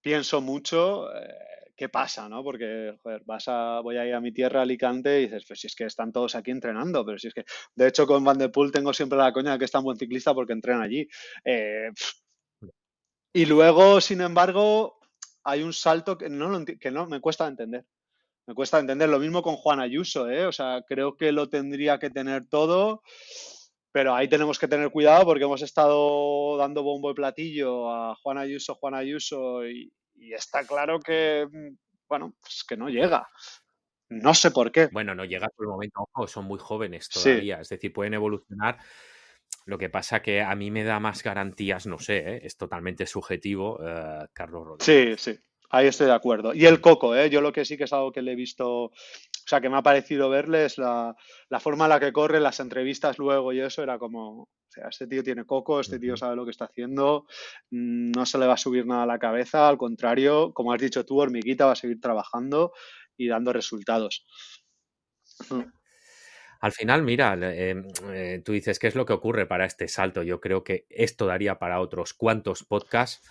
pienso 0.09 0.41
mucho. 0.41 1.15
Eh, 1.15 1.35
¿qué 1.77 1.91
pasa? 1.91 2.31
¿no? 2.31 2.43
Porque, 2.43 2.99
vas 3.27 3.47
a, 3.49 3.81
voy 3.81 3.99
a 3.99 4.07
ir 4.07 4.15
a 4.15 4.23
mi 4.23 4.33
tierra, 4.33 4.63
Alicante, 4.63 5.21
y 5.21 5.25
dices, 5.25 5.45
pues 5.47 5.61
si 5.61 5.67
es 5.67 5.77
que 5.77 5.85
están 5.85 6.13
todos 6.13 6.35
aquí 6.35 6.51
entrenando, 6.51 7.05
pero 7.05 7.19
si 7.19 7.29
es 7.29 7.35
que, 7.35 7.45
de 7.77 7.89
hecho, 7.89 8.07
con 8.07 8.25
Van 8.25 8.39
de 8.39 8.49
Poel 8.49 8.73
tengo 8.73 8.95
siempre 8.95 9.19
la 9.19 9.35
coña 9.35 9.53
de 9.53 9.59
que 9.59 9.67
es 9.67 9.71
tan 9.71 9.85
buen 9.85 9.99
ciclista 9.99 10.33
porque 10.33 10.55
entrena 10.55 10.85
allí. 10.85 11.07
Eh, 11.45 11.91
y 13.35 13.45
luego, 13.45 14.01
sin 14.01 14.23
embargo, 14.23 14.99
hay 15.45 15.63
un 15.63 15.75
salto 15.75 16.17
que 16.17 16.31
no, 16.31 16.65
que 16.65 16.91
no 16.91 17.07
me 17.07 17.21
cuesta 17.21 17.47
entender. 17.47 17.85
Me 18.47 18.55
cuesta 18.55 18.79
entender. 18.79 19.11
Lo 19.11 19.19
mismo 19.19 19.43
con 19.43 19.57
Juan 19.57 19.79
Ayuso, 19.79 20.31
¿eh? 20.31 20.47
O 20.47 20.53
sea, 20.53 20.83
creo 20.89 21.19
que 21.19 21.33
lo 21.33 21.51
tendría 21.51 21.99
que 21.99 22.09
tener 22.09 22.49
todo, 22.49 23.03
pero 23.93 24.15
ahí 24.15 24.27
tenemos 24.27 24.59
que 24.59 24.69
tener 24.69 24.91
cuidado 24.91 25.27
porque 25.27 25.45
hemos 25.45 25.61
estado 25.61 26.57
dando 26.57 26.83
bombo 26.83 27.11
y 27.11 27.15
platillo 27.15 27.91
a 27.91 28.15
Juan 28.17 28.39
Ayuso, 28.39 28.75
Juan 28.77 28.95
Ayuso, 28.95 29.67
y, 29.69 29.93
y 30.19 30.33
está 30.35 30.65
claro 30.67 31.01
que, 31.01 31.47
mm, 31.51 31.77
bueno, 32.09 32.35
pues 32.41 32.65
que 32.69 32.77
no 32.77 32.89
llega. 32.89 33.29
No 34.11 34.33
sé 34.35 34.51
por 34.51 34.73
qué. 34.73 34.89
Bueno, 34.93 35.15
no 35.15 35.25
llega 35.25 35.49
por 35.55 35.67
el 35.67 35.71
momento, 35.71 36.01
ojo, 36.13 36.27
son 36.27 36.47
muy 36.47 36.59
jóvenes 36.59 37.09
todavía, 37.09 37.57
sí. 37.57 37.63
es 37.63 37.69
decir, 37.69 37.93
pueden 37.93 38.15
evolucionar. 38.15 38.79
Lo 39.67 39.77
que 39.79 39.91
pasa 39.91 40.23
que 40.23 40.41
a 40.41 40.55
mí 40.55 40.71
me 40.71 40.83
da 40.85 40.99
más 40.99 41.23
garantías, 41.23 41.87
no 41.87 41.99
sé, 41.99 42.19
¿eh? 42.19 42.41
es 42.45 42.57
totalmente 42.57 43.07
subjetivo, 43.07 43.77
uh, 43.77 44.27
Carlos 44.33 44.63
Sí, 44.81 44.93
Rodríguez. 44.93 45.21
sí, 45.21 45.39
ahí 45.71 45.87
estoy 45.89 46.07
de 46.07 46.15
acuerdo. 46.15 46.55
Y 46.55 46.65
el 46.65 46.81
Coco, 46.81 47.15
¿eh? 47.15 47.29
yo 47.29 47.43
lo 47.43 47.53
que 47.53 47.67
sí 47.67 47.77
que 47.77 47.85
es 47.85 47.93
algo 47.93 48.11
que 48.13 48.23
le 48.23 48.33
he 48.33 48.37
visto, 48.37 48.93
o 49.49 49.51
sea, 49.51 49.63
que 49.63 49.71
me 49.71 49.79
ha 49.79 49.83
parecido 49.83 50.29
verle 50.29 50.67
es 50.67 50.77
la, 50.77 51.17
la 51.49 51.59
forma 51.59 51.87
en 51.87 51.89
la 51.89 52.01
que 52.01 52.13
corre, 52.13 52.39
las 52.39 52.61
entrevistas 52.61 53.17
luego 53.19 53.51
y 53.55 53.61
eso 53.61 53.83
era 53.83 53.99
como, 53.99 54.43
o 54.43 54.49
sea, 54.69 54.89
este 54.91 55.07
tío 55.07 55.23
tiene 55.23 55.47
coco, 55.47 55.81
este 55.81 55.99
tío 55.99 56.19
sabe 56.19 56.37
lo 56.37 56.45
que 56.45 56.51
está 56.51 56.67
haciendo, 56.67 57.25
mm, 57.71 58.11
no 58.11 58.27
se 58.27 58.37
le 58.37 58.47
va 58.47 58.53
a 58.53 58.59
subir 58.59 58.85
nada 58.85 59.05
a 59.05 59.07
la 59.07 59.19
cabeza, 59.19 59.67
al 59.67 59.79
contrario, 59.79 60.53
como 60.53 60.75
has 60.75 60.83
dicho 60.83 61.07
tú, 61.07 61.19
hormiguita 61.19 61.65
va 61.65 61.73
a 61.73 61.77
seguir 61.77 61.99
trabajando 61.99 62.75
y 63.17 63.29
dando 63.29 63.55
resultados. 63.55 64.27
Al 66.61 66.73
final, 66.73 67.03
mira, 67.03 67.35
eh, 67.41 67.83
eh, 68.13 68.43
tú 68.45 68.53
dices 68.53 68.79
qué 68.79 68.89
es 68.89 68.97
lo 68.97 69.07
que 69.07 69.15
ocurre 69.15 69.47
para 69.47 69.65
este 69.65 69.89
salto. 69.89 70.23
Yo 70.25 70.43
creo 70.43 70.63
que 70.63 70.85
esto 70.91 71.25
daría 71.25 71.59
para 71.59 71.81
otros 71.81 72.13
cuantos 72.13 72.65
podcasts. 72.65 73.27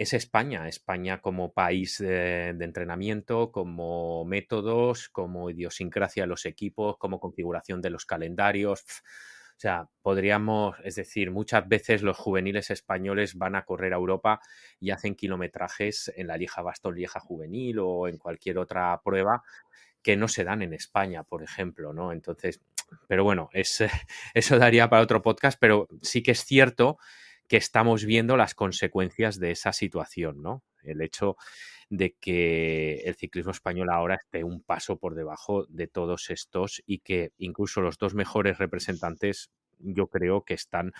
Es 0.00 0.14
España, 0.14 0.66
España 0.66 1.20
como 1.20 1.52
país 1.52 1.98
de, 1.98 2.56
entrenamiento, 2.58 3.52
como 3.52 4.24
métodos, 4.24 5.10
como 5.10 5.50
idiosincrasia 5.50 6.22
de 6.22 6.26
los 6.26 6.46
equipos, 6.46 6.96
como 6.96 7.20
configuración 7.20 7.82
de 7.82 7.90
los 7.90 8.06
calendarios. 8.06 8.80
O 8.80 9.60
sea, 9.60 9.90
podríamos, 10.00 10.74
es 10.84 10.94
decir, 10.94 11.30
muchas 11.30 11.68
veces 11.68 12.00
los 12.00 12.16
juveniles 12.16 12.70
españoles 12.70 13.34
van 13.34 13.56
a 13.56 13.66
correr 13.66 13.92
a 13.92 13.96
Europa 13.96 14.40
y 14.80 14.90
hacen 14.90 15.14
kilometrajes 15.14 16.10
en 16.16 16.28
la 16.28 16.38
Lieja 16.38 16.62
Bastón 16.62 16.94
Lieja 16.94 17.20
Juvenil 17.20 17.78
o 17.80 18.08
en 18.08 18.16
cualquier 18.16 18.56
otra 18.56 18.98
prueba 19.04 19.42
que 20.02 20.16
no 20.16 20.28
se 20.28 20.44
dan 20.44 20.62
en 20.62 20.72
España, 20.72 21.24
por 21.24 21.42
ejemplo, 21.42 21.92
¿no? 21.92 22.12
Entonces, 22.12 22.62
pero 23.06 23.22
bueno, 23.22 23.50
es, 23.52 23.84
eso 24.32 24.58
daría 24.58 24.88
para 24.88 25.02
otro 25.02 25.20
podcast, 25.20 25.58
pero 25.60 25.88
sí 26.00 26.22
que 26.22 26.30
es 26.30 26.42
cierto 26.46 26.96
que 27.50 27.56
estamos 27.56 28.04
viendo 28.04 28.36
las 28.36 28.54
consecuencias 28.54 29.40
de 29.40 29.50
esa 29.50 29.72
situación, 29.72 30.40
¿no? 30.40 30.62
El 30.84 31.02
hecho 31.02 31.36
de 31.88 32.14
que 32.20 33.00
el 33.04 33.16
ciclismo 33.16 33.50
español 33.50 33.90
ahora 33.90 34.14
esté 34.14 34.44
un 34.44 34.62
paso 34.62 34.98
por 34.98 35.16
debajo 35.16 35.66
de 35.68 35.88
todos 35.88 36.30
estos 36.30 36.80
y 36.86 37.00
que 37.00 37.32
incluso 37.38 37.80
los 37.80 37.98
dos 37.98 38.14
mejores 38.14 38.58
representantes 38.58 39.50
yo 39.80 40.06
creo 40.06 40.44
que 40.44 40.54
están 40.54 40.92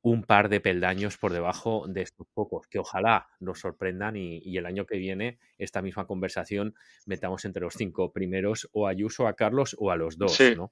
un 0.00 0.22
par 0.22 0.48
de 0.48 0.60
peldaños 0.60 1.18
por 1.18 1.32
debajo 1.32 1.86
de 1.88 2.02
estos 2.02 2.28
pocos, 2.32 2.68
que 2.68 2.78
ojalá 2.78 3.26
nos 3.40 3.58
sorprendan 3.58 4.14
y, 4.14 4.56
el 4.56 4.66
año 4.66 4.86
que 4.86 4.98
viene 4.98 5.40
esta 5.58 5.82
misma 5.82 6.06
conversación 6.06 6.76
metamos 7.04 7.44
entre 7.46 7.62
los 7.62 7.74
cinco 7.74 8.12
primeros 8.12 8.68
o 8.72 8.86
a 8.86 8.90
Ayuso, 8.90 9.26
a 9.26 9.34
Carlos 9.34 9.74
o 9.80 9.90
a 9.90 9.96
los 9.96 10.18
dos, 10.18 10.38
¿no? 10.56 10.70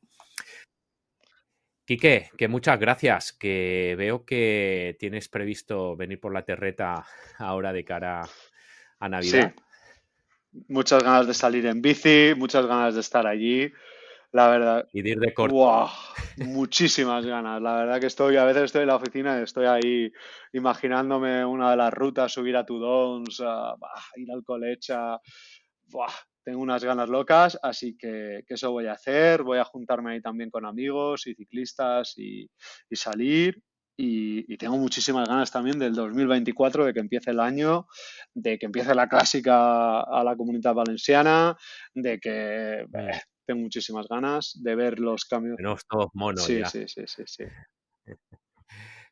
Quique, 1.85 2.31
que 2.39 2.49
muchas 2.49 2.79
gracias, 2.79 3.33
que 3.33 3.95
veo 3.99 4.25
que 4.25 4.97
tienes 5.01 5.29
previsto 5.29 5.97
venir 5.97 6.21
por 6.21 6.33
la 6.33 6.45
terreta 6.45 7.05
ahora 7.39 7.73
de 7.73 7.85
cara 7.85 8.23
a 8.99 9.09
Navidad. 9.09 9.55
Sí. 9.57 9.63
Muchas 10.69 11.03
ganas 11.03 11.27
de 11.27 11.35
salir 11.35 11.67
en 11.67 11.81
bici, 11.81 12.35
muchas 12.37 12.67
ganas 12.67 12.95
de 12.95 13.01
estar 13.01 13.27
allí. 13.27 13.73
La 14.33 14.49
verdad. 14.49 14.89
Y 14.93 15.03
de 15.03 15.11
ir 15.11 15.21
de 15.21 15.35
corte. 15.35 15.55
muchísimas 16.39 17.25
ganas. 17.25 17.61
La 17.61 17.77
verdad 17.77 18.01
que 18.01 18.07
estoy, 18.07 18.37
a 18.37 18.45
veces 18.45 18.65
estoy 18.65 18.83
en 18.83 18.89
la 18.89 18.97
oficina 18.97 19.39
y 19.39 19.43
estoy 19.43 19.67
ahí 19.67 20.13
imaginándome 20.55 21.45
una 21.45 21.71
de 21.71 21.77
las 21.77 21.93
rutas, 21.93 22.33
subir 22.33 22.57
a 22.57 22.65
Tudons, 22.65 23.41
ir 24.17 24.31
al 24.33 24.45
Colecha. 24.45 25.19
Buah, 25.89 26.13
tengo 26.45 26.61
unas 26.61 26.83
ganas 26.85 27.09
locas, 27.09 27.59
así 27.63 27.97
que, 27.97 28.45
eso 28.49 28.71
voy 28.71 28.87
a 28.87 28.93
hacer. 28.93 29.43
Voy 29.43 29.59
a 29.59 29.65
juntarme 29.65 30.13
ahí 30.13 30.21
también 30.21 30.51
con 30.51 30.67
amigos 30.67 31.27
y 31.27 31.35
ciclistas 31.35 32.15
y, 32.17 32.49
salir. 32.93 33.63
Y, 33.97 34.57
tengo 34.57 34.77
muchísimas 34.77 35.29
ganas 35.29 35.51
también 35.51 35.79
del 35.79 35.95
2024, 35.95 36.87
de 36.87 36.93
que 36.93 37.01
empiece 37.01 37.31
el 37.31 37.41
año, 37.41 37.87
de 38.35 38.59
que 38.59 38.67
empiece 38.67 38.95
la 38.95 39.09
clásica 39.09 40.01
a 40.01 40.25
la 40.25 40.37
comunidad 40.37 40.75
valenciana, 40.75 41.57
de 41.95 42.19
que 42.19 42.81
eh, 42.81 43.21
tengo 43.47 43.61
muchísimas 43.61 44.09
ganas 44.09 44.59
de 44.63 44.75
ver 44.75 44.99
los 44.99 45.25
cambios. 45.25 45.57
Tenemos 45.57 45.83
todos 45.89 46.09
monos. 46.15 46.45
Sí, 46.45 46.63
sí, 46.65 46.87
sí, 46.89 47.03
sí, 47.07 47.23
sí. 47.27 47.45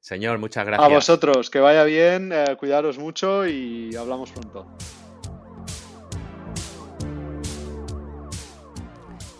Señor, 0.00 0.38
muchas 0.38 0.66
gracias. 0.66 0.86
A 0.86 0.92
vosotros, 0.92 1.50
que 1.50 1.60
vaya 1.60 1.84
bien, 1.84 2.32
eh, 2.32 2.56
cuidaros 2.58 2.98
mucho 2.98 3.46
y 3.46 3.94
hablamos 3.94 4.32
pronto. 4.32 4.66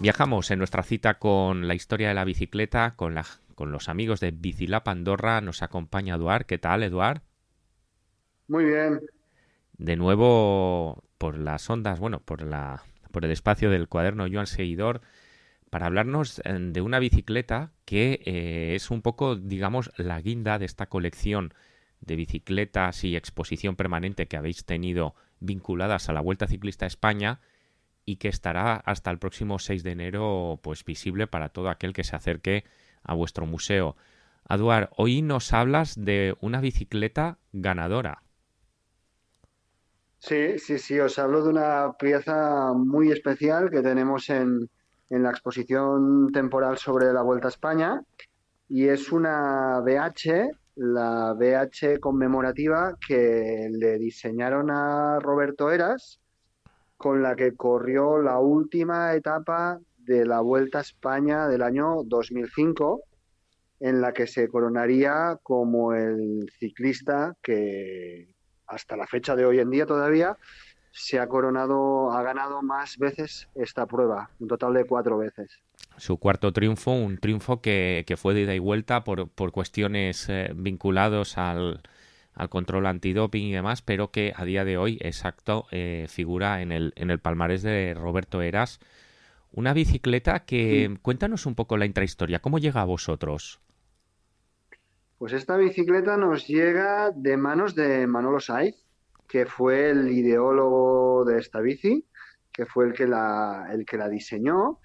Viajamos 0.01 0.51
en 0.51 0.59
nuestra 0.59 0.83
cita 0.83 1.19
con 1.19 1.69
la 1.69 1.75
historia 1.75 2.09
de 2.09 2.15
la 2.15 2.25
bicicleta, 2.25 2.95
con, 2.97 3.15
la, 3.15 3.27
con 3.55 3.71
los 3.71 3.91
amigos 3.91 4.19
de 4.21 4.31
Bicilap 4.31 4.89
Andorra. 4.89 5.43
Nos 5.43 5.63
acompaña 5.63 6.15
Eduard. 6.15 6.47
¿Qué 6.47 6.57
tal, 6.57 6.83
Eduard? 6.83 7.21
Muy 8.49 8.65
bien. 8.65 9.03
De 9.77 9.97
nuevo 9.97 11.05
por 11.19 11.39
las 11.39 11.69
ondas, 11.69 12.01
bueno, 12.01 12.21
por, 12.21 12.41
la, 12.41 12.83
por 13.11 13.27
el 13.27 13.31
espacio 13.31 13.69
del 13.69 13.89
cuaderno 13.89 14.27
Joan 14.33 14.47
Seguidor, 14.47 15.03
para 15.69 15.85
hablarnos 15.85 16.41
eh, 16.47 16.57
de 16.59 16.81
una 16.81 16.99
bicicleta 16.99 17.73
que 17.85 18.23
eh, 18.25 18.75
es 18.75 18.91
un 18.91 19.03
poco, 19.03 19.37
digamos, 19.37 19.93
la 19.99 20.19
guinda 20.23 20.59
de 20.59 20.65
esta 20.65 20.87
colección 20.87 21.53
de 22.01 22.17
bicicletas 22.17 23.05
y 23.05 23.17
exposición 23.17 23.77
permanente 23.77 24.29
que 24.29 24.39
habéis 24.39 24.65
tenido 24.65 25.15
vinculadas 25.41 26.09
a 26.09 26.15
la 26.15 26.23
Vuelta 26.23 26.47
Ciclista 26.47 26.87
a 26.87 26.89
España 26.89 27.41
y 28.11 28.17
que 28.17 28.27
estará 28.29 28.75
hasta 28.75 29.11
el 29.13 29.19
próximo 29.19 29.61
6 29.61 29.85
de 29.85 29.93
enero 29.93 30.59
pues 30.63 30.85
visible 30.85 31.29
para 31.29 31.51
todo 31.51 31.69
aquel 31.69 31.93
que 31.93 32.03
se 32.03 32.17
acerque 32.17 32.65
a 33.05 33.15
vuestro 33.15 33.47
museo. 33.47 33.97
Aduar, 34.49 34.91
hoy 34.97 35.23
nos 35.23 35.53
hablas 35.53 35.95
de 35.97 36.37
una 36.41 36.61
bicicleta 36.61 37.39
ganadora. 37.53 38.23
Sí, 40.19 40.59
sí, 40.59 40.79
sí, 40.79 40.99
os 40.99 41.19
hablo 41.21 41.45
de 41.45 41.51
una 41.51 41.93
pieza 41.99 42.73
muy 42.75 43.13
especial 43.13 43.71
que 43.71 43.81
tenemos 43.81 44.29
en, 44.29 44.69
en 45.09 45.23
la 45.23 45.31
exposición 45.31 46.33
temporal 46.33 46.77
sobre 46.77 47.13
la 47.13 47.23
Vuelta 47.23 47.47
a 47.47 47.51
España 47.51 48.03
y 48.69 48.89
es 48.89 49.13
una 49.13 49.81
BH, 49.81 50.51
la 50.75 51.33
BH 51.35 52.01
conmemorativa 52.01 52.97
que 53.07 53.69
le 53.71 53.99
diseñaron 53.99 54.71
a 54.71 55.21
Roberto 55.21 55.71
Eras 55.71 56.20
con 57.01 57.23
la 57.23 57.35
que 57.35 57.57
corrió 57.57 58.19
la 58.19 58.41
última 58.41 59.15
etapa 59.15 59.81
de 59.97 60.27
la 60.27 60.43
Vuelta 60.43 60.77
a 60.77 60.81
España 60.83 61.49
del 61.49 61.63
año 61.63 62.03
2005, 62.05 63.01
en 63.81 64.03
la 64.03 64.13
que 64.13 64.27
se 64.27 64.49
coronaría 64.49 65.39
como 65.43 65.95
el 65.95 66.53
ciclista 66.59 67.35
que 67.43 68.35
hasta 68.67 68.99
la 68.99 69.07
fecha 69.07 69.35
de 69.35 69.47
hoy 69.47 69.61
en 69.61 69.71
día 69.71 69.87
todavía 69.87 70.37
se 70.93 71.19
ha 71.19 71.27
coronado, 71.27 72.13
ha 72.13 72.23
ganado 72.23 72.61
más 72.61 72.99
veces 72.99 73.49
esta 73.55 73.87
prueba, 73.87 74.29
un 74.39 74.49
total 74.49 74.75
de 74.75 74.85
cuatro 74.85 75.17
veces. 75.17 75.59
Su 75.97 76.19
cuarto 76.19 76.53
triunfo, 76.53 76.93
un 76.93 77.17
triunfo 77.17 77.63
que, 77.63 78.05
fue 78.19 78.35
de 78.35 78.43
ida 78.43 78.55
y 78.55 78.59
vuelta 78.59 79.05
por, 79.05 79.31
por 79.31 79.53
cuestiones 79.53 80.29
eh, 80.29 80.53
vinculados 80.55 81.39
al, 81.39 81.81
al 82.41 82.49
control 82.49 82.87
antidoping 82.87 83.45
y 83.45 83.53
demás, 83.53 83.83
pero 83.83 84.11
que 84.11 84.33
a 84.35 84.47
día 84.47 84.65
de 84.65 84.79
hoy, 84.79 84.97
exacto, 85.03 85.67
eh, 85.73 86.07
figura 86.09 86.63
en 86.63 86.73
el, 86.73 86.95
en 86.97 87.11
el 87.11 87.19
palmarés 87.19 87.63
de 87.63 87.93
Roberto 87.93 88.41
Eras. 88.41 88.81
Una 89.53 89.75
bicicleta 89.75 90.47
que, 90.47 90.97
cuéntanos 91.03 91.45
un 91.45 91.55
poco 91.55 91.77
la 91.77 91.85
intrahistoria, 91.85 92.39
¿cómo 92.39 92.59
llega 92.59 92.81
a 92.81 92.87
vosotros? 92.87 93.61
Pues 95.19 95.35
esta 95.35 95.59
bicicleta 95.59 96.17
nos 96.17 96.49
llega 96.49 97.11
de 97.11 97.37
manos 97.37 97.75
de 97.75 98.07
Manolo 98.07 98.41
Saiz, 98.41 98.75
que 99.29 99.45
fue 99.45 99.91
el 99.91 100.11
ideólogo 100.11 101.27
de 101.27 101.41
esta 101.41 101.61
bici, 101.61 102.07
que 102.51 102.65
fue 102.65 102.87
el 102.87 102.95
que 102.95 103.07
la, 103.07 103.69
el 103.71 103.85
que 103.85 103.99
la 103.99 104.09
diseñó 104.09 104.79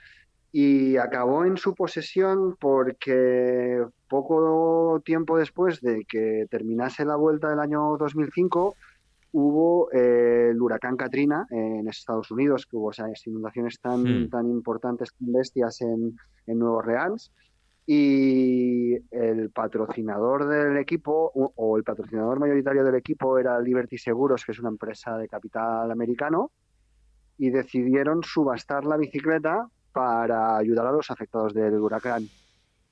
y 0.57 0.95
acabó 0.95 1.43
en 1.43 1.57
su 1.57 1.75
posesión 1.75 2.55
porque 2.57 3.85
poco 4.07 5.01
tiempo 5.03 5.37
después 5.37 5.81
de 5.81 6.05
que 6.07 6.45
terminase 6.49 7.03
la 7.03 7.17
vuelta 7.17 7.49
del 7.49 7.59
año 7.59 7.97
2005 7.97 8.73
hubo 9.33 9.91
eh, 9.91 10.51
el 10.51 10.61
huracán 10.61 10.95
Katrina 10.95 11.45
en 11.51 11.89
Estados 11.89 12.31
Unidos, 12.31 12.65
que 12.67 12.77
hubo 12.77 12.91
esas 12.91 13.27
inundaciones 13.27 13.81
tan, 13.81 14.03
hmm. 14.03 14.29
tan 14.29 14.49
importantes, 14.49 15.09
tan 15.19 15.33
bestias 15.33 15.81
en, 15.81 16.15
en 16.47 16.57
Nueva 16.57 16.77
Orleans 16.77 17.33
y 17.85 18.93
el 19.11 19.49
patrocinador 19.53 20.47
del 20.47 20.77
equipo 20.77 21.33
o 21.33 21.75
el 21.75 21.83
patrocinador 21.83 22.39
mayoritario 22.39 22.85
del 22.85 22.95
equipo 22.95 23.37
era 23.37 23.59
Liberty 23.59 23.97
Seguros, 23.97 24.45
que 24.45 24.53
es 24.53 24.59
una 24.59 24.69
empresa 24.69 25.17
de 25.17 25.27
capital 25.27 25.91
americano, 25.91 26.51
y 27.37 27.49
decidieron 27.49 28.23
subastar 28.23 28.85
la 28.85 28.95
bicicleta 28.95 29.69
para 29.95 30.57
ayudar 30.57 30.87
a 30.87 30.91
los 30.91 31.09
afectados 31.09 31.53
del 31.53 31.79
huracán. 31.79 32.27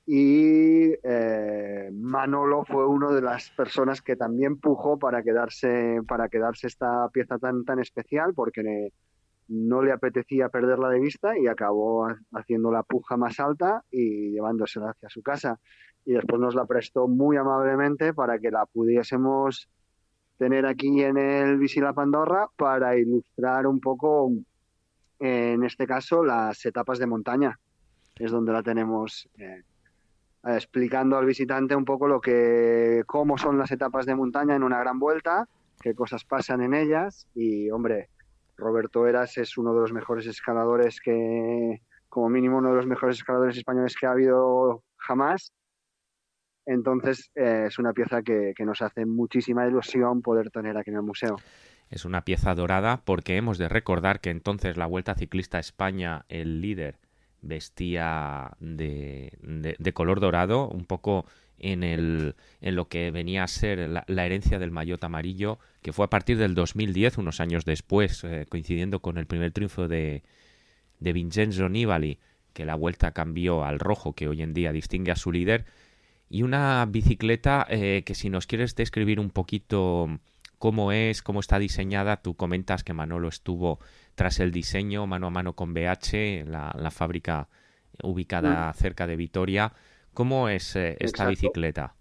Y 0.06 0.90
eh, 1.02 1.90
Manolo 1.92 2.64
fue 2.64 2.86
una 2.86 3.10
de 3.10 3.20
las 3.20 3.50
personas 3.50 4.00
que 4.00 4.16
también 4.16 4.56
pujó 4.58 4.98
para 4.98 5.22
quedarse, 5.22 6.00
para 6.08 6.30
quedarse 6.30 6.66
esta 6.66 7.06
pieza 7.10 7.38
tan, 7.38 7.62
tan 7.66 7.78
especial, 7.78 8.32
porque 8.32 8.90
no 9.48 9.82
le 9.82 9.92
apetecía 9.92 10.48
perderla 10.48 10.88
de 10.88 11.00
vista 11.00 11.38
y 11.38 11.46
acabó 11.46 12.08
haciendo 12.32 12.72
la 12.72 12.82
puja 12.82 13.18
más 13.18 13.38
alta 13.38 13.84
y 13.90 14.30
llevándosela 14.30 14.92
hacia 14.92 15.10
su 15.10 15.22
casa. 15.22 15.60
Y 16.06 16.14
después 16.14 16.40
nos 16.40 16.54
la 16.54 16.64
prestó 16.64 17.06
muy 17.06 17.36
amablemente 17.36 18.14
para 18.14 18.38
que 18.38 18.50
la 18.50 18.64
pudiésemos 18.64 19.68
tener 20.38 20.64
aquí 20.64 21.02
en 21.02 21.18
el 21.18 21.58
Visila 21.58 21.92
Pandorra 21.92 22.48
para 22.56 22.96
ilustrar 22.96 23.66
un 23.66 23.78
poco 23.78 24.30
en 25.18 25.64
este 25.64 25.86
caso 25.86 26.24
las 26.24 26.64
etapas 26.66 26.98
de 26.98 27.06
montaña. 27.06 27.58
Es 28.16 28.30
donde 28.30 28.52
la 28.52 28.62
tenemos 28.62 29.28
eh, 29.38 29.62
explicando 30.44 31.16
al 31.16 31.26
visitante 31.26 31.74
un 31.74 31.84
poco 31.84 32.06
lo 32.06 32.20
que, 32.20 33.02
cómo 33.06 33.38
son 33.38 33.58
las 33.58 33.70
etapas 33.70 34.06
de 34.06 34.14
montaña 34.14 34.54
en 34.54 34.62
una 34.62 34.78
gran 34.78 34.98
vuelta, 34.98 35.48
qué 35.80 35.94
cosas 35.94 36.24
pasan 36.24 36.62
en 36.62 36.74
ellas 36.74 37.26
y, 37.34 37.70
hombre, 37.70 38.10
Roberto 38.56 39.06
Eras 39.06 39.36
es 39.38 39.58
uno 39.58 39.74
de 39.74 39.80
los 39.80 39.92
mejores 39.92 40.26
escaladores 40.26 41.00
que, 41.00 41.80
como 42.08 42.28
mínimo, 42.28 42.58
uno 42.58 42.70
de 42.70 42.76
los 42.76 42.86
mejores 42.86 43.16
escaladores 43.16 43.56
españoles 43.56 43.96
que 43.98 44.06
ha 44.06 44.12
habido 44.12 44.84
jamás. 44.96 45.52
Entonces 46.66 47.30
eh, 47.34 47.64
es 47.66 47.78
una 47.78 47.92
pieza 47.92 48.22
que, 48.22 48.52
que 48.56 48.64
nos 48.64 48.80
hace 48.80 49.04
muchísima 49.04 49.66
ilusión 49.66 50.22
poder 50.22 50.50
tener 50.50 50.76
aquí 50.76 50.90
en 50.90 50.96
el 50.96 51.02
museo. 51.02 51.36
Es 51.94 52.04
una 52.04 52.24
pieza 52.24 52.56
dorada 52.56 53.02
porque 53.04 53.36
hemos 53.36 53.56
de 53.56 53.68
recordar 53.68 54.20
que 54.20 54.30
entonces 54.30 54.76
la 54.76 54.86
Vuelta 54.86 55.14
Ciclista 55.14 55.60
España, 55.60 56.24
el 56.28 56.60
líder, 56.60 56.98
vestía 57.40 58.56
de, 58.58 59.32
de, 59.78 59.92
color 59.92 60.18
dorado, 60.18 60.68
un 60.68 60.86
poco 60.86 61.24
en, 61.56 61.84
el, 61.84 62.34
en 62.60 62.74
lo 62.74 62.88
que 62.88 63.12
venía 63.12 63.44
a 63.44 63.46
ser 63.46 63.88
la, 63.88 64.26
herencia 64.26 64.58
del 64.58 64.72
maillot 64.72 65.04
amarillo, 65.04 65.60
que 65.82 65.92
fue 65.92 66.06
a 66.06 66.10
partir 66.10 66.36
del 66.36 66.56
2010, 66.56 67.18
unos 67.18 67.38
años 67.38 67.64
después, 67.64 68.24
eh, 68.24 68.46
coincidiendo 68.48 68.98
con 68.98 69.16
el 69.16 69.26
primer 69.26 69.52
triunfo 69.52 69.86
de, 69.86 70.24
de 70.98 71.12
Vincenzo 71.12 71.68
Nibali, 71.68 72.18
que 72.54 72.64
la 72.64 72.74
vuelta 72.74 73.12
cambió 73.12 73.64
al 73.64 73.78
rojo, 73.78 74.14
que 74.14 74.26
hoy 74.26 74.42
en 74.42 74.52
día 74.52 74.72
distingue 74.72 75.12
a 75.12 75.16
su 75.16 75.30
líder, 75.30 75.64
y 76.28 76.42
una 76.42 76.84
bicicleta 76.86 77.64
eh, 77.70 78.02
que 78.04 78.16
si 78.16 78.30
nos 78.30 78.48
quieres 78.48 78.74
describir 78.74 79.20
un 79.20 79.30
poquito 79.30 80.18
cómo 80.64 80.92
es, 80.92 81.20
cómo 81.20 81.40
está 81.40 81.58
diseñada, 81.58 82.22
tú 82.22 82.36
comentas 82.36 82.84
que 82.84 82.94
Manolo 82.94 83.28
estuvo 83.28 83.80
tras 84.14 84.40
el 84.40 84.50
diseño 84.50 85.06
mano 85.06 85.26
a 85.26 85.30
mano 85.30 85.52
con 85.52 85.74
BH, 85.74 86.46
la, 86.46 86.74
la 86.78 86.90
fábrica 86.90 87.50
ubicada 88.02 88.72
cerca 88.72 89.06
de 89.06 89.16
Vitoria. 89.16 89.74
¿Cómo 90.14 90.48
es 90.48 90.74
eh, 90.74 90.96
esta 91.00 91.28
bicicleta? 91.28 91.94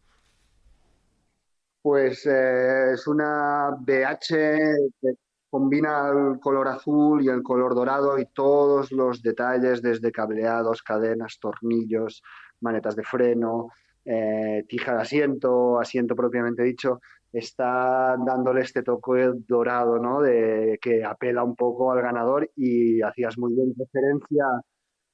Pues 1.82 2.26
eh, 2.26 2.94
es 2.94 3.06
una 3.06 3.72
BH 3.82 4.28
que 5.02 5.10
combina 5.50 6.08
el 6.08 6.40
color 6.40 6.70
azul 6.70 7.22
y 7.22 7.28
el 7.28 7.44
color 7.44 7.76
dorado 7.76 8.18
y 8.18 8.28
todos 8.28 8.94
los 8.94 9.22
detalles 9.22 9.82
desde 9.82 10.10
cableados, 10.10 10.84
cadenas, 10.84 11.38
tornillos, 11.38 12.24
manetas 12.62 12.96
de 12.96 13.04
freno, 13.04 13.72
eh, 14.06 14.64
tija 14.70 14.96
de 14.96 15.02
asiento, 15.02 15.82
asiento 15.82 16.16
propiamente 16.16 16.64
dicho, 16.64 17.02
está 17.34 18.16
dándole 18.24 18.62
este 18.62 18.84
toque 18.84 19.32
dorado, 19.48 19.98
¿no? 19.98 20.22
De 20.22 20.78
que 20.82 21.04
apela 21.04 21.44
un 21.44 21.56
poco 21.56 21.92
al 21.92 22.02
ganador 22.02 22.50
y 22.56 23.02
hacías 23.02 23.38
muy 23.40 23.54
bien 23.54 23.74
referencia, 23.78 24.46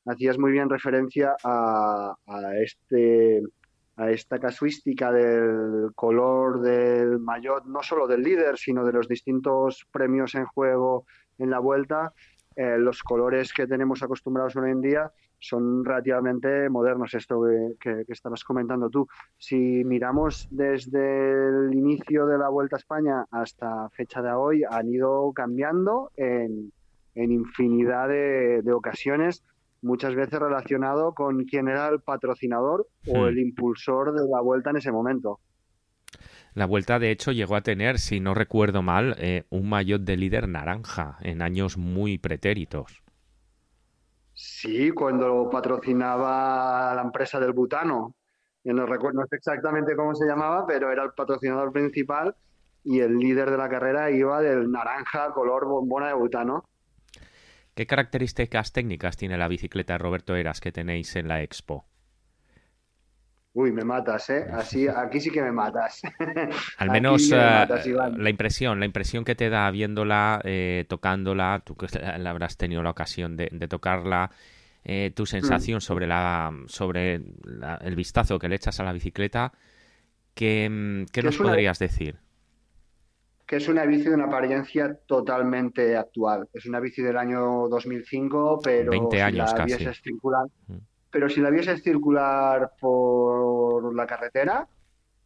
hacías 0.05 0.38
muy 0.38 0.51
bien 0.51 0.70
referencia 0.70 1.36
a, 1.43 2.15
este 2.61 3.41
a 3.95 4.11
esta 4.11 4.39
casuística 4.39 5.11
del 5.11 5.91
color 5.95 6.61
del 6.61 7.20
maillot, 7.20 7.65
no 7.65 7.84
solo 7.84 8.07
del 8.07 8.22
líder, 8.22 8.57
sino 8.57 8.86
de 8.86 8.93
los 8.93 9.07
distintos 9.07 9.86
premios 9.91 10.36
en 10.36 10.45
juego 10.45 11.05
en 11.38 11.49
la 11.49 11.59
vuelta, 11.59 12.13
eh, 12.55 12.78
los 12.78 13.01
colores 13.01 13.53
que 13.53 13.67
tenemos 13.67 14.03
acostumbrados 14.03 14.55
hoy 14.57 14.72
en 14.72 14.82
día 14.82 15.11
son 15.40 15.86
relativamente 15.86 16.70
modernos, 16.70 17.14
esto 17.14 17.42
que, 17.80 18.06
estabas 18.08 18.44
comentando 18.44 18.90
tú. 18.90 19.08
Si 19.38 19.56
miramos 19.56 20.48
desde 20.52 21.68
el 21.68 21.74
inicio 21.74 22.26
de 22.26 22.38
la 22.38 22.50
Vuelta 22.50 22.76
a 22.76 22.80
España 22.80 23.26
hasta 23.32 23.90
fecha 23.90 24.22
de 24.22 24.32
hoy, 24.32 24.64
han 24.70 24.90
ido 24.90 25.32
cambiando 25.34 26.12
en, 26.18 26.72
infinidad 27.16 28.10
de, 28.10 28.72
ocasiones, 28.74 29.44
muchas 29.82 30.16
veces 30.16 30.40
relacionado 30.40 31.14
con 31.14 31.46
quién 31.46 31.68
era 31.68 31.88
el 31.88 32.02
patrocinador 32.02 32.88
o 33.08 33.24
hmm. 33.24 33.28
el 33.28 33.40
impulsor 33.40 34.14
de 34.14 34.28
la 34.30 34.42
Vuelta 34.42 34.70
en 34.72 34.78
ese 34.78 34.92
momento. 34.92 35.40
La 36.56 36.66
vuelta, 36.66 37.00
de 37.00 37.12
hecho, 37.12 37.32
llegó 37.32 37.56
a 37.56 37.62
tener, 37.62 38.00
si 38.00 38.20
no 38.20 38.34
recuerdo 38.34 38.82
mal, 38.82 39.16
eh, 39.20 39.44
un 39.50 39.70
maillot 39.70 40.02
de 40.02 40.18
líder 40.18 40.50
naranja 40.50 41.18
en 41.22 41.42
años 41.42 41.78
muy 41.78 42.18
pretéritos. 42.18 43.04
Sí, 44.42 44.92
cuando 44.92 45.50
patrocinaba 45.50 46.96
la 46.96 47.02
empresa 47.02 47.42
del 47.42 47.52
butano. 47.52 48.16
no 48.64 48.86
recuerdo 48.86 49.26
exactamente 49.30 49.98
cómo 49.98 50.16
se 50.16 50.26
llamaba, 50.26 50.66
pero 50.66 50.94
era 50.94 51.04
el 51.04 51.12
patrocinador 51.12 51.74
principal 51.74 52.34
y 52.86 53.02
el 53.02 53.18
líder 53.18 53.52
de 53.52 53.58
la 53.58 53.68
carrera 53.68 54.10
iba 54.12 54.42
del 54.42 54.72
naranja 54.72 55.34
color 55.34 55.66
bombona 55.68 56.08
de 56.08 56.14
butano. 56.14 56.64
¿Qué 57.76 57.86
características 57.86 58.72
técnicas 58.72 59.18
tiene 59.18 59.38
la 59.38 59.50
bicicleta 59.50 59.98
Roberto 59.98 60.38
Eras 60.38 60.62
que 60.62 60.72
tenéis 60.72 61.18
en 61.18 61.28
la 61.28 61.44
expo? 61.44 61.89
Uy, 63.60 63.74
me 63.74 63.84
matas, 63.84 64.30
¿eh? 64.30 64.47
Así, 64.53 64.88
aquí 64.88 65.20
sí 65.20 65.32
que 65.32 65.41
me 65.41 65.51
matas. 65.51 66.01
Al 66.78 66.91
menos 66.91 67.30
eh, 67.30 67.68
la 68.16 68.30
impresión, 68.30 68.80
la 68.80 68.86
impresión 68.86 69.26
que 69.26 69.36
te 69.36 69.49
da 69.49 69.70
viéndola, 69.70 70.39
eh, 70.45 70.86
tocándola, 70.88 71.62
tú 71.66 71.76
que 71.76 71.88
la 72.20 72.30
habrás 72.30 72.55
tenido 72.55 72.82
la 72.82 72.91
ocasión 72.91 73.36
de, 73.36 73.49
tocarla, 73.68 74.32
eh, 74.86 75.12
tu 75.14 75.26
sensación 75.26 75.80
mm. 75.80 75.82
sobre 75.82 76.07
la, 76.07 76.53
sobre 76.68 77.16
el 77.16 77.95
vistazo 77.97 78.39
que 78.39 78.47
le 78.47 78.55
echas 78.55 78.80
a 78.80 78.86
la 78.86 78.93
bicicleta, 78.93 79.51
¿qué, 80.34 80.70
mm, 80.70 81.22
nos 81.22 81.38
podrías 81.38 81.80
decir? 81.80 82.16
Que 83.45 83.57
es 83.57 83.68
una 83.68 83.84
bici 83.84 84.05
de 84.05 84.16
una 84.16 84.28
apariencia 84.28 84.97
totalmente 85.05 85.97
actual. 85.97 86.47
Es 86.53 86.66
una 86.66 86.80
bici 86.80 87.01
del 87.01 87.18
año 87.18 87.68
2005, 87.68 88.62
pero 88.64 88.91
20 88.91 89.22
años 89.22 89.51
la 89.51 89.57
casi. 89.57 89.84
Es 89.84 90.01
circular, 90.01 90.45
mm 90.68 90.78
pero 91.12 91.30
si 91.30 91.41
la 91.41 91.49
vieses 91.49 91.82
circular 91.82 92.72
por 92.80 93.95
la 93.95 94.05
carretera, 94.05 94.68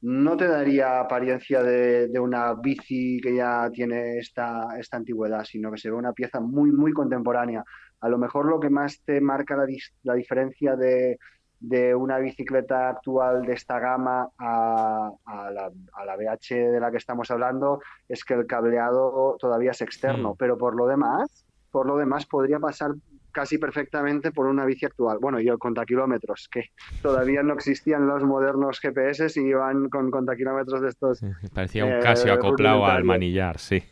no 0.03 0.35
te 0.35 0.47
daría 0.47 0.99
apariencia 0.99 1.63
de, 1.63 2.19
una 2.19 2.53
bici 2.55 3.21
que 3.21 3.35
ya 3.35 3.69
tiene 3.71 4.17
esta, 4.17 4.77
esta 4.77 4.97
antigüedad, 4.97 5.45
sino 5.45 5.71
que 5.71 5.77
se 5.77 5.89
ve 5.89 5.95
una 5.95 6.11
pieza 6.11 6.41
muy, 6.41 6.71
muy 6.71 6.91
contemporánea. 6.91 7.63
A 8.01 8.09
lo 8.09 8.17
mejor 8.17 8.45
lo 8.45 8.59
que 8.59 8.69
más 8.69 9.01
te 9.05 9.21
marca 9.21 9.55
la, 9.55 9.65
la 10.03 10.13
diferencia 10.13 10.75
de, 10.75 11.19
de, 11.61 11.95
una 11.95 12.17
bicicleta 12.19 12.89
actual 12.89 13.45
de 13.45 13.53
esta 13.53 13.79
gama 13.79 14.27
a, 14.37 15.09
a, 15.25 15.51
la, 15.51 15.71
a, 15.93 16.05
la, 16.05 16.17
BH 16.17 16.53
de 16.53 16.79
la 16.81 16.91
que 16.91 16.97
estamos 16.97 17.31
hablando 17.31 17.79
es 18.09 18.25
que 18.25 18.33
el 18.33 18.45
cableado 18.45 19.37
todavía 19.39 19.71
es 19.71 19.81
externo, 19.81 20.33
mm. 20.33 20.37
pero 20.37 20.57
por 20.57 20.75
lo 20.75 20.85
demás, 20.85 21.45
por 21.71 21.85
lo 21.85 21.95
demás 21.95 22.25
podría 22.25 22.59
pasar 22.59 22.91
casi 23.33 23.57
perfectamente 23.57 24.31
por 24.31 24.45
una 24.45 24.63
bici 24.63 24.85
actual. 24.85 25.17
Bueno, 25.19 25.41
y 25.41 25.49
el 25.49 25.57
kilómetros, 25.85 26.47
que 26.49 26.69
todavía 27.01 27.43
no 27.43 27.53
existían 27.55 28.07
los 28.07 28.23
modernos 28.23 28.79
GPS 28.79 29.41
y 29.41 29.47
iban 29.47 29.89
con 29.89 30.09
kilómetros 30.37 30.81
de 30.81 30.89
estos. 30.89 31.21
parecía 31.53 31.83
un 31.83 31.99
Casio 31.99 32.31
eh, 32.31 32.35
acoplado 32.35 32.85
al 32.85 33.03
manillar, 33.03 33.57
sí. 33.57 33.83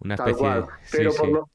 Una 0.00 0.14
especie 0.14 0.48
de... 0.48 0.64
Pero, 0.92 1.10
por 1.14 1.28
Lo, 1.28 1.50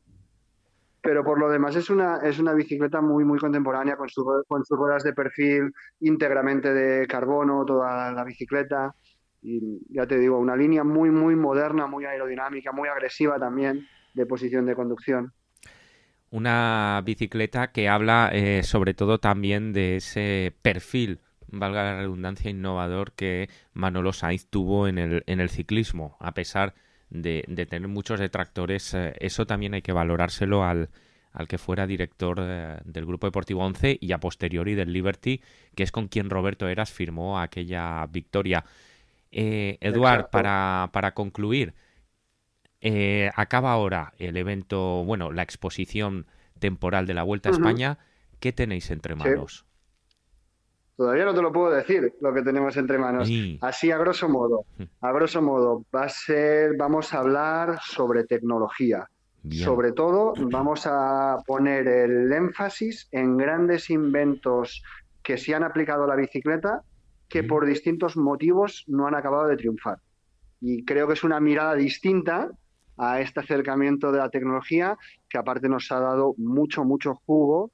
pero 1.02 1.24
por 1.24 1.40
lo 1.40 1.50
demás 1.50 1.76
es 1.76 1.90
una, 1.90 2.18
es 2.18 2.40
una 2.40 2.54
bicicleta 2.54 3.00
muy, 3.00 3.24
muy 3.24 3.38
contemporánea 3.38 3.96
con, 3.96 4.10
su, 4.10 4.26
con 4.48 4.66
sus 4.66 4.78
ruedas 4.78 5.04
de 5.04 5.14
perfil 5.14 5.72
íntegramente 6.00 6.74
de 6.74 7.08
carbono, 7.08 7.64
toda 7.66 8.12
la 8.12 8.24
bicicleta. 8.24 8.96
Y 9.42 9.80
ya 9.94 10.06
te 10.08 10.18
digo, 10.18 10.38
una 10.40 10.56
línea 10.56 10.84
muy, 10.84 11.12
muy 11.12 11.36
moderna, 11.36 11.88
muy 11.88 12.06
aerodinámica, 12.06 12.72
muy 12.72 12.90
agresiva 12.90 13.40
también 13.40 13.88
de 14.14 14.26
posición 14.26 14.66
de 14.66 14.76
conducción 14.76 15.32
una 16.32 17.02
bicicleta 17.04 17.72
que 17.72 17.90
habla 17.90 18.30
eh, 18.34 18.64
sobre 18.64 18.94
todo 18.94 19.20
también 19.20 19.74
de 19.74 19.98
ese 19.98 20.54
perfil, 20.62 21.20
valga 21.48 21.84
la 21.84 21.98
redundancia, 21.98 22.52
innovador 22.52 23.14
que 23.14 23.50
Manolo 23.74 24.14
Sainz 24.14 24.48
tuvo 24.48 24.88
en 24.88 24.98
el, 24.98 25.24
en 25.26 25.40
el 25.40 25.50
ciclismo. 25.50 26.18
A 26.20 26.34
pesar 26.34 26.76
de, 27.10 27.44
tener 27.70 27.88
muchos 27.88 28.20
detractores, 28.20 28.94
eh, 28.94 29.14
eso 29.20 29.48
también 29.48 29.74
hay 29.74 29.82
que 29.82 29.92
valorárselo 29.92 30.64
al, 30.64 30.90
al 31.34 31.48
que 31.48 31.58
fuera 31.58 31.88
director 31.88 32.38
eh, 32.40 32.78
del 32.86 33.06
Grupo 33.06 33.28
Deportivo 33.28 33.66
11 33.66 33.98
y 34.00 34.12
a 34.12 34.20
posteriori 34.20 34.76
del 34.76 34.94
Liberty, 34.94 35.42
que 35.76 35.84
es 35.84 35.92
con 35.92 36.08
quien 36.08 36.30
Roberto 36.30 36.68
Eras 36.68 36.92
firmó 36.92 37.40
aquella 37.40 38.06
victoria. 38.08 38.66
Eduard, 39.32 40.32
para, 40.32 40.90
para 40.92 41.14
concluir, 41.14 41.76
eh, 42.82 43.30
acaba 43.36 43.72
ahora 43.72 44.14
el 44.18 44.38
evento, 44.38 45.04
bueno, 45.04 45.32
la 45.32 45.44
exposición 45.44 46.26
temporal 46.60 47.06
de 47.08 47.14
la 47.14 47.24
Vuelta 47.24 47.50
a 47.50 47.52
España. 47.52 48.00
¿Qué 48.40 48.54
tenéis 48.54 48.90
entre 48.92 49.16
manos? 49.16 49.66
Todavía 50.96 51.26
no 51.26 51.34
te 51.34 51.42
lo 51.42 51.52
puedo 51.52 51.72
decir 51.72 52.14
lo 52.20 52.34
que 52.34 52.42
tenemos 52.42 52.76
entre 52.76 52.98
manos. 52.98 53.30
Así 53.62 53.92
a 53.92 53.98
grosso 53.98 54.28
modo. 54.28 54.66
A 55.00 55.12
grosso 55.12 55.42
modo, 55.42 55.86
va 55.96 56.04
a 56.04 56.10
ser, 56.10 56.76
vamos 56.78 57.14
a 57.14 57.20
hablar 57.20 57.80
sobre 57.82 58.26
tecnología. 58.26 59.10
Sobre 59.50 59.94
todo, 59.94 60.34
vamos 60.38 60.86
a 60.86 61.38
poner 61.48 61.88
el 61.88 62.32
énfasis 62.32 63.08
en 63.12 63.38
grandes 63.38 63.90
inventos 63.90 64.84
que 65.24 65.38
se 65.38 65.56
han 65.56 65.64
aplicado 65.64 66.04
a 66.04 66.08
la 66.08 66.16
bicicleta 66.16 66.84
que 67.30 67.44
por 67.44 67.66
distintos 67.66 68.18
motivos 68.18 68.84
no 68.88 69.08
han 69.08 69.16
acabado 69.16 69.48
de 69.48 69.56
triunfar. 69.56 70.00
Y 70.60 70.84
creo 70.84 71.08
que 71.08 71.14
es 71.14 71.24
una 71.24 71.40
mirada 71.40 71.76
distinta 71.76 72.50
a 73.00 73.22
este 73.22 73.40
acercamiento 73.40 74.12
de 74.12 74.20
la 74.20 74.30
tecnología 74.30 74.98
que 75.30 75.38
aparte 75.38 75.70
nos 75.70 75.92
ha 75.92 76.00
dado 76.00 76.36
mucho, 76.38 76.84
mucho 76.84 77.16
jugo, 77.16 77.72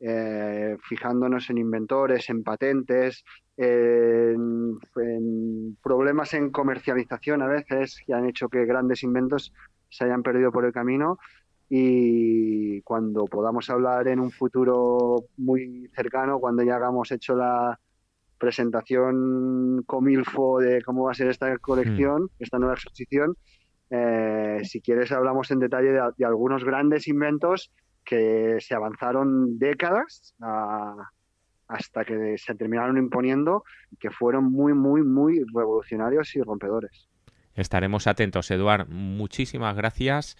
eh, 0.00 0.76
fijándonos 0.88 1.48
en 1.50 1.58
inventores, 1.58 2.28
en 2.28 2.42
patentes, 2.42 3.24
en, 3.56 4.78
problemas 5.82 6.34
en 6.34 6.50
comercialización 6.50 7.40
a 7.40 7.46
veces 7.46 8.02
que 8.06 8.12
han 8.12 8.26
hecho 8.26 8.48
que 8.48 8.66
grandes 8.66 9.02
inventos 9.02 9.52
se 9.88 10.04
hayan 10.04 10.22
perdido 10.22 10.52
por 10.52 10.66
el 10.66 10.72
camino 10.72 11.18
y 11.70 12.82
cuando 12.82 13.24
podamos 13.24 13.70
hablar 13.70 14.06
en 14.08 14.20
un 14.20 14.30
futuro 14.30 15.24
muy 15.38 15.90
cercano, 15.96 16.38
cuando 16.38 16.62
ya 16.62 16.76
hagamos 16.76 17.10
hecho 17.10 17.34
la, 17.34 17.80
presentación 18.38 19.82
comilfo 19.86 20.58
de 20.58 20.82
cómo 20.82 21.04
va 21.04 21.12
a 21.12 21.14
ser 21.14 21.28
esta 21.28 21.56
colección, 21.58 22.24
Mm. 22.24 22.28
esta 22.38 22.58
nueva 22.58 22.74
exposición. 22.74 23.36
Eh, 23.90 24.60
si 24.64 24.80
quieres 24.80 25.12
hablamos 25.12 25.50
en 25.50 25.60
detalle 25.60 25.92
de, 25.92 26.00
de 26.16 26.24
algunos 26.24 26.64
grandes 26.64 27.06
inventos 27.08 27.70
que 28.04 28.56
se 28.60 28.74
avanzaron 28.74 29.58
décadas 29.58 30.34
a- 30.40 31.10
hasta 31.68 32.04
que 32.04 32.36
se 32.38 32.54
terminaron 32.54 32.96
imponiendo 32.96 33.64
y 33.90 33.96
que 33.96 34.10
fueron 34.10 34.44
muy, 34.52 34.72
muy, 34.72 35.02
muy 35.02 35.44
revolucionarios 35.52 36.34
y 36.36 36.42
rompedores. 36.42 37.08
Estaremos 37.54 38.06
atentos, 38.06 38.50
Eduard. 38.50 38.88
Muchísimas 38.88 39.76
gracias. 39.76 40.36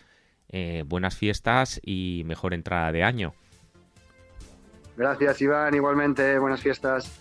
eh, 0.49 0.85
buenas 0.87 1.17
fiestas 1.17 1.81
y 1.85 2.23
mejor 2.25 2.55
entrada 2.55 2.93
de 2.93 3.03
año. 3.03 3.35
Gracias, 4.97 5.43
Iván. 5.43 5.75
Igualmente, 5.75 6.39
buenas 6.39 6.63
fiestas. 6.63 7.21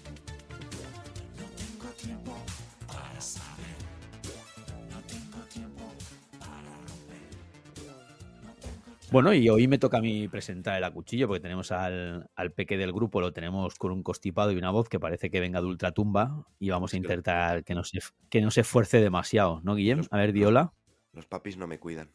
Bueno, 9.16 9.34
y 9.34 9.48
hoy 9.48 9.70
me 9.70 9.78
toca 9.78 10.00
a 10.00 10.02
mí 10.02 10.28
presentar 10.28 10.76
el 10.78 10.84
acuchillo 10.84 11.30
porque 11.30 11.40
tenemos 11.40 11.72
al, 11.72 12.30
al 12.36 12.52
peque 12.52 12.76
del 12.76 12.92
grupo, 12.92 13.22
lo 13.22 13.32
tenemos 13.32 13.76
con 13.76 13.94
un 13.94 14.04
constipado 14.04 14.52
y 14.52 14.58
una 14.58 14.72
voz 14.72 14.90
que 14.90 15.00
parece 15.00 15.30
que 15.30 15.40
venga 15.40 15.62
de 15.62 15.68
ultratumba 15.68 16.46
y 16.60 16.70
vamos 16.70 16.94
a 16.94 16.98
intentar 16.98 17.64
que 17.64 17.76
no 17.76 17.86
se, 17.86 18.00
que 18.30 18.42
no 18.42 18.52
se 18.52 18.60
esfuerce 18.60 19.00
demasiado, 19.00 19.62
¿no, 19.64 19.76
Guillem? 19.76 20.00
Los- 20.00 20.12
A 20.12 20.18
ver, 20.18 20.34
Diola. 20.34 20.74
Los 21.14 21.28
papis 21.28 21.56
no 21.56 21.66
me 21.66 21.80
cuidan. 21.80 22.12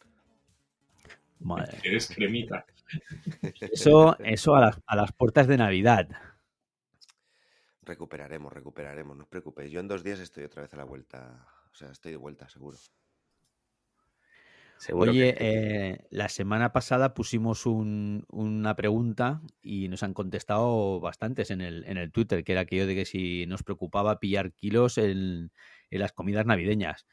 Madre. 1.38 1.78
Eres 1.84 2.06
cremita. 2.14 2.66
Eso, 3.72 4.18
eso 4.18 4.54
a 4.54 4.60
las, 4.60 4.78
a 4.86 4.94
las 4.96 5.12
puertas 5.12 5.46
de 5.46 5.56
Navidad. 5.56 6.06
Recuperaremos, 7.80 8.52
recuperaremos, 8.52 9.16
no 9.16 9.22
os 9.22 9.28
preocupéis. 9.30 9.72
Yo 9.72 9.80
en 9.80 9.88
dos 9.88 10.04
días 10.04 10.18
estoy 10.20 10.44
otra 10.44 10.60
vez 10.60 10.74
a 10.74 10.76
la 10.76 10.84
vuelta. 10.84 11.46
O 11.72 11.74
sea, 11.74 11.90
estoy 11.92 12.10
de 12.12 12.18
vuelta, 12.18 12.46
seguro. 12.50 12.76
Seguro 14.80 15.10
Oye, 15.12 15.34
que- 15.34 15.44
eh, 15.46 16.06
la 16.10 16.30
semana 16.30 16.72
pasada 16.72 17.12
pusimos 17.12 17.66
un- 17.66 18.24
una 18.30 18.76
pregunta 18.76 19.42
y 19.62 19.88
nos 19.88 20.02
han 20.02 20.14
contestado 20.14 21.00
bastantes 21.00 21.50
en 21.50 21.60
el, 21.60 21.84
en 21.84 21.98
el 21.98 22.10
Twitter, 22.10 22.42
que 22.44 22.52
era 22.52 22.62
aquello 22.62 22.86
de 22.86 22.94
que 22.94 23.04
si 23.04 23.44
nos 23.46 23.62
preocupaba 23.62 24.18
pillar 24.20 24.52
kilos 24.52 24.96
en, 24.96 25.52
en 25.90 26.00
las 26.00 26.12
comidas 26.12 26.46
navideñas. 26.46 27.06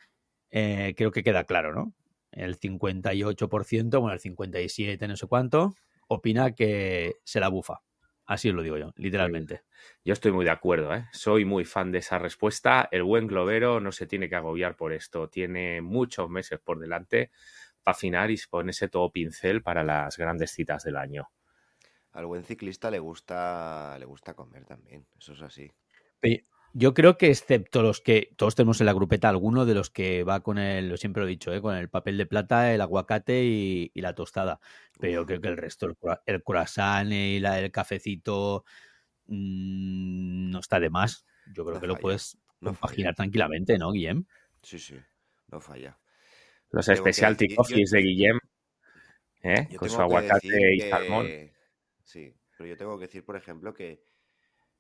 Eh, 0.50 0.94
creo 0.96 1.12
que 1.12 1.24
queda 1.24 1.44
claro, 1.44 1.74
¿no? 1.74 1.94
El 2.32 2.56
58%, 2.56 4.00
bueno, 4.00 4.14
el 4.14 4.22
57%, 4.22 5.08
no 5.10 5.18
sé 5.18 5.28
cuánto, 5.28 5.74
opina 6.08 6.52
que 6.56 7.16
se 7.26 7.42
la 7.42 7.50
bufa. 7.50 7.82
Así 8.28 8.50
os 8.50 8.56
lo 8.56 8.62
digo 8.62 8.78
yo, 8.78 8.92
literalmente. 8.98 9.64
Yo 10.04 10.14
estoy 10.14 10.32
muy 10.34 10.44
de 10.46 10.52
acuerdo, 10.52 10.94
¿eh? 10.94 11.08
soy 11.14 11.46
muy 11.46 11.64
fan 11.66 11.92
de 11.92 12.00
esa 12.00 12.20
respuesta. 12.20 12.88
El 12.92 13.04
buen 13.04 13.26
globero 13.28 13.80
no 13.80 13.92
se 13.92 14.06
tiene 14.06 14.30
que 14.30 14.36
agobiar 14.36 14.76
por 14.76 14.92
esto. 14.94 15.30
Tiene 15.30 15.82
muchos 15.82 16.30
meses 16.30 16.60
por 16.60 16.80
delante 16.80 17.32
para 17.84 17.96
afinar 17.96 18.30
y 18.32 18.38
ponerse 18.50 18.90
todo 18.90 19.12
pincel 19.12 19.62
para 19.64 19.84
las 19.84 20.18
grandes 20.18 20.52
citas 20.52 20.84
del 20.84 20.98
año. 20.98 21.30
Al 22.12 22.26
buen 22.26 22.44
ciclista 22.44 22.92
le 22.92 23.00
gusta, 23.00 23.98
le 24.00 24.06
gusta 24.06 24.34
comer 24.34 24.66
también. 24.66 25.08
Eso 25.18 25.32
es 25.34 25.42
así. 25.42 25.72
Pe- 26.20 26.46
Yo 26.80 26.94
creo 26.94 27.18
que 27.18 27.30
excepto 27.32 27.82
los 27.82 28.02
que 28.02 28.30
todos 28.36 28.54
tenemos 28.54 28.80
en 28.80 28.86
la 28.86 28.94
grupeta 28.94 29.30
alguno 29.30 29.66
de 29.66 29.74
los 29.74 29.90
que 29.90 30.24
va 30.24 30.42
con 30.42 30.60
el, 30.60 30.90
lo 30.90 30.98
siempre 30.98 31.22
lo 31.22 31.28
he 31.28 31.32
dicho, 31.32 31.52
¿eh? 31.52 31.60
con 31.60 31.76
el 31.76 31.90
papel 31.90 32.18
de 32.18 32.28
plata, 32.28 32.72
el 32.72 32.82
aguacate 32.82 33.44
y, 33.46 33.90
y 33.96 34.02
la 34.02 34.14
tostada. 34.14 34.60
Pero 35.00 35.14
yo 35.14 35.26
creo 35.26 35.42
que 35.42 35.48
el 35.48 35.58
resto, 35.58 35.88
el, 35.88 35.96
el 36.28 36.44
croissant 36.44 37.12
y 37.12 37.40
la, 37.40 37.60
el 37.60 37.72
cafecito 37.72 38.64
mm, 39.26 40.52
no 40.52 40.60
está 40.60 40.80
de 40.80 40.90
más. 40.92 41.26
Yo 41.48 41.64
creo 41.66 41.76
No 41.76 41.82
que 41.82 41.88
lo 41.88 41.98
puedes 41.98 42.38
no 42.62 42.70
compaginar 42.72 43.16
tranquilamente, 43.16 43.78
¿no, 43.80 43.92
Guillem? 43.92 44.26
Sí, 44.62 44.78
sí. 44.78 45.00
No 45.48 45.60
falla. 45.60 45.98
Los 46.70 46.86
Tengo 46.86 46.98
specialty 47.00 47.46
decir- 47.46 47.50
yo- 47.50 47.56
coffees 47.56 47.90
de 47.92 48.02
Guillem, 48.02 48.40
¿eh? 49.42 49.68
Con 49.78 49.90
su 49.90 50.00
aguacate 50.02 50.76
y 50.76 50.80
que- 50.80 50.90
salmón. 50.90 51.28
Sí, 52.04 52.36
pero 52.58 52.70
yo 52.70 52.78
tengo 52.78 52.98
que 53.00 53.06
decir, 53.08 53.26
por 53.26 53.36
ejemplo, 53.36 53.74
que 53.74 54.04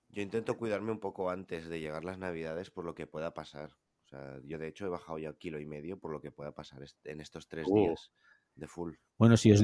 yo 0.09 0.21
intento 0.21 0.57
cuidarme 0.57 0.91
un 0.91 0.99
poco 0.99 1.29
antes 1.29 1.67
de 1.69 1.79
llegar 1.79 2.03
las 2.05 2.17
navidades 2.17 2.69
por 2.71 2.85
lo 2.85 2.95
que 2.95 3.07
pueda 3.07 3.33
pasar. 3.33 3.71
O 4.05 4.09
sea, 4.09 4.39
yo 4.45 4.57
de 4.57 4.67
hecho 4.67 4.85
he 4.85 4.89
bajado 4.89 5.17
ya 5.19 5.29
un 5.31 5.35
kilo 5.35 5.59
y 5.59 5.65
medio 5.65 5.97
por 5.99 6.11
lo 6.11 6.21
que 6.21 6.31
pueda 6.31 6.51
pasar 6.53 6.81
en 7.03 7.19
estos 7.21 7.47
tres 7.47 7.67
Uh. 7.69 7.75
días 7.75 8.11
de 8.55 8.67
full. 8.67 8.93
Bueno, 9.17 9.35
si 9.37 9.51
os, 9.51 9.63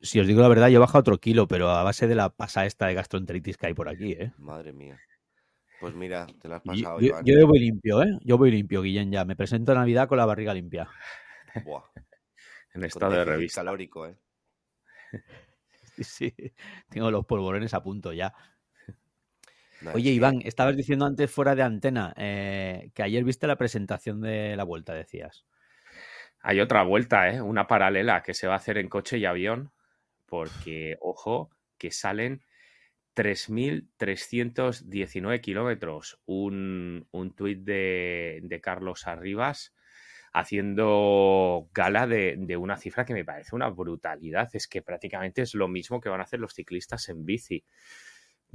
si 0.00 0.18
os 0.20 0.26
digo 0.26 0.40
la 0.42 0.48
verdad, 0.48 0.68
yo 0.68 0.76
he 0.76 0.80
bajado 0.80 1.00
otro 1.00 1.18
kilo, 1.18 1.46
pero 1.46 1.70
a 1.70 1.82
base 1.84 2.06
de 2.08 2.14
la 2.16 2.30
pasa 2.30 2.66
esta 2.66 2.86
de 2.88 2.94
gastroenteritis 2.94 3.56
que 3.56 3.66
hay 3.68 3.74
por 3.74 3.88
aquí, 3.88 4.12
¿eh? 4.12 4.32
Madre 4.38 4.72
mía. 4.72 4.98
Pues 5.80 5.94
mira, 5.94 6.26
te 6.40 6.48
lo 6.48 6.54
has 6.56 6.62
pasado, 6.62 7.00
yo- 7.00 7.06
Iván. 7.08 7.24
yo 7.24 7.46
voy 7.46 7.58
limpio, 7.60 8.02
¿eh? 8.02 8.18
Yo 8.22 8.38
voy 8.38 8.50
limpio, 8.50 8.82
Guillem, 8.82 9.10
ya. 9.12 9.24
Me 9.24 9.36
presento 9.36 9.72
a 9.72 9.74
Navidad 9.76 10.08
con 10.08 10.16
la 10.18 10.26
barriga 10.26 10.52
limpia. 10.54 10.88
Buah, 11.64 11.84
En 12.74 12.84
estado 12.84 13.12
de 13.12 13.24
revista. 13.24 13.60
calórico, 13.60 14.06
¿eh? 14.06 14.16
Sí, 15.96 16.04
sí. 16.04 16.34
Tengo 16.90 17.10
los 17.10 17.24
polvorones 17.24 17.72
a 17.72 17.82
punto 17.82 18.12
ya. 18.12 18.34
Oye, 19.94 20.10
Iván, 20.10 20.40
estabas 20.44 20.76
diciendo 20.76 21.06
antes 21.06 21.30
fuera 21.30 21.54
de 21.54 21.62
antena 21.62 22.12
eh, 22.16 22.90
que 22.94 23.02
ayer 23.02 23.24
viste 23.24 23.46
la 23.46 23.56
presentación 23.56 24.20
de 24.20 24.54
la 24.56 24.64
vuelta, 24.64 24.92
decías. 24.94 25.46
Hay 26.40 26.60
otra 26.60 26.82
vuelta, 26.82 27.30
¿eh? 27.30 27.40
Una 27.40 27.66
paralela 27.66 28.22
que 28.22 28.34
se 28.34 28.46
va 28.46 28.52
a 28.54 28.58
hacer 28.58 28.78
en 28.78 28.88
coche 28.88 29.18
y 29.18 29.24
avión, 29.24 29.72
porque, 30.26 30.96
ojo, 31.00 31.50
que 31.78 31.90
salen 31.90 32.42
3.319 33.14 35.40
kilómetros. 35.40 36.20
Un, 36.26 37.08
un 37.10 37.34
tuit 37.34 37.60
de, 37.60 38.40
de 38.42 38.60
Carlos 38.60 39.06
Arribas 39.06 39.74
haciendo 40.32 41.70
gala 41.72 42.06
de, 42.06 42.36
de 42.38 42.56
una 42.58 42.76
cifra 42.76 43.06
que 43.06 43.14
me 43.14 43.24
parece 43.24 43.56
una 43.56 43.70
brutalidad. 43.70 44.50
Es 44.52 44.68
que 44.68 44.82
prácticamente 44.82 45.42
es 45.42 45.54
lo 45.54 45.66
mismo 45.66 46.00
que 46.00 46.10
van 46.10 46.20
a 46.20 46.24
hacer 46.24 46.40
los 46.40 46.54
ciclistas 46.54 47.08
en 47.08 47.24
bici. 47.24 47.64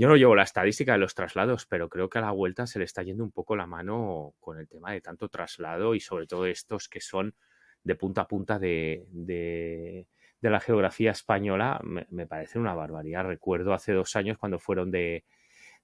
Yo 0.02 0.08
no 0.08 0.16
llevo 0.16 0.36
la 0.36 0.41
estadística 0.41 0.93
de 0.93 0.97
los 0.97 1.14
traslados, 1.14 1.68
pero 1.68 1.88
creo 1.88 2.10
que 2.10 2.18
a 2.18 2.22
la 2.22 2.32
vuelta 2.32 2.66
se 2.66 2.80
le 2.80 2.86
está 2.86 3.04
yendo 3.04 3.24
un 3.24 3.32
poco 3.32 3.56
la 3.56 3.68
mano 3.68 4.34
con 4.39 4.58
el 4.58 4.68
tema 4.68 4.93
de 4.93 4.99
tanto 4.99 5.30
traslado 5.30 5.93
y 5.93 5.99
sobre 5.99 6.26
todo 6.26 6.47
estos 6.47 6.89
que 6.89 6.99
son 6.99 7.36
de 7.84 7.93
punta 7.93 8.22
a 8.22 8.28
punta 8.28 8.58
de, 8.58 9.06
de, 9.12 10.08
la 10.41 10.60
geografía 10.60 11.12
española, 11.12 11.80
me, 11.84 12.08
me, 12.10 12.26
parece 12.26 12.58
una 12.58 12.74
barbaridad. 12.74 13.26
Recuerdo 13.26 13.76
hace 13.76 13.93
dos 13.93 14.16
años 14.16 14.39
cuando 14.39 14.58
fueron 14.58 14.89
de, 14.89 15.24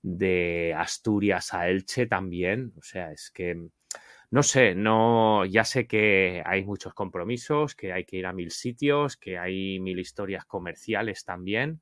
de 0.01 0.73
Asturias 0.75 1.53
a 1.53 1.69
Elche 1.69 2.07
también. 2.07 2.73
O 2.75 2.81
sea, 2.81 3.11
es 3.11 3.29
que 3.29 3.69
no 4.31 4.41
sé, 4.41 4.73
no, 4.73 5.45
ya 5.45 5.63
sé 5.63 5.85
que 5.85 6.41
hay 6.43 6.65
muchos 6.65 6.95
compromisos, 6.95 7.75
que 7.75 7.93
hay 7.93 8.03
que 8.03 8.17
ir 8.17 8.25
a 8.25 8.33
mil 8.33 8.49
sitios, 8.49 9.15
que 9.15 9.37
hay 9.37 9.79
mil 9.79 9.99
historias 9.99 10.43
comerciales 10.45 11.23
también, 11.23 11.81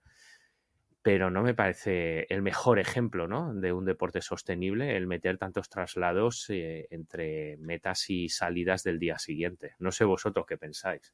pero 1.05 1.29
no 1.29 1.43
me 1.43 1.53
parece 1.53 2.25
el 2.33 2.41
mejor 2.41 2.79
ejemplo 2.79 3.27
¿no? 3.27 3.53
de 3.53 3.71
un 3.71 3.85
deporte 3.85 4.23
sostenible 4.23 4.97
el 4.97 5.05
meter 5.05 5.37
tantos 5.37 5.69
traslados 5.69 6.49
eh, 6.49 6.87
entre 6.89 7.57
metas 7.57 8.09
y 8.09 8.27
salidas 8.27 8.81
del 8.81 8.97
día 8.97 9.19
siguiente. 9.19 9.75
No 9.77 9.91
sé 9.91 10.03
vosotros 10.03 10.47
qué 10.47 10.57
pensáis. 10.57 11.13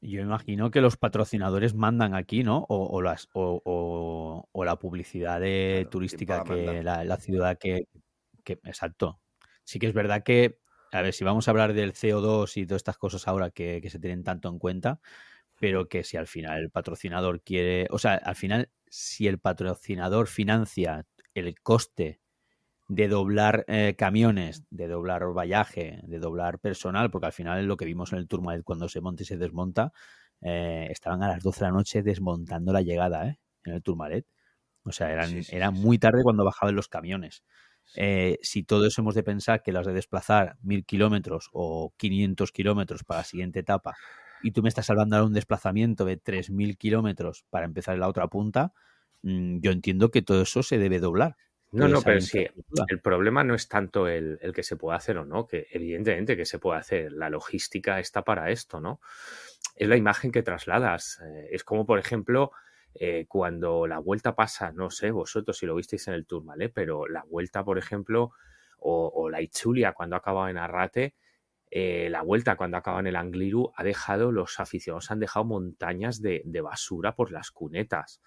Yo 0.00 0.20
imagino 0.20 0.70
que 0.70 0.80
los 0.80 0.96
patrocinadores 0.96 1.74
mandan 1.74 2.14
aquí, 2.14 2.44
¿no? 2.44 2.58
O, 2.68 2.86
o 2.86 3.02
las, 3.02 3.28
o, 3.32 3.60
o, 3.64 4.48
o, 4.52 4.64
la 4.64 4.76
publicidad 4.78 5.40
de 5.40 5.78
Claro, 5.78 5.90
turística 5.90 6.44
¿quién 6.44 6.64
paga, 6.64 6.78
que 6.78 6.82
la, 6.84 7.04
la 7.04 7.16
ciudad 7.16 7.58
que, 7.58 7.88
que. 8.44 8.60
Exacto. 8.62 9.20
Sí 9.64 9.80
que 9.80 9.88
es 9.88 9.92
verdad 9.92 10.22
que, 10.22 10.60
a 10.92 11.02
ver, 11.02 11.14
si 11.14 11.24
vamos 11.24 11.48
a 11.48 11.50
hablar 11.50 11.72
del 11.72 11.94
CO2 11.94 12.56
y 12.58 12.66
todas 12.66 12.78
estas 12.78 12.96
cosas 12.96 13.26
ahora 13.26 13.50
que, 13.50 13.80
que 13.82 13.90
se 13.90 13.98
tienen 13.98 14.22
tanto 14.22 14.48
en 14.48 14.60
cuenta, 14.60 15.00
pero 15.62 15.86
que 15.86 16.02
si 16.02 16.16
al 16.16 16.26
final 16.26 16.58
el 16.58 16.70
patrocinador 16.70 17.40
quiere, 17.40 17.86
o 17.90 17.98
sea, 18.00 18.14
al 18.14 18.34
final, 18.34 18.68
si 18.88 19.28
el 19.28 19.38
patrocinador 19.38 20.26
financia 20.26 21.06
el 21.34 21.54
coste 21.60 22.18
de 22.88 23.06
doblar 23.06 23.64
eh, 23.68 23.94
camiones, 23.96 24.64
de 24.70 24.88
doblar 24.88 25.22
vallaje, 25.32 26.00
de 26.02 26.18
doblar 26.18 26.58
personal, 26.58 27.12
porque 27.12 27.26
al 27.26 27.32
final 27.32 27.64
lo 27.66 27.76
que 27.76 27.84
vimos 27.84 28.12
en 28.12 28.18
el 28.18 28.26
Tourmalet 28.26 28.64
cuando 28.64 28.88
se 28.88 29.00
monta 29.00 29.22
y 29.22 29.26
se 29.26 29.36
desmonta, 29.36 29.92
eh, 30.40 30.88
estaban 30.90 31.22
a 31.22 31.28
las 31.28 31.44
12 31.44 31.60
de 31.60 31.66
la 31.66 31.76
noche 31.76 32.02
desmontando 32.02 32.72
la 32.72 32.82
llegada 32.82 33.28
¿eh? 33.28 33.38
en 33.62 33.74
el 33.74 33.82
Tourmalet. 33.84 34.26
O 34.82 34.90
sea, 34.90 35.12
eran, 35.12 35.28
Sí, 35.28 35.44
sí, 35.44 35.54
era 35.54 35.70
sí, 35.70 35.78
muy 35.78 35.98
tarde 36.00 36.24
cuando 36.24 36.44
bajaban 36.44 36.74
los 36.74 36.88
camiones. 36.88 37.44
Eh, 37.94 38.38
si 38.42 38.64
todo 38.64 38.84
eso 38.84 39.00
hemos 39.00 39.14
de 39.14 39.22
pensar 39.22 39.62
que 39.62 39.70
las 39.70 39.86
de 39.86 39.92
desplazar 39.92 40.56
mil 40.60 40.84
kilómetros 40.84 41.50
o 41.52 41.94
500 41.98 42.50
kilómetros 42.50 43.04
para 43.04 43.20
la 43.20 43.24
siguiente 43.24 43.60
etapa 43.60 43.94
y 44.42 44.52
tú 44.52 44.62
me 44.62 44.68
estás 44.68 44.90
hablando 44.90 45.16
de 45.16 45.22
un 45.22 45.32
desplazamiento 45.32 46.04
de 46.04 46.16
3.000 46.16 46.76
kilómetros 46.76 47.44
para 47.50 47.66
empezar 47.66 47.94
en 47.94 48.00
la 48.00 48.08
otra 48.08 48.28
punta, 48.28 48.72
mm, 49.22 49.60
yo 49.60 49.70
entiendo 49.70 50.10
que 50.10 50.22
todo 50.22 50.42
eso 50.42 50.62
se 50.62 50.78
debe 50.78 50.98
doblar. 50.98 51.36
No, 51.72 51.88
no, 51.88 52.02
pero 52.02 52.20
sí, 52.20 52.46
el 52.88 53.00
problema 53.00 53.44
no 53.44 53.54
es 53.54 53.66
tanto 53.66 54.06
el, 54.06 54.38
el 54.42 54.52
que 54.52 54.62
se 54.62 54.76
pueda 54.76 54.98
hacer 54.98 55.16
o 55.16 55.24
no, 55.24 55.46
que 55.46 55.68
evidentemente 55.70 56.36
que 56.36 56.44
se 56.44 56.58
puede 56.58 56.78
hacer, 56.78 57.12
la 57.12 57.30
logística 57.30 57.98
está 57.98 58.22
para 58.22 58.50
esto, 58.50 58.78
¿no? 58.78 59.00
Es 59.74 59.88
la 59.88 59.96
imagen 59.96 60.32
que 60.32 60.42
trasladas. 60.42 61.20
eh, 61.24 61.48
Es 61.50 61.64
como, 61.64 61.86
por 61.86 61.98
ejemplo, 61.98 62.52
eh, 62.94 63.24
cuando 63.26 63.86
la 63.86 63.98
vuelta 63.98 64.34
pasa, 64.34 64.70
no 64.72 64.90
sé 64.90 65.10
vosotros 65.10 65.56
si 65.56 65.64
lo 65.64 65.74
visteis 65.74 66.08
en 66.08 66.14
el 66.14 66.26
Tourmalet, 66.26 66.72
pero 66.74 67.06
la 67.08 67.24
vuelta, 67.24 67.64
por 67.64 67.78
ejemplo, 67.78 68.32
o, 68.84 69.30
la 69.30 69.40
Ichulia 69.40 69.92
cuando 69.92 70.16
acababa 70.16 70.50
en 70.50 70.58
Arrate, 70.58 71.14
eh, 71.74 72.10
la 72.10 72.20
vuelta 72.20 72.56
cuando 72.56 72.76
acaba 72.76 73.00
en 73.00 73.06
el 73.06 73.16
Angliru 73.16 73.72
ha 73.74 73.82
dejado, 73.82 74.30
los 74.30 74.60
aficionados 74.60 75.10
han 75.10 75.20
dejado 75.20 75.46
montañas 75.46 76.20
de, 76.20 76.42
basura 76.62 77.14
por 77.14 77.32
las 77.32 77.50
cunetas. 77.50 78.20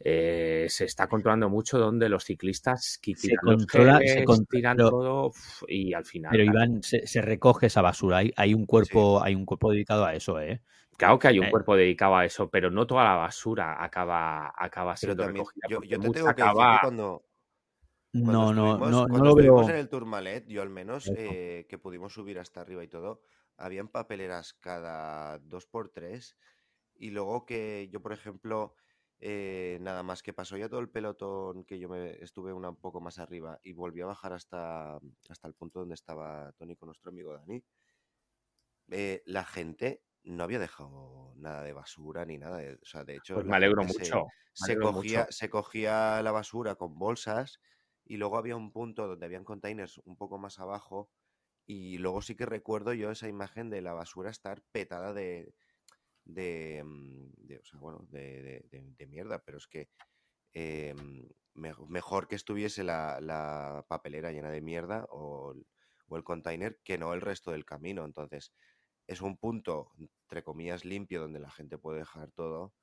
Eh, 0.00 0.66
se 0.68 0.84
está 0.84 1.06
controlando 1.06 1.48
mucho 1.48 1.78
donde 1.78 2.10
los 2.10 2.24
ciclistas 2.24 3.00
se 3.00 3.36
controla, 3.36 4.00
se 4.00 4.26
tiran 4.50 4.76
todo 4.76 5.32
y 5.66 5.94
al 5.94 6.04
final. 6.04 6.30
Pero 6.32 6.44
Iván, 6.44 6.82
se, 6.82 7.22
recoge 7.22 7.68
esa 7.68 7.80
basura. 7.80 8.18
Hay, 8.18 8.34
hay 8.36 8.52
un 8.52 8.66
cuerpo, 8.66 9.22
hay 9.22 9.34
un 9.34 9.46
cuerpo 9.46 9.72
dedicado 9.72 10.04
a 10.04 10.14
eso, 10.14 10.38
¿eh? 10.38 10.60
Claro 10.98 11.18
que 11.18 11.28
hay 11.28 11.38
un 11.38 11.46
eh. 11.46 11.50
cuerpo 11.50 11.76
dedicado 11.76 12.16
a 12.16 12.26
eso, 12.26 12.50
pero 12.50 12.70
no 12.70 12.86
toda 12.86 13.04
la 13.04 13.14
basura 13.14 13.82
acaba, 13.82 14.52
acaba 14.54 14.94
siendo 14.94 15.26
recogida. 15.26 15.68
Yo, 15.70 15.80
te 15.80 15.88
tengo 15.88 16.12
que 16.12 16.20
acaba... 16.20 16.80
cuando, 16.82 17.24
no, 18.14 18.54
no, 18.54 18.78
no, 18.78 19.08
cuando 19.08 19.24
lo 19.24 19.34
veo. 19.34 19.68
en 19.68 19.76
el 19.76 19.88
Tourmalet, 19.88 20.46
yo 20.46 20.62
al 20.62 20.70
menos, 20.70 21.10
eh, 21.16 21.66
que 21.68 21.78
pudimos 21.78 22.12
subir 22.12 22.38
hasta 22.38 22.60
arriba 22.60 22.84
y 22.84 22.88
todo, 22.88 23.22
habían 23.56 23.88
papeleras 23.88 24.54
cada 24.54 25.38
dos 25.40 25.66
por 25.66 25.90
tres. 25.90 26.36
Y 26.94 27.10
luego 27.10 27.44
que 27.44 27.88
yo, 27.90 28.00
por 28.00 28.12
ejemplo, 28.12 28.76
eh, 29.18 29.78
nada 29.80 30.04
más 30.04 30.22
que 30.22 30.32
pasó 30.32 30.56
ya 30.56 30.68
todo 30.68 30.78
el 30.78 30.90
pelotón, 30.90 31.64
que 31.64 31.78
yo 31.78 31.88
me 31.88 32.22
estuve 32.22 32.52
un 32.52 32.76
poco 32.76 33.00
más 33.00 33.18
arriba 33.18 33.58
y 33.64 33.72
volví 33.72 34.00
a 34.00 34.06
bajar 34.06 34.32
hasta, 34.32 34.98
hasta 35.28 35.48
el 35.48 35.54
punto 35.54 35.80
donde 35.80 35.94
estaba 35.94 36.52
Tony 36.52 36.76
con 36.76 36.86
nuestro 36.86 37.10
amigo 37.10 37.32
Dani. 37.32 37.64
Eh, 38.90 39.22
la 39.26 39.44
gente 39.44 40.04
no 40.22 40.44
había 40.44 40.60
dejado 40.60 41.32
nada 41.36 41.62
de 41.62 41.72
basura 41.72 42.24
ni 42.24 42.38
nada. 42.38 42.58
De, 42.58 42.74
o 42.74 42.84
sea, 42.84 43.02
de 43.02 43.16
hecho, 43.16 43.34
pues 43.34 43.46
me 43.46 43.56
alegro 43.56 43.82
mucho. 43.82 44.26
Se, 44.52 44.76
cogía, 44.76 45.26
se 45.30 45.50
cogía 45.50 46.22
la 46.22 46.30
basura 46.30 46.76
con 46.76 46.96
bolsas 46.96 47.58
y 48.04 48.16
luego 48.16 48.36
había 48.36 48.56
un 48.56 48.72
punto 48.72 49.06
donde 49.06 49.26
habían 49.26 49.44
containers 49.44 49.98
un 50.04 50.16
poco 50.16 50.38
más 50.38 50.58
abajo 50.58 51.10
y 51.66 51.98
luego 51.98 52.22
sí 52.22 52.36
que 52.36 52.46
recuerdo 52.46 52.92
yo 52.92 53.10
esa 53.10 53.28
imagen 53.28 53.70
de 53.70 53.80
la 53.80 53.94
basura 53.94 54.30
estar 54.30 54.62
petada 54.72 55.14
de, 55.14 55.54
de, 56.24 56.82
mm, 56.84 57.30
o 57.60 57.64
sea, 57.64 57.78
bueno, 57.80 58.06
de, 58.10 58.64
de, 58.70 59.06
mierda, 59.06 59.42
pero 59.44 59.58
es 59.58 59.66
que 59.66 59.88
eh, 60.52 60.94
mejor 61.54 62.28
que 62.28 62.36
estuviese 62.36 62.84
la, 62.84 63.20
la, 63.20 63.84
papelera 63.88 64.32
llena 64.32 64.50
de 64.50 64.60
mierda 64.60 65.06
o, 65.10 65.54
o, 66.08 66.16
el 66.16 66.24
container 66.24 66.78
que 66.84 66.98
no 66.98 67.14
el 67.14 67.20
resto 67.20 67.52
del 67.52 67.64
camino. 67.64 68.04
Entonces, 68.04 68.52
es 69.06 69.20
un 69.20 69.36
punto, 69.36 69.92
entre 70.22 70.42
comillas, 70.42 70.84
limpio 70.84 71.20
donde 71.20 71.40
la 71.40 71.50
gente 71.50 71.78
puede 71.78 72.00
dejar 72.00 72.30
todo. 72.32 72.74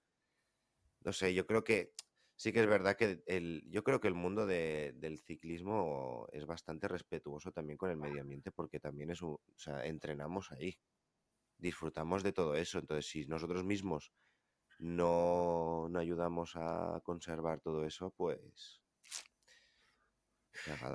No 1.03 1.13
sé, 1.13 1.33
yo 1.33 1.45
creo 1.47 1.63
que 1.63 1.93
sí 2.41 2.51
que 2.51 2.61
es 2.61 2.65
verdad 2.65 2.97
que 2.97 3.21
el, 3.27 3.63
yo 3.69 3.83
creo 3.83 4.01
que 4.01 4.07
el 4.07 4.15
mundo 4.15 4.47
del 4.47 5.19
ciclismo 5.19 6.27
es 6.31 6.47
bastante 6.47 6.87
respetuoso 6.87 7.51
también 7.51 7.77
con 7.77 7.91
el 7.91 7.97
medio 7.97 8.23
ambiente 8.23 8.51
porque 8.51 8.79
también 8.79 9.11
es 9.11 9.21
un, 9.21 9.33
o 9.33 9.59
sea, 9.59 9.85
entrenamos 9.85 10.51
ahí, 10.51 10.79
disfrutamos 11.59 12.23
de 12.23 12.33
todo 12.33 12.55
eso. 12.55 12.79
Entonces, 12.79 13.05
si 13.05 13.27
nosotros 13.27 13.63
mismos 13.63 14.11
no, 14.79 15.87
no 15.87 15.99
ayudamos 15.99 16.53
a 16.55 16.99
conservar 17.03 17.59
todo 17.59 17.85
eso, 17.85 18.09
pues 18.17 18.81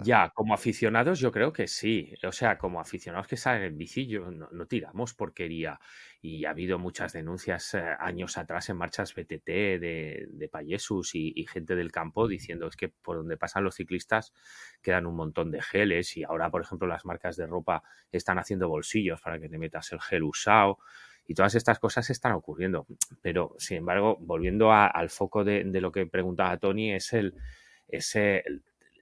ya, 0.03 0.31
como 0.35 0.55
aficionados 0.55 1.19
yo 1.19 1.33
creo 1.33 1.53
que 1.53 1.67
sí. 1.67 2.13
O 2.25 2.33
sea, 2.33 2.59
como 2.59 2.81
aficionados 2.81 3.27
que 3.27 3.37
salen 3.37 3.63
en 3.63 3.79
bici, 3.79 4.07
no, 4.09 4.67
tiramos 4.67 5.15
porquería. 5.15 5.79
Y 6.21 6.45
ha 6.45 6.51
habido 6.51 6.79
muchas 6.79 7.13
denuncias 7.13 7.75
eh, 7.75 7.83
años 7.99 8.37
atrás 8.39 8.69
en 8.69 8.77
marchas 8.77 9.15
BTT 9.15 9.47
de, 9.47 10.27
de 10.29 10.49
Payesus 10.49 11.15
y, 11.15 11.47
gente 11.47 11.77
del 11.77 11.93
campo 11.93 12.27
diciendo 12.27 12.67
es 12.67 12.77
que 12.77 12.89
por 12.89 13.17
donde 13.17 13.37
pasan 13.37 13.63
los 13.63 13.77
ciclistas 13.77 14.33
quedan 14.83 15.07
un 15.07 15.15
montón 15.15 15.53
de 15.53 15.63
geles 15.63 16.17
y 16.17 16.25
ahora, 16.25 16.51
por 16.51 16.63
ejemplo, 16.63 16.89
las 16.89 17.05
marcas 17.05 17.37
de 17.37 17.47
ropa 17.47 17.83
están 18.11 18.39
haciendo 18.39 18.69
bolsillos 18.69 19.21
para 19.21 19.39
que 19.39 19.49
te 19.49 19.59
metas 19.59 19.93
el 19.93 20.01
gel 20.01 20.25
usado 20.25 20.79
y 21.29 21.35
todas 21.35 21.55
estas 21.55 21.79
cosas 21.79 22.09
están 22.11 22.33
ocurriendo. 22.33 22.87
Pero, 23.23 23.55
sin 23.59 23.79
embargo, 23.79 24.17
volviendo 24.21 24.73
al 24.73 25.11
foco 25.11 25.45
de, 25.45 25.65
de, 25.65 25.81
lo 25.81 25.93
que 25.93 26.07
preguntaba 26.07 26.57
Tony, 26.59 26.93
es 26.93 27.13
el, 27.13 27.35
ese 27.89 28.45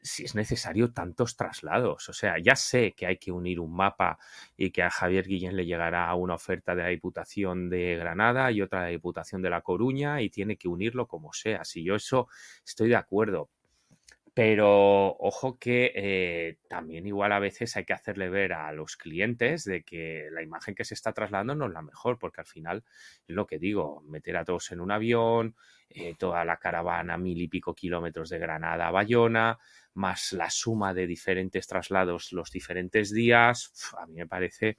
si 0.05 0.25
es 0.25 0.35
necesario 0.35 0.93
tantos 0.93 1.35
traslados. 1.37 2.09
O 2.11 2.13
sea, 2.13 2.37
ya 2.39 2.55
sé 2.57 2.93
que 2.93 3.07
hay 3.07 3.17
que 3.17 3.33
unir 3.33 3.59
un 3.59 3.75
mapa 3.75 4.19
y 4.57 4.71
que 4.71 4.83
a 4.83 4.91
Javier 4.91 5.27
Guillén 5.27 5.57
le 5.57 5.65
llegará 5.65 6.15
una 6.15 6.35
oferta 6.35 6.75
de 6.75 6.83
la 6.83 6.89
Diputación 6.91 7.71
de 7.71 7.97
Granada 7.97 8.53
y 8.53 8.61
otra 8.61 8.81
de 8.81 8.87
la 8.87 8.91
Diputación 8.91 9.41
de 9.41 9.51
La 9.51 9.63
Coruña 9.63 10.21
y 10.21 10.29
tiene 10.29 10.57
que 10.59 10.69
unirlo 10.69 11.09
como 11.09 11.33
sea. 11.33 11.65
Si 11.65 11.83
yo 11.83 11.95
eso 11.95 12.29
estoy 12.67 12.91
de 12.91 12.97
acuerdo. 12.97 13.49
Pero 14.35 15.17
ojo 15.21 15.59
que 15.61 15.93
eh, 15.95 16.59
también 16.69 17.07
igual 17.07 17.31
a 17.31 17.39
veces 17.39 17.77
hay 17.77 17.85
que 17.85 17.93
hacerle 17.93 18.29
ver 18.29 18.53
a 18.53 18.73
los 18.73 18.97
clientes 18.97 19.63
de 19.63 19.85
que 19.85 20.29
la 20.33 20.43
imagen 20.43 20.75
que 20.75 20.85
se 20.85 20.95
está 20.95 21.13
trasladando 21.13 21.55
no 21.55 21.67
es 21.67 21.73
la 21.73 21.83
mejor, 21.83 22.19
porque 22.19 22.41
al 22.41 22.47
final 22.47 22.83
es 23.29 23.35
lo 23.37 23.47
que 23.47 23.61
digo, 23.61 24.03
meter 24.03 24.37
a 24.37 24.45
todos 24.45 24.73
en 24.73 24.81
un 24.81 24.91
avión, 24.91 25.55
eh, 25.89 26.17
toda 26.19 26.45
la 26.45 26.57
caravana 26.57 27.17
mil 27.17 27.41
y 27.41 27.47
pico 27.47 27.75
kilómetros 27.75 28.29
de 28.29 28.41
Granada 28.41 28.89
a 28.89 28.91
Bayona, 28.91 29.61
más 29.95 30.33
la 30.33 30.51
suma 30.51 30.93
de 30.95 31.07
diferentes 31.07 31.67
traslados 31.67 32.33
los 32.33 32.51
diferentes 32.51 33.13
días, 33.13 33.73
a 33.99 34.07
mí 34.07 34.15
me 34.15 34.27
parece 34.27 34.79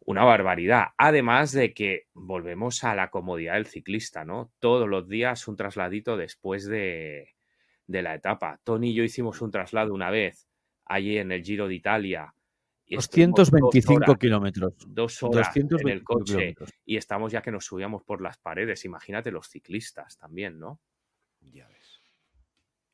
una 0.00 0.24
barbaridad. 0.24 0.88
Además 0.96 1.52
de 1.52 1.74
que 1.74 2.06
volvemos 2.14 2.84
a 2.84 2.94
la 2.94 3.10
comodidad 3.10 3.54
del 3.54 3.66
ciclista, 3.66 4.24
¿no? 4.24 4.52
Todos 4.58 4.88
los 4.88 5.08
días 5.08 5.46
un 5.48 5.56
trasladito 5.56 6.16
después 6.16 6.66
de, 6.66 7.34
de 7.86 8.02
la 8.02 8.14
etapa. 8.14 8.60
Tony 8.64 8.90
y 8.90 8.94
yo 8.94 9.04
hicimos 9.04 9.40
un 9.42 9.50
traslado 9.50 9.92
una 9.92 10.10
vez 10.10 10.48
allí 10.86 11.18
en 11.18 11.32
el 11.32 11.42
Giro 11.42 11.68
de 11.68 11.74
Italia. 11.74 12.34
225 12.88 14.16
kilómetros. 14.16 14.74
Dos 14.88 15.22
horas 15.22 15.56
en 15.56 15.88
el 15.88 16.02
coche 16.02 16.56
y 16.84 16.96
estamos 16.96 17.30
ya 17.30 17.40
que 17.40 17.52
nos 17.52 17.64
subíamos 17.64 18.02
por 18.02 18.20
las 18.20 18.38
paredes. 18.38 18.84
Imagínate 18.84 19.30
los 19.30 19.48
ciclistas 19.48 20.18
también, 20.18 20.58
¿no? 20.58 20.80
Ya 21.40 21.68
ves. 21.68 21.79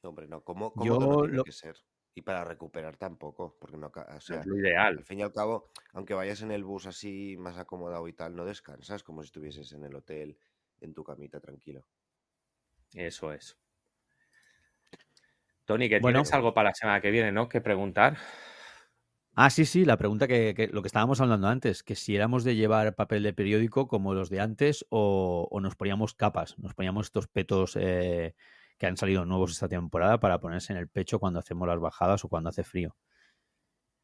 Hombre, 0.08 0.26
no, 0.28 0.42
¿cómo, 0.42 0.72
cómo 0.72 1.22
tiene 1.22 1.42
que 1.44 1.52
ser? 1.52 1.76
Y 2.14 2.22
para 2.22 2.44
recuperar 2.44 2.96
tampoco, 2.96 3.56
porque 3.60 3.76
no, 3.76 3.88
o 3.88 4.20
sea, 4.20 4.40
es 4.40 4.46
lo 4.46 4.58
ideal. 4.58 4.98
Al 4.98 5.04
fin 5.04 5.18
y 5.18 5.22
al 5.22 5.32
cabo, 5.32 5.70
aunque 5.92 6.14
vayas 6.14 6.40
en 6.40 6.50
el 6.50 6.64
bus 6.64 6.86
así 6.86 7.36
más 7.38 7.58
acomodado 7.58 8.08
y 8.08 8.14
tal, 8.14 8.34
no 8.34 8.46
descansas 8.46 9.02
como 9.02 9.22
si 9.22 9.26
estuvieses 9.26 9.72
en 9.72 9.84
el 9.84 9.94
hotel, 9.94 10.38
en 10.80 10.94
tu 10.94 11.04
camita 11.04 11.40
tranquilo. 11.40 11.86
Eso 12.94 13.32
es. 13.32 13.58
Tony, 15.66 15.88
que 15.88 16.00
tienes 16.00 16.32
algo 16.32 16.54
para 16.54 16.70
la 16.70 16.74
semana 16.74 17.00
que 17.00 17.10
viene, 17.10 17.32
¿no? 17.32 17.48
Que 17.48 17.60
preguntar. 17.60 18.16
Ah, 19.34 19.50
sí, 19.50 19.66
sí, 19.66 19.84
la 19.84 19.98
pregunta 19.98 20.26
que, 20.26 20.70
lo 20.72 20.80
que 20.80 20.86
estábamos 20.86 21.20
hablando 21.20 21.48
antes, 21.48 21.82
que 21.82 21.94
si 21.94 22.16
éramos 22.16 22.42
de 22.42 22.56
llevar 22.56 22.94
papel 22.94 23.22
de 23.22 23.34
periódico 23.34 23.86
como 23.86 24.14
los 24.14 24.30
de 24.30 24.40
antes 24.40 24.86
o, 24.88 25.50
nos 25.60 25.76
poníamos 25.76 26.14
capas, 26.14 26.58
nos 26.58 26.72
poníamos 26.72 27.08
estos 27.08 27.28
petos 27.28 27.76
eh, 27.78 28.34
que 28.78 28.86
han 28.86 28.96
salido 28.96 29.24
nuevos 29.24 29.52
esta 29.52 29.68
temporada 29.68 30.20
para 30.20 30.40
ponerse 30.40 30.72
en 30.72 30.78
el 30.78 30.88
pecho 30.88 31.18
cuando 31.18 31.38
hacemos 31.38 31.66
las 31.68 31.80
bajadas 31.80 32.24
o 32.24 32.28
cuando 32.28 32.50
hace 32.50 32.64
frío. 32.64 32.96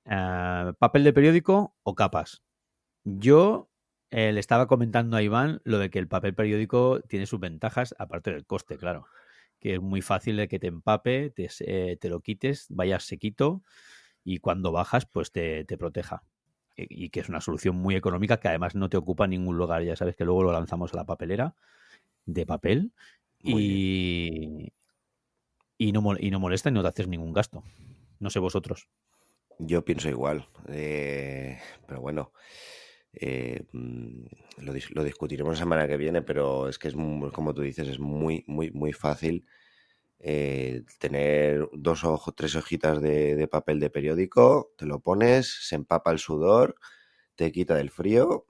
Eh, 0.05 0.73
¿Papel 0.79 1.05
de 1.05 1.13
periódico 1.13 1.77
o 1.83 1.95
capas? 1.95 2.43
Yo 3.05 3.71
eh, 4.11 4.33
le 4.33 4.41
estaba 4.41 4.67
comentando 4.67 5.17
a 5.17 5.23
Iván 5.23 5.61
lo 5.65 5.79
de 5.79 5.91
que 5.91 5.99
el 5.99 6.09
papel 6.09 6.35
periódico 6.35 7.01
tiene 7.03 7.27
sus 7.27 7.41
ventajas, 7.41 7.95
aparte 7.99 8.33
del 8.33 8.47
coste, 8.47 8.79
claro 8.79 9.07
que 9.63 9.75
es 9.75 9.81
muy 9.81 10.03
fácil 10.03 10.37
de 10.37 10.49
que 10.49 10.59
te 10.59 10.67
empape, 10.67 11.31
te, 11.31 11.49
eh, 11.61 11.97
te 11.97 12.09
lo 12.09 12.21
quites, 12.21 12.67
vayas 12.69 13.05
sequito 13.05 13.63
y 14.25 14.39
cuando 14.39 14.73
bajas, 14.73 15.07
pues 15.07 15.31
te, 15.31 15.65
te 15.65 15.79
proteja. 15.79 16.25
Y, 16.77 17.11
que 17.11 17.21
es 17.21 17.29
una 17.29 17.41
solución 17.41 17.77
muy 17.77 17.95
económica 17.95 18.39
que 18.41 18.49
además 18.49 18.75
no 18.75 18.89
te 18.89 18.97
ocupa 18.97 19.29
ningún 19.29 19.57
lugar. 19.57 19.85
Ya 19.85 19.95
sabes 19.95 20.17
que 20.17 20.25
luego 20.25 20.43
lo 20.43 20.53
lanzamos 20.53 20.93
a 20.93 20.97
la 20.97 21.05
papelera 21.05 21.55
de 22.27 22.45
papel 22.45 22.93
y, 23.43 24.73
y, 25.79 25.93
no, 25.93 26.03
y 26.19 26.31
no 26.31 26.41
molesta 26.41 26.69
y 26.69 26.73
no 26.73 26.83
te 26.83 26.89
haces 26.89 27.09
ningún 27.09 27.33
gasto. 27.33 27.65
No 28.19 28.31
sé 28.31 28.39
vosotros. 28.39 28.89
Yo 29.59 29.85
pienso 29.85 30.09
igual. 30.09 30.49
Eh, 30.69 31.59
pero 31.87 32.01
bueno, 32.01 32.33
eh, 33.13 33.65
mm, 33.73 34.25
lo, 34.59 35.05
discutiremos 35.05 35.55
la 35.55 35.59
semana 35.59 35.87
que 35.87 35.97
viene, 35.97 36.23
pero 36.23 36.69
es 36.69 36.79
que 36.79 36.89
es 36.89 36.95
como 36.95 37.55
tú 37.55 37.63
dices, 37.63 37.89
es 37.89 37.99
muy, 37.99 38.45
muy, 38.47 38.71
muy 38.71 38.93
fácil 38.93 39.47
eh, 40.19 40.85
tener 40.99 41.69
dos 41.73 42.05
o 42.05 42.19
tres 42.37 42.55
hojitas 42.55 43.01
de, 43.01 43.49
papel 43.51 43.81
de 43.81 43.91
periódico, 43.91 44.73
te 44.77 44.87
lo 44.87 45.01
pones, 45.01 45.67
se 45.67 45.75
empapa 45.75 46.13
el 46.13 46.19
sudor, 46.19 46.77
te 47.35 47.53
quita 47.53 47.75
del 47.75 47.91
frío 47.91 48.47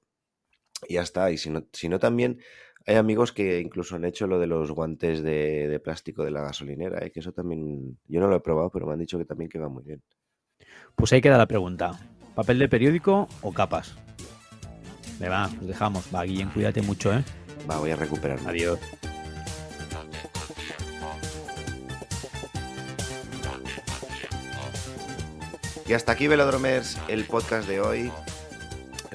y 0.87 0.95
ya 0.95 1.03
está. 1.03 1.31
Y 1.31 1.39
si 1.39 1.51
no, 1.51 1.67
si 1.73 1.89
no 1.89 1.99
también 1.99 2.41
hay 2.87 2.97
amigos 2.97 3.33
que 3.33 3.61
incluso 3.61 3.97
han 3.97 4.05
hecho 4.05 4.27
lo 4.27 4.41
de 4.41 4.47
los 4.47 4.71
guantes 4.73 5.23
de, 5.23 5.81
plástico 5.83 6.25
de 6.25 6.33
la 6.33 6.43
gasolinera, 6.43 7.05
¿eh? 7.05 7.11
que 7.11 7.21
eso 7.21 7.33
también, 7.33 7.99
yo 8.09 8.21
no 8.21 8.29
lo 8.29 8.37
he 8.37 8.41
probado, 8.41 8.71
pero 8.71 8.87
me 8.87 8.95
han 8.95 8.99
dicho 8.99 9.19
que 9.19 9.25
también 9.25 9.49
queda 9.49 9.69
muy 9.69 9.85
bien. 9.85 10.03
Pues 10.97 11.13
ahí 11.13 11.21
queda 11.21 11.39
la 11.39 11.47
pregunta. 11.47 11.99
¿Papel 12.35 12.59
de 12.59 12.69
periódico 12.69 13.29
o 13.43 13.53
capas? 13.53 13.95
Me 15.21 15.29
va, 15.29 15.49
nos 15.49 15.67
dejamos. 15.67 16.09
Va, 16.13 16.25
Guillén, 16.25 16.49
cuídate 16.49 16.83
mucho, 16.83 17.13
¿eh? 17.13 17.23
Va, 17.71 17.79
voy 17.79 17.91
a 17.91 17.97
recuperarme. 17.97 18.49
Adiós. 18.49 18.79
Y 25.87 25.93
hasta 25.95 26.13
aquí, 26.13 26.27
Velodromers, 26.27 26.99
el 27.09 27.25
podcast 27.25 27.69
de 27.69 27.81
hoy. 27.81 28.11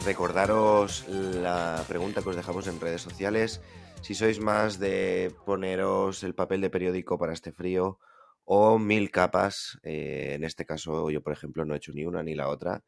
Recordaros 0.05 1.07
la 1.07 1.83
pregunta 1.87 2.21
que 2.21 2.29
os 2.29 2.35
dejamos 2.35 2.67
en 2.67 2.79
redes 2.79 3.01
sociales. 3.01 3.61
Si 4.01 4.13
sois 4.15 4.39
más 4.39 4.79
de 4.79 5.33
poneros 5.45 6.23
el 6.23 6.33
papel 6.33 6.61
de 6.61 6.69
periódico 6.69 7.17
para 7.17 7.33
este 7.33 7.51
frío 7.51 7.99
o 8.45 8.79
mil 8.79 9.11
capas, 9.11 9.79
eh, 9.83 10.33
en 10.35 10.43
este 10.43 10.65
caso 10.65 11.09
yo 11.09 11.21
por 11.21 11.33
ejemplo 11.33 11.65
no 11.65 11.73
he 11.73 11.77
hecho 11.77 11.91
ni 11.93 12.05
una 12.05 12.23
ni 12.23 12.35
la 12.35 12.47
otra, 12.47 12.83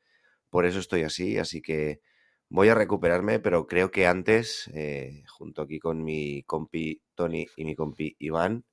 por 0.50 0.66
eso 0.66 0.80
estoy 0.80 1.04
así, 1.04 1.38
así 1.38 1.62
que 1.62 2.02
voy 2.48 2.70
a 2.70 2.76
recuperarme, 2.76 3.40
pero 3.40 3.68
creo 3.68 3.92
que 3.92 4.08
antes, 4.08 4.70
eh, 4.74 5.24
junto 5.28 5.64
aquí 5.64 5.80
con 5.80 6.04
mi 6.04 6.44
compi 6.44 7.02
Tony 7.16 7.48
y 7.58 7.66
mi 7.66 7.76
compi 7.76 8.16
Iván, 8.20 8.66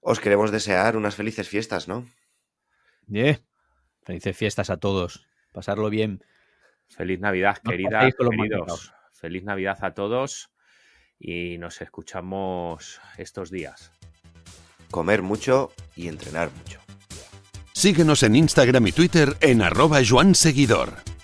os 0.00 0.20
queremos 0.20 0.50
desear 0.50 0.96
unas 0.96 1.14
felices 1.14 1.48
fiestas, 1.48 1.88
¿no? 1.88 2.06
Yeah. 3.06 3.40
Felices 4.02 4.36
fiestas 4.36 4.70
a 4.70 4.76
todos. 4.78 5.26
Pasarlo 5.52 5.90
bien. 5.90 6.22
Feliz 6.88 7.20
Navidad, 7.20 7.58
queridas, 7.58 8.14
queridos. 8.14 8.92
Feliz 9.12 9.44
Navidad 9.44 9.78
a 9.82 9.94
todos 9.94 10.50
y 11.18 11.58
nos 11.58 11.80
escuchamos 11.80 13.00
estos 13.18 13.50
días. 13.50 13.92
Comer 14.90 15.22
mucho 15.22 15.72
y 15.94 16.08
entrenar 16.08 16.50
mucho. 16.50 16.80
Síguenos 17.72 18.22
en 18.22 18.36
Instagram 18.36 18.86
y 18.86 18.92
Twitter 18.92 19.36
en 19.40 19.62
arroba 19.62 20.00
Joan 20.06 20.34
Seguidor. 20.34 21.15